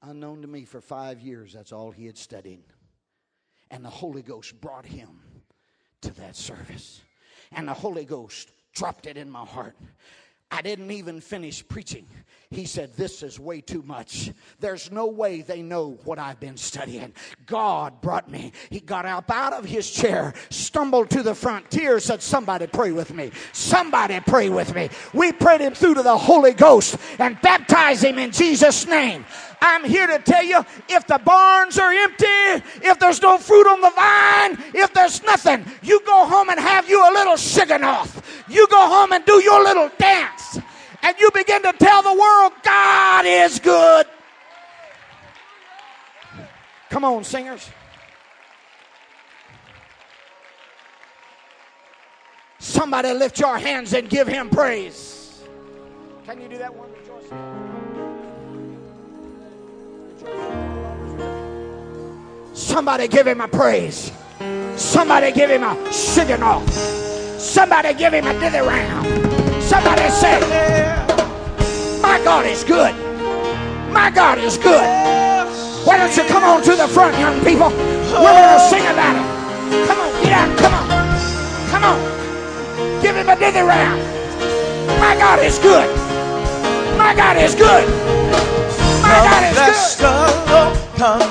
unknown 0.01 0.41
to 0.41 0.47
me 0.47 0.65
for 0.65 0.81
five 0.81 1.21
years. 1.21 1.53
That's 1.53 1.71
all 1.71 1.91
he 1.91 2.07
had 2.07 2.17
studied, 2.17 2.63
and 3.69 3.85
the 3.85 3.89
Holy 3.89 4.23
Ghost 4.23 4.59
brought 4.59 4.85
him 4.85 5.21
to 6.01 6.11
that 6.15 6.35
service, 6.35 7.01
and 7.51 7.67
the 7.67 7.73
Holy 7.73 8.05
Ghost 8.05 8.51
dropped 8.73 9.05
it 9.05 9.15
in 9.15 9.29
my 9.29 9.45
heart. 9.45 9.75
I 10.49 10.61
didn't 10.61 10.91
even 10.91 11.21
finish 11.21 11.65
preaching. 11.65 12.07
He 12.51 12.65
said, 12.65 12.93
This 12.97 13.23
is 13.23 13.39
way 13.39 13.61
too 13.61 13.81
much. 13.81 14.29
There's 14.59 14.91
no 14.91 15.07
way 15.07 15.41
they 15.41 15.61
know 15.61 15.97
what 16.03 16.19
I've 16.19 16.39
been 16.39 16.57
studying. 16.57 17.13
God 17.45 18.01
brought 18.01 18.29
me. 18.29 18.51
He 18.69 18.81
got 18.81 19.05
up 19.05 19.31
out 19.31 19.53
of 19.53 19.63
his 19.63 19.89
chair, 19.89 20.33
stumbled 20.49 21.09
to 21.11 21.23
the 21.23 21.33
front, 21.33 21.71
tears 21.71 22.05
said, 22.05 22.21
Somebody 22.21 22.67
pray 22.67 22.91
with 22.91 23.13
me. 23.13 23.31
Somebody 23.53 24.19
pray 24.19 24.49
with 24.49 24.75
me. 24.75 24.89
We 25.13 25.31
prayed 25.31 25.61
him 25.61 25.73
through 25.73 25.95
to 25.95 26.03
the 26.03 26.17
Holy 26.17 26.51
Ghost 26.51 26.97
and 27.19 27.39
baptized 27.41 28.03
him 28.03 28.19
in 28.19 28.31
Jesus' 28.31 28.85
name. 28.85 29.25
I'm 29.61 29.85
here 29.85 30.07
to 30.07 30.19
tell 30.19 30.43
you 30.43 30.65
if 30.89 31.07
the 31.07 31.19
barns 31.19 31.79
are 31.79 31.93
empty, 31.93 32.25
if 32.83 32.99
there's 32.99 33.21
no 33.21 33.37
fruit 33.37 33.67
on 33.67 33.79
the 33.79 33.91
vine, 33.91 34.73
if 34.75 34.93
there's 34.93 35.23
nothing, 35.23 35.65
you 35.83 36.01
go 36.05 36.25
home 36.25 36.49
and 36.49 36.59
have 36.59 36.89
you 36.89 36.99
a 37.01 37.11
little 37.13 37.35
shigionoth. 37.35 38.21
You 38.49 38.67
go 38.67 38.87
home 38.87 39.13
and 39.13 39.23
do 39.23 39.41
your 39.41 39.63
little 39.63 39.89
dance. 39.97 40.59
And 41.03 41.17
you 41.19 41.31
begin 41.31 41.61
to 41.63 41.73
tell 41.73 42.01
the 42.03 42.13
world, 42.13 42.53
God 42.63 43.25
is 43.25 43.59
good. 43.59 44.05
Come 46.89 47.05
on, 47.05 47.23
singers. 47.23 47.69
Somebody 52.59 53.13
lift 53.13 53.39
your 53.39 53.57
hands 53.57 53.93
and 53.93 54.09
give 54.09 54.27
him 54.27 54.49
praise. 54.49 55.43
Can 56.25 56.39
you 56.41 56.47
do 56.47 56.57
that 56.57 56.73
one? 56.73 56.89
Somebody 62.53 63.07
give 63.07 63.27
him 63.27 63.41
a 63.41 63.47
praise. 63.47 64.11
Somebody 64.75 65.31
give 65.31 65.49
him 65.49 65.63
a 65.63 65.75
shigionoth. 65.89 66.69
Somebody 67.39 67.93
give 67.93 68.13
him 68.13 68.27
a 68.27 68.33
dithyramb. 68.33 69.50
Somebody 69.71 70.09
say, 70.09 70.37
My 72.01 72.19
God 72.25 72.45
is 72.45 72.61
good. 72.65 72.93
My 73.93 74.11
God 74.13 74.37
is 74.37 74.57
good. 74.57 74.83
Why 75.87 75.95
don't 75.95 76.11
you 76.17 76.25
come 76.25 76.43
on 76.43 76.61
to 76.63 76.75
the 76.75 76.89
front, 76.89 77.17
young 77.17 77.39
people? 77.39 77.69
We're 77.69 78.35
going 78.35 78.51
to 78.51 78.59
sing 78.67 78.83
about 78.83 79.15
it. 79.15 79.23
Come 79.87 79.97
on, 79.97 80.23
get 80.23 80.33
out. 80.33 80.57
Come 80.59 80.73
on. 80.75 80.87
Come 81.71 81.83
on. 81.85 83.01
Give 83.01 83.15
him 83.15 83.29
a 83.29 83.35
dithyramb. 83.37 83.95
My 84.99 85.15
God 85.15 85.39
is 85.39 85.57
good. 85.57 85.87
My 86.97 87.15
God 87.15 87.37
is 87.37 87.55
good. 87.55 87.87
My 89.03 89.23
God 89.23 89.69
is 89.71 89.95
good. 89.95 91.30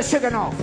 a 0.00 0.02
sugar 0.02 0.34
off. 0.34 0.59